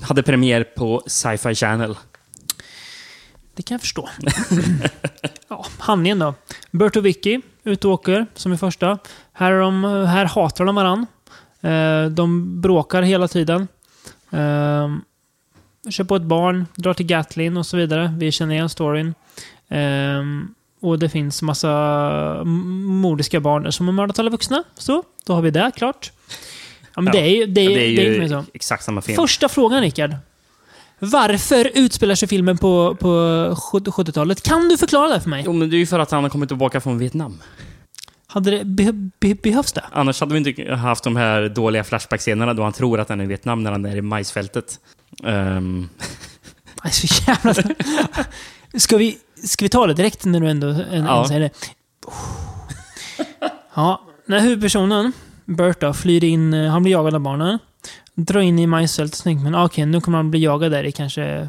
[0.00, 1.96] hade premiär på Sci-Fi Channel.
[3.55, 4.09] Det kan jag förstå.
[5.48, 6.34] ja, handlingen då.
[6.70, 8.98] Bert och Vicky, ute och åker, som i första.
[9.32, 11.07] Här, är de, här hatar de varann.
[11.61, 13.68] Eh, de bråkar hela tiden.
[14.30, 14.90] Eh,
[15.90, 18.14] kör på ett barn, drar till Gatlin och så vidare.
[18.18, 19.14] Vi känner igen storyn.
[19.68, 20.22] Eh,
[20.80, 21.68] och det finns massa
[22.44, 24.64] mordiska barn som har mördat alla vuxna.
[24.74, 26.12] Så, då har vi det klart.
[26.94, 27.20] Ja, men Ja.
[27.20, 27.46] det är ju...
[27.46, 28.44] Det är, Ja, det är det är ju inte så.
[28.55, 29.16] exakt samma film.
[29.16, 30.14] Första frågan, Rickard.
[31.04, 33.08] Varför utspelar sig filmen på, på
[33.57, 34.42] 70-talet?
[34.42, 35.42] Kan du förklara det för mig?
[35.46, 37.38] Jo, men det är ju för att han har kommit tillbaka från Vietnam.
[38.26, 39.84] Hade det be, be, behövs det?
[39.92, 43.24] Annars hade vi inte haft de här dåliga Flashback-scenerna då han tror att han är
[43.24, 44.80] i Vietnam när han är i majsfältet.
[45.22, 47.54] Nej, så jävla...
[48.74, 51.24] Ska vi, ska vi ta det direkt när du ändå en, Ja.
[51.29, 51.50] säger det?
[53.74, 55.12] Ja, när huvudpersonen,
[55.45, 57.58] Bert då, flyr in, eh, han blir jagad av barnen.
[58.14, 58.87] Drar in i
[59.22, 61.49] tänker man, ah, okej, nu kommer han bli jagad där i kanske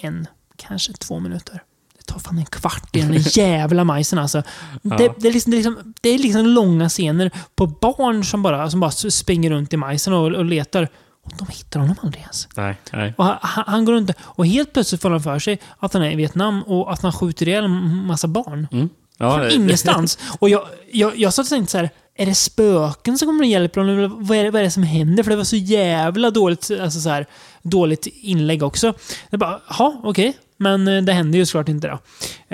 [0.00, 1.62] en, kanske två minuter.
[1.98, 4.42] Det tar fan en kvart i den där jävla majsen alltså.
[4.82, 8.42] Det, det, är liksom, det, är liksom, det är liksom långa scener på barn som
[8.42, 10.88] bara, som bara springer runt i majsen och, och letar.
[11.24, 12.48] Och de hittar honom aldrig ens.
[12.56, 13.14] nej, nej.
[13.16, 16.10] Och han, han går runt och helt plötsligt får han för sig att han är
[16.10, 18.68] i Vietnam och att han skjuter ihjäl en massa barn.
[18.72, 18.88] Mm.
[19.18, 20.18] Ja, Från ingenstans.
[20.38, 21.90] Och jag, jag, jag satt och tänkte så här,
[22.22, 23.98] är det spöken som kommer och hjälper honom?
[23.98, 25.22] Eller Vad är, det, vad är det som händer?
[25.22, 26.70] För det var så jävla dåligt.
[26.80, 27.26] Alltså så här,
[27.62, 28.94] dåligt inlägg också.
[29.30, 30.36] Det bara, ja, okej.
[30.56, 31.94] Men eh, det händer ju såklart inte då.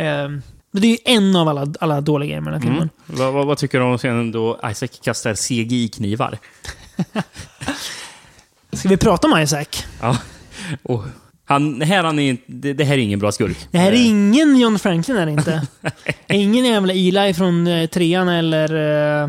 [0.03, 0.29] Eh,
[0.73, 2.91] det är ju en av alla, alla dåliga grejer med den här filmen.
[3.07, 6.39] Vad, vad, vad tycker du om scenen då Isaac kastar CGI-knivar?
[8.73, 9.67] Ska vi prata om Isaac?
[10.01, 10.19] Ja.
[10.83, 11.05] Och
[11.49, 13.57] han, här han är, det, det här är ingen bra skurk.
[13.71, 15.67] Det här är Eh, ingen John Franklin är det inte.
[16.29, 18.75] ingen jävla Eli från eh, trean eller
[19.23, 19.29] uh,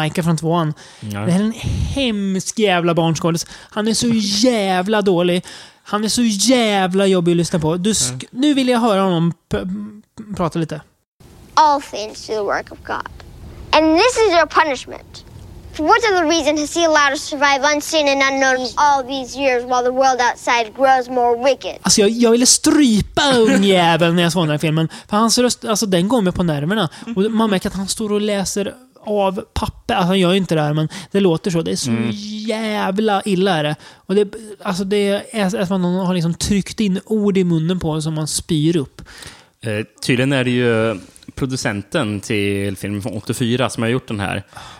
[0.00, 0.74] Micah från tvåan.
[1.00, 1.20] Ja.
[1.20, 1.52] Det här är en
[1.94, 3.46] hemsk jävla barnskådis.
[3.50, 4.08] Han är så
[4.48, 5.44] jävla dålig.
[5.82, 7.76] Han är så jävla jobbig att lyssna på.
[7.76, 9.32] Du sk- Nu vill jag höra honom
[10.36, 10.80] prata lite.
[11.54, 13.08] all things through the work of God.
[13.70, 15.24] And this is your punishment.
[15.78, 19.64] What other reason has he allowed us to survive unseen and unknown all these years
[19.64, 21.78] while the world outside grows more wicked?
[21.82, 24.88] Alltså jag, jag ville strypa ungjäveln när jag såg den här filmen.
[25.08, 26.88] För hans röst, alltså den går mig på nerverna.
[27.16, 28.74] Och man märker att han står och läser
[29.06, 29.94] av papper.
[29.94, 31.62] Alltså han gör ju inte det här, men det låter så.
[31.62, 31.90] Det är så
[32.48, 33.76] jävla illa är det.
[34.06, 34.28] Och det,
[34.62, 38.14] alltså det är att någon har liksom tryckt in ord i munnen på en som
[38.14, 39.02] man spyr upp.
[39.60, 41.00] Eh, tydligen är det ju
[41.34, 44.36] producenten till filmen från 84 som har gjort den här.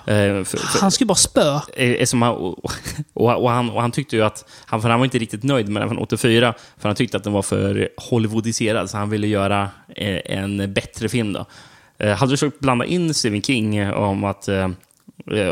[0.06, 1.60] Eh, för, för, Han skulle bara spö.
[1.76, 2.72] är, är som han, och, och,
[3.42, 5.82] och, han, och han tyckte ju att, han, för han var inte riktigt nöjd med
[5.82, 9.70] den från 84, för han tyckte att den var för Hollywoodiserad, så han ville göra
[9.96, 11.32] eh, en bättre film.
[11.32, 11.46] Då.
[11.98, 14.68] Eh, hade du försökt blanda in Stephen King om att eh,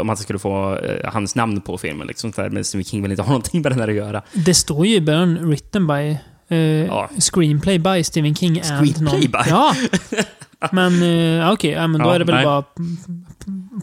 [0.01, 2.07] om att skulle få eh, hans namn på filmen.
[2.07, 4.23] Liksom, där, men Stephen King vill inte ha någonting med den här att göra.
[4.33, 6.19] Det står ju i början written by...
[6.57, 9.39] eh, Screenplay by Stephen King Screenplay by?
[9.49, 9.75] Ja!
[10.73, 12.45] Men uh, okej, ja, men då Ja, är det väl nej.
[12.45, 12.65] bara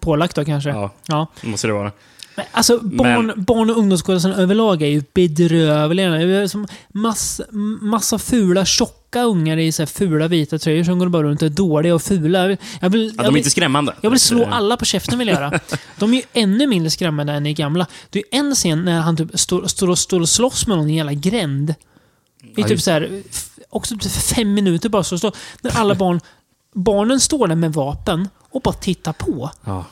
[0.02, 0.70] pålagt då kanske.
[0.70, 1.28] Ja, Ja.
[1.42, 1.92] måste det vara.
[2.36, 6.10] Men, alltså, barn, barn och ungdomsskådisarna överlag är ju bedrövliga.
[6.10, 7.44] Det är som massa,
[7.82, 11.46] massa fula, tjocka ungar i så här fula vita tröjor som går bara runt och
[11.46, 12.58] är dåliga och fula.
[12.80, 13.94] Jag vill, Ja, jag de är vill, inte skrämmande.
[14.02, 15.60] jag vill slå Eh, alla på käften vill jag göra.
[16.00, 17.88] De är ju ännu mindre skrämmande än i gamla.
[18.10, 20.78] Det är ju en scen när han typ står, står, och, står och slåss med
[20.78, 21.70] någon i en jävla gränd.
[21.70, 21.76] I
[22.56, 25.04] Ja, typ just- så här, f- också typ fem minuter bara.
[25.04, 26.20] Så står, när alla barn...
[26.74, 29.52] Barnen står där med vapen och bara tittar på.
[29.66, 29.86] Ja.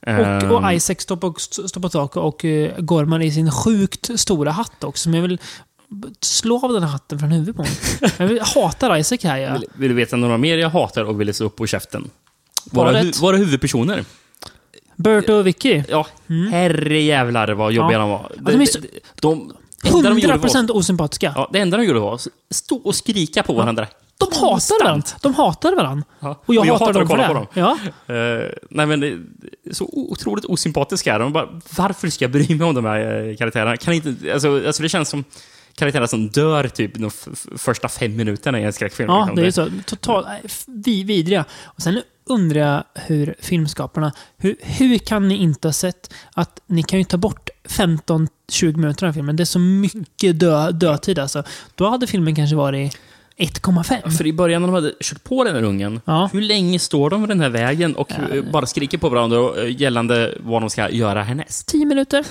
[0.00, 4.20] Och, Ehm, och Isaac står på, står på taket och uh, gormar i sin sjukt
[4.20, 5.08] stora hatt också.
[5.08, 5.38] Men jag vill
[6.20, 7.76] slå av den här hatten från huvudet på honom.
[8.18, 9.38] Jag vill, hatar Isaac här.
[9.38, 9.52] Ja.
[9.52, 12.10] Vill, vill du veta några mer jag hatar och vill slå upp på käften?
[12.64, 14.04] Våra, hu våra huvudpersoner.
[14.96, 15.82] Bert och Vicky.
[15.88, 16.06] Ja,
[16.50, 18.10] herre jävlar vad jobbiga Mm.
[18.10, 18.16] Ja.
[18.18, 18.52] de var.
[18.52, 18.58] Ja, de
[19.20, 19.52] de,
[19.90, 21.32] de, de gjorde var, 100% osympatiska.
[21.36, 23.86] ja, det enda de gjorde var att stå och skrika på varandra.
[24.18, 25.08] De hatar varandra.
[25.22, 26.04] De hatar varandra.
[26.20, 26.42] Ja.
[26.46, 27.46] Och jag, hatar, att dem för kolla på dem.
[27.54, 27.78] Ja.
[28.14, 29.18] Eh, nej, men det
[29.72, 31.32] så otroligt osympatiska är de.
[31.32, 33.76] Bara, varför ska jag bry mig om de här eh, karaktärerna?
[33.76, 35.24] Kan inte, alltså, alltså det känns som
[35.74, 37.10] karaktärer som dör typ de
[37.58, 39.10] första fem minuterna i en skräckfilm.
[39.10, 39.36] Ja, liksom.
[39.36, 39.70] det är ju så.
[39.86, 40.26] Totalt
[40.66, 41.44] vi, vidriga.
[41.64, 44.12] Och sen undrar jag hur filmskaparna...
[44.36, 49.06] Hur, hur kan ni inte ha sett att ni kan ju ta bort 15-20 minuter
[49.06, 49.36] av filmen?
[49.36, 51.42] Det är så mycket dö, dödtid alltså.
[51.74, 52.98] Då hade filmen kanske varit
[53.42, 54.10] 1,5.
[54.10, 56.30] För i början när de hade kört på den här ungen, Ja.
[56.32, 59.80] hur länge står de vid den här vägen och eh, bara skriker på varandra eh,
[59.80, 61.66] gällande vad de ska göra härnäst?
[61.68, 62.24] 10 minuter.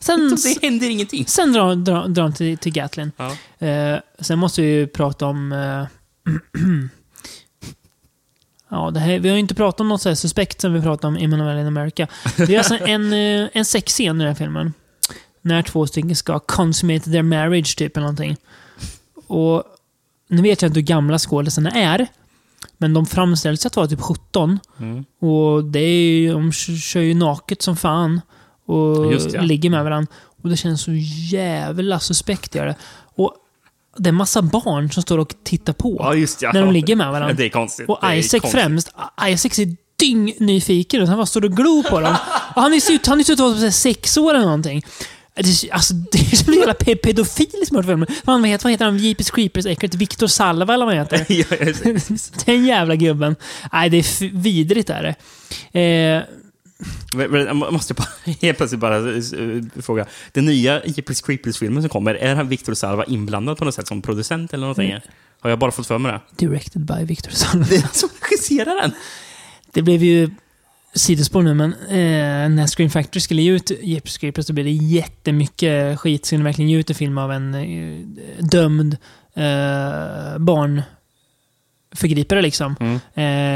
[0.00, 1.26] Sen, Så det händer ingenting.
[1.26, 3.12] sen drar, drar, drar de till, till Gatlin.
[3.16, 3.66] Ja.
[3.66, 5.52] Eh, sen måste vi ju prata om...
[5.52, 5.86] Eh,
[8.70, 10.82] ja, det här, vi har ju inte pratat om något så här suspekt som vi
[10.82, 12.06] pratade om Emanuel in America.
[12.36, 14.72] Det är alltså en, eh, en sexscen i den här filmen.
[15.42, 18.36] När två stycken ska consummate their marriage, typ, eller någonting.
[19.26, 19.64] Och
[20.30, 22.06] nu vet jag inte hur gamla skådisarna är.
[22.78, 24.58] Men de framställs att vara typ 17.
[24.78, 25.04] Mm.
[25.20, 28.20] Och det är ju, de kör ju naket som fan.
[28.66, 29.40] Och Just ja.
[29.40, 30.12] ligger med varandra.
[30.42, 30.92] Och det känns så
[31.30, 32.74] jävla suspekt gör det.
[33.16, 33.34] Och
[33.96, 35.96] det är massa barn som står och tittar på.
[35.98, 36.52] Ja, just ja.
[36.52, 37.34] När de ligger med varandra.
[37.34, 37.88] Det är konstigt.
[37.88, 38.60] Och Isaac konstigt.
[38.60, 38.92] främst.
[39.26, 41.02] Isaac är dyngnyfiken.
[41.02, 42.16] och Han bara står och glor på dem.
[42.54, 44.84] Och han ser ut han ut att vara sex år eller någonting.
[45.34, 48.06] Det alltså, det är en jävla pe- pedofil som filmen.
[48.24, 48.98] Vad heter, vad heter han?
[48.98, 49.94] Jeepers Creepers äckligt.
[49.94, 51.26] Victor Salva eller vad han heter.
[51.32, 51.94] ja,
[52.46, 53.36] Den jävla gubben.
[53.72, 55.80] Nej, det är vidrigt är det.
[55.80, 56.22] Eh,
[57.14, 58.08] Men- men Jag måste bara,
[58.42, 59.22] helt plötsligt bara eh,
[59.82, 60.06] fråga.
[60.32, 64.02] Den nya Jeepers Creepers-filmen som kommer, är han Victor Salva inblandad på något sätt som
[64.02, 64.90] producent eller någonting?
[64.90, 65.02] Mm.
[65.40, 66.46] Har jag bara fått för mig det?
[66.46, 67.66] directed by Victor Salva.
[67.70, 68.92] Det är han som regisserar den!
[69.72, 70.30] Det blev ju
[70.94, 74.72] sidospår nu, men eh, när Screen Factory skulle ge ut Jeepers Creepers så blev det
[74.72, 76.26] jättemycket skit.
[76.26, 77.98] Skulle verkligen ge ut en film av en eh,
[78.38, 78.96] dömd
[79.34, 82.76] eh, barnförgripare liksom.
[82.80, 83.00] Mm.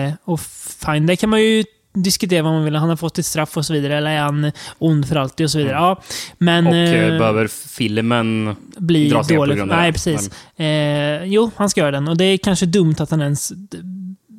[0.08, 0.40] Eh, och
[0.84, 2.76] fine, det kan man ju diskutera vad man vill.
[2.76, 3.96] Han har fått ett straff och så vidare.
[3.96, 5.74] Eller är han ond för alltid och så vidare.
[5.74, 6.02] Ja,
[6.38, 6.66] men...
[6.66, 9.56] Och eh, eh, behöver filmen bli dras ner på dålig.
[9.56, 10.30] grund av Nej, precis.
[10.56, 12.08] Eh, jo, han ska göra den.
[12.08, 13.52] Och det är kanske dumt att han ens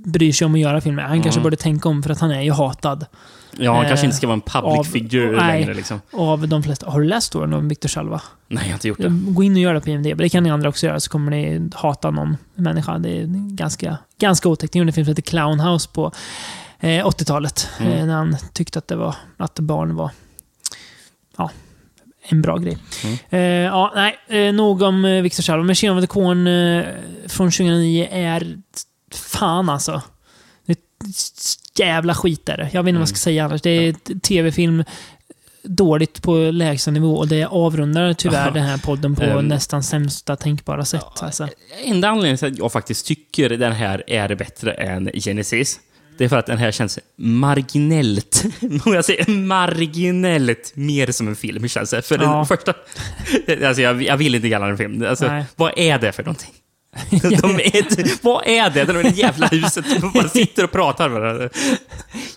[0.06, 1.04] bryr sig om att göra filmer.
[1.04, 1.44] Han kanske Mm.
[1.44, 3.06] borde tänka om för att han är ju hatad.
[3.60, 5.60] Ja, han kanske Eh, inte ska vara en public av- figure nej.
[5.60, 5.74] längre.
[5.74, 6.02] Liksom.
[6.14, 6.90] Av de flesta.
[6.90, 8.22] Har du läst storyn om Victor Salva?
[8.48, 9.10] Nej, jag har inte gjort det.
[9.28, 10.18] Gå in och gör det på IMDB.
[10.18, 12.98] Det kan ni andra också göra, så kommer ni hata någon människa.
[12.98, 13.26] Det är
[13.56, 14.74] ganska, ganska otäckt.
[14.74, 16.12] Det gjorde en film som heter Clown House på
[16.80, 17.70] eh, 80-talet.
[17.80, 17.92] Mm.
[17.94, 20.12] Eh, när han tyckte att, det var, att barn var
[21.38, 21.52] ja,
[22.30, 22.78] en bra grej.
[23.04, 23.18] Mm.
[23.30, 25.64] Eh, ja, nej, eh, nog om eh, Victor Salva.
[25.64, 26.84] Men Children of the Corn eh,
[27.28, 28.58] från 2009 är
[29.18, 30.02] fan alltså.
[30.66, 30.76] Det
[31.84, 32.70] jävla skit är det.
[32.74, 33.62] Jag vet inte vad jag ska säga annars.
[33.62, 34.84] Det är tv-film
[35.64, 39.48] dåligt på lägsta nivå och det avrundar tyvärr den här podden på Ehm.
[39.48, 41.06] nästan sämsta tänkbara sätt.
[41.20, 41.48] Alltså.
[41.86, 45.80] Enda anledningen till att jag faktiskt tycker den här är bättre än Genesis,
[46.18, 48.44] det är för att den här känns marginellt,
[48.86, 52.02] jag säger marginellt, mer som en film känns det.
[52.02, 52.36] För Ja.
[52.36, 52.74] den första...
[53.68, 55.06] Alltså jag, jag vill inte kalla den film.
[55.10, 56.52] Alltså, vad är det för någonting?
[57.42, 58.86] De är, vad är det?
[58.86, 59.86] De är det jävla huset.
[60.02, 61.50] De bara sitter och pratar med varandra.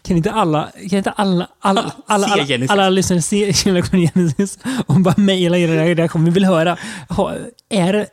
[0.02, 2.70] Kan inte alla, kan inte alla, alla, alla, Se alla, Genesis.
[2.70, 6.24] alla lyssnare se Generation Genesis och bara mejla era reaktioner?
[6.24, 6.76] Vi vill höra.
[7.08, 7.34] Ha,
[7.68, 8.06] är, det-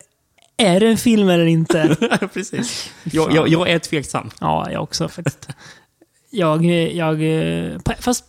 [0.57, 1.95] är det en film eller inte?
[2.33, 2.89] Precis.
[3.03, 4.29] Jag, jag, jag är tveksam.
[4.39, 5.47] Ja, jag också faktiskt.
[6.31, 7.19] Jag, jag,
[7.99, 8.25] fast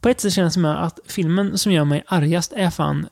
[0.00, 3.06] på ett sätt känns det som att filmen som gör mig argast är fan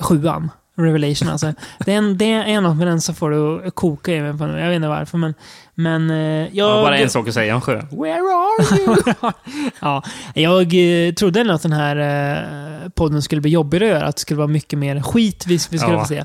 [0.00, 0.50] sjuan.
[0.76, 1.52] Revelation alltså.
[1.78, 4.38] Det är, en, det är något med den som får det att koka i mig.
[4.38, 5.34] på Jag vet inte varför, men...
[5.74, 7.74] men eh, jag, har bara en sak att säga om sjö.
[7.90, 8.96] Where are you?
[9.80, 10.02] ja,
[10.34, 10.62] jag
[11.08, 14.06] eh, trodde ändå att den här eh, podden skulle bli jobbigare att göra.
[14.08, 16.00] Att det skulle vara mycket mer skit vi, vi skulle Ja.
[16.00, 16.24] få se.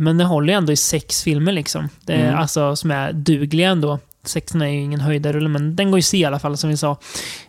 [0.00, 1.88] Men den håller ju ändå i sex filmer liksom.
[2.04, 2.38] Det Mm.
[2.38, 3.98] Alltså som är dugliga ändå.
[4.24, 6.70] Sexen är ju ingen höjdarrulle, men den går ju att se i alla fall som
[6.70, 6.96] vi sa.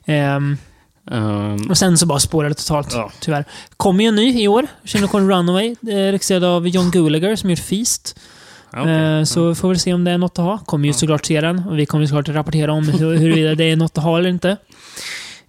[0.06, 0.58] Ehm,
[1.12, 3.12] Um, och sen så bara spårar det totalt, Ja.
[3.20, 3.46] tyvärr.
[3.78, 4.68] Kommer ju en ny i år.
[4.84, 5.68] Shinokon Runaway.
[5.72, 8.20] eh, Regisserad av John Gulager som gjort Feast.
[8.74, 8.94] ja, okej.
[9.20, 10.58] Eh, Så får vi se om det är något att ha.
[10.58, 11.60] Kommer ju såklart se den.
[11.68, 14.58] Och vi kommer såklart rapportera om hur, huruvida det är något att ha eller inte.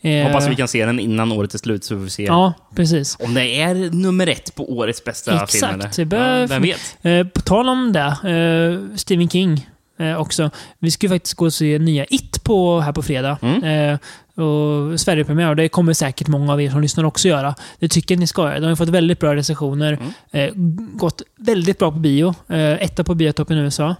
[0.02, 2.52] Eh, Hoppas vi kan se den innan året är slut så vi får se Ja,
[2.74, 3.16] precis.
[3.20, 6.08] om det är nummer ett på årets bästa Exakt, film.
[6.08, 6.96] bör- Ja, vem vet?
[7.02, 8.00] Eh, på tal om det,
[8.30, 9.68] eh, Stephen King
[9.98, 10.50] eh, också.
[10.78, 13.38] Vi ska ju faktiskt gå och se nya It på, här på fredag.
[13.42, 13.98] Mm.
[14.40, 15.48] Och Sverigepremiär.
[15.48, 17.54] Och det kommer säkert många av er som lyssnar också göra.
[17.78, 18.60] Det tycker jag ni ska göra.
[18.60, 19.98] De har fått väldigt bra recensioner.
[20.32, 20.48] Mm.
[20.48, 20.52] Eh,
[20.96, 22.34] gått väldigt bra på bio.
[22.48, 23.96] Eh, etta på biotoppen i USA.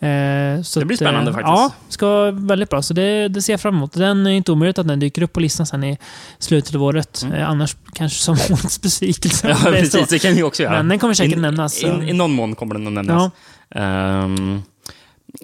[0.00, 1.48] Eh, så Det blir spännande faktiskt.
[1.48, 2.82] Ja, ska vara väldigt bra.
[2.82, 3.92] Så det, det ser jag fram emot.
[3.92, 5.98] Den är inte omöjligt att den dyker upp på listan sen i
[6.38, 7.22] slutet av året.
[7.22, 7.50] Mm.
[7.50, 9.48] Annars kanske som årets besvikelse.
[9.48, 9.98] Ja, är så.
[9.98, 10.08] precis.
[10.08, 10.76] Det kan vi också göra.
[10.76, 11.82] Men den kommer säkert I, nämnas.
[11.82, 13.32] I, I någon mån kommer den att nämnas.
[13.70, 14.62] Ehm,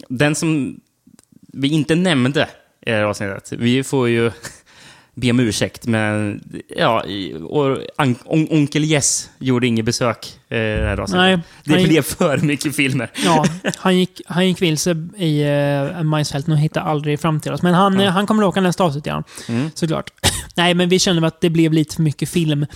[0.08, 0.80] den som
[1.52, 2.48] vi inte nämnde
[2.86, 4.30] i det här avsnittet, vi får ju
[5.14, 6.40] be om ursäkt, men
[6.76, 7.04] ja,
[7.48, 11.20] och an, on, Onkel Jess gjorde inget besök eh, det här avsnittet.
[11.22, 13.10] Nej, det han- blev för mycket filmer.
[13.24, 13.44] Ja,
[13.76, 17.62] han gick, han gick vilse i uh, majsfälten och hittade aldrig fram till oss.
[17.62, 19.24] Men han, eh, han kommer att åka nästa avsnitt igen.
[19.48, 19.70] Mm.
[19.74, 20.10] Såklart.
[20.54, 22.66] Nej, men vi kände att det blev lite för mycket film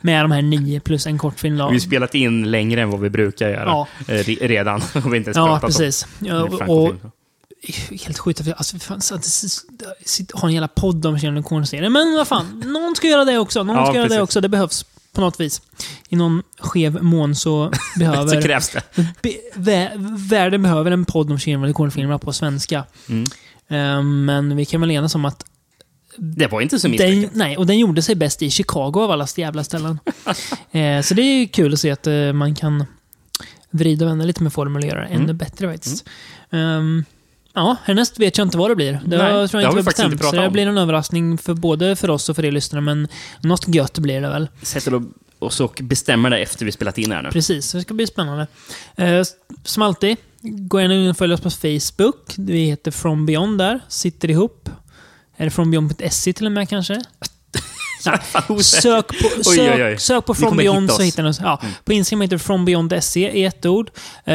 [0.00, 1.56] med de här nio plus en kortfilm.
[1.56, 3.86] Vi har spelat in längre än vad vi brukar göra Ja.
[4.08, 4.80] eh, re- redan.
[5.04, 6.06] Och vi inte ens Ja, precis.
[6.20, 6.94] Och, och
[8.04, 8.40] helt sjukt.
[8.40, 9.24] att vi- Alltså, fan, att
[10.34, 11.34] ha en jävla podd om Kjell
[11.66, 13.62] serien Men vad fan, någon ska göra det också.
[13.62, 14.22] Någon Ja, ska göra det precis.
[14.22, 14.40] också.
[14.40, 15.62] Det behövs på något vis.
[16.08, 18.28] I någon skev mån så behöver...
[18.40, 18.82] Så krävs det.
[19.22, 19.90] Be, vä,
[20.30, 21.58] världen behöver en podd om Kjell
[22.18, 22.84] på svenska.
[23.08, 23.24] Mm.
[23.68, 25.44] Eh, men vi kan väl enas om att
[26.16, 27.34] Det var inte så misslyckat.
[27.34, 29.98] nej, och den gjorde sig bäst i Chicago av alla jävla ställen.
[30.72, 32.84] eh, så det är ju kul att se att eh, man kan
[33.70, 35.22] vrida och vända lite med det Mm.
[35.22, 36.04] ännu bättre faktiskt.
[36.50, 37.04] Ehm,
[37.54, 39.00] ja, härnäst vet jag inte vad det blir.
[39.06, 40.12] Det Nej, har, tror det jag har inte vi bestämt.
[40.12, 43.08] inte Så det blir en överraskning för både för oss och för er lyssnare, men
[43.40, 44.48] något gött blir det väl.
[44.62, 45.02] Sätter
[45.38, 47.30] oss och bestämmer det efter vi spelat in här nu.
[47.30, 48.46] Precis, det ska bli spännande.
[48.96, 49.22] Eh,
[49.64, 52.34] som alltid, gå gärna in och följ oss på Facebook.
[52.38, 54.68] Vi heter From Beyond där, sitter ihop.
[55.36, 57.02] Är det FromBeyond.se till och med kanske?
[58.62, 59.98] Sök på, Oj, sök, oj, oj.
[59.98, 61.40] sök på From Beyond hitta så hittar ni oss.
[61.42, 63.90] Ja, På Instagram heter FromBeyond.se i ett ord.
[64.28, 64.34] Uh,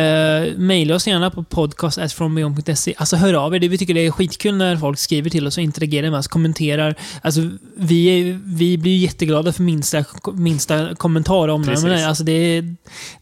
[0.58, 2.94] Maila oss gärna på podcast.frombeyond.se.
[2.98, 3.60] Alltså hör av er.
[3.60, 6.28] Det- Vi tycker det är skitkul när folk skriver till oss och interagerar med oss,
[6.28, 6.96] kommenterar.
[7.22, 7.42] Alltså,
[7.78, 10.04] vi, vi blir jätteglada för minsta,
[10.34, 12.08] minsta kommentar om det.
[12.08, 12.64] Alltså, det,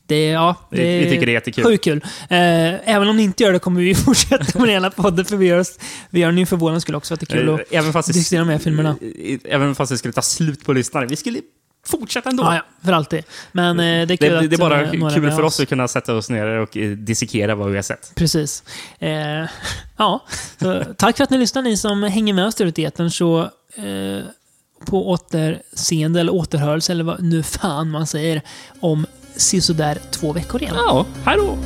[0.07, 1.63] det, ja, Vi- det vi tycker det är jättekul.
[1.63, 2.01] Sjukt kul.
[2.29, 2.37] Eh,
[2.95, 5.59] även om ni inte gör det kommer vi fortsätta med hela podden, för vi gör,
[5.59, 7.65] oss- vi gör den ju för vår skull också, att det är kul att Eh,
[7.79, 8.95] Även fast, diskutera de här filmerna.
[9.45, 11.05] även fast det skulle ta slut på lyssnare.
[11.05, 11.41] Vi skulle
[11.85, 12.43] fortsätta ändå.
[12.43, 13.23] Ja, ja, för alltid.
[13.51, 15.41] Men eh, det är Det, kul det, att det är bara eh, några kul för
[15.41, 18.11] oss att kunna sätta oss ner och eh, dissekera vad vi har sett.
[18.15, 18.63] Precis.
[18.99, 19.09] Eh,
[19.97, 20.25] ja,
[20.59, 23.41] så, tack för att ni lyssnar, ni som hänger med oss ute i etern, så
[23.75, 24.23] eh,
[24.85, 28.41] på återseende eller återhörelse eller vad nu fan man säger
[28.79, 29.05] om
[29.35, 30.75] sisådär två veckor igen.
[30.77, 31.57] Ja, hej då!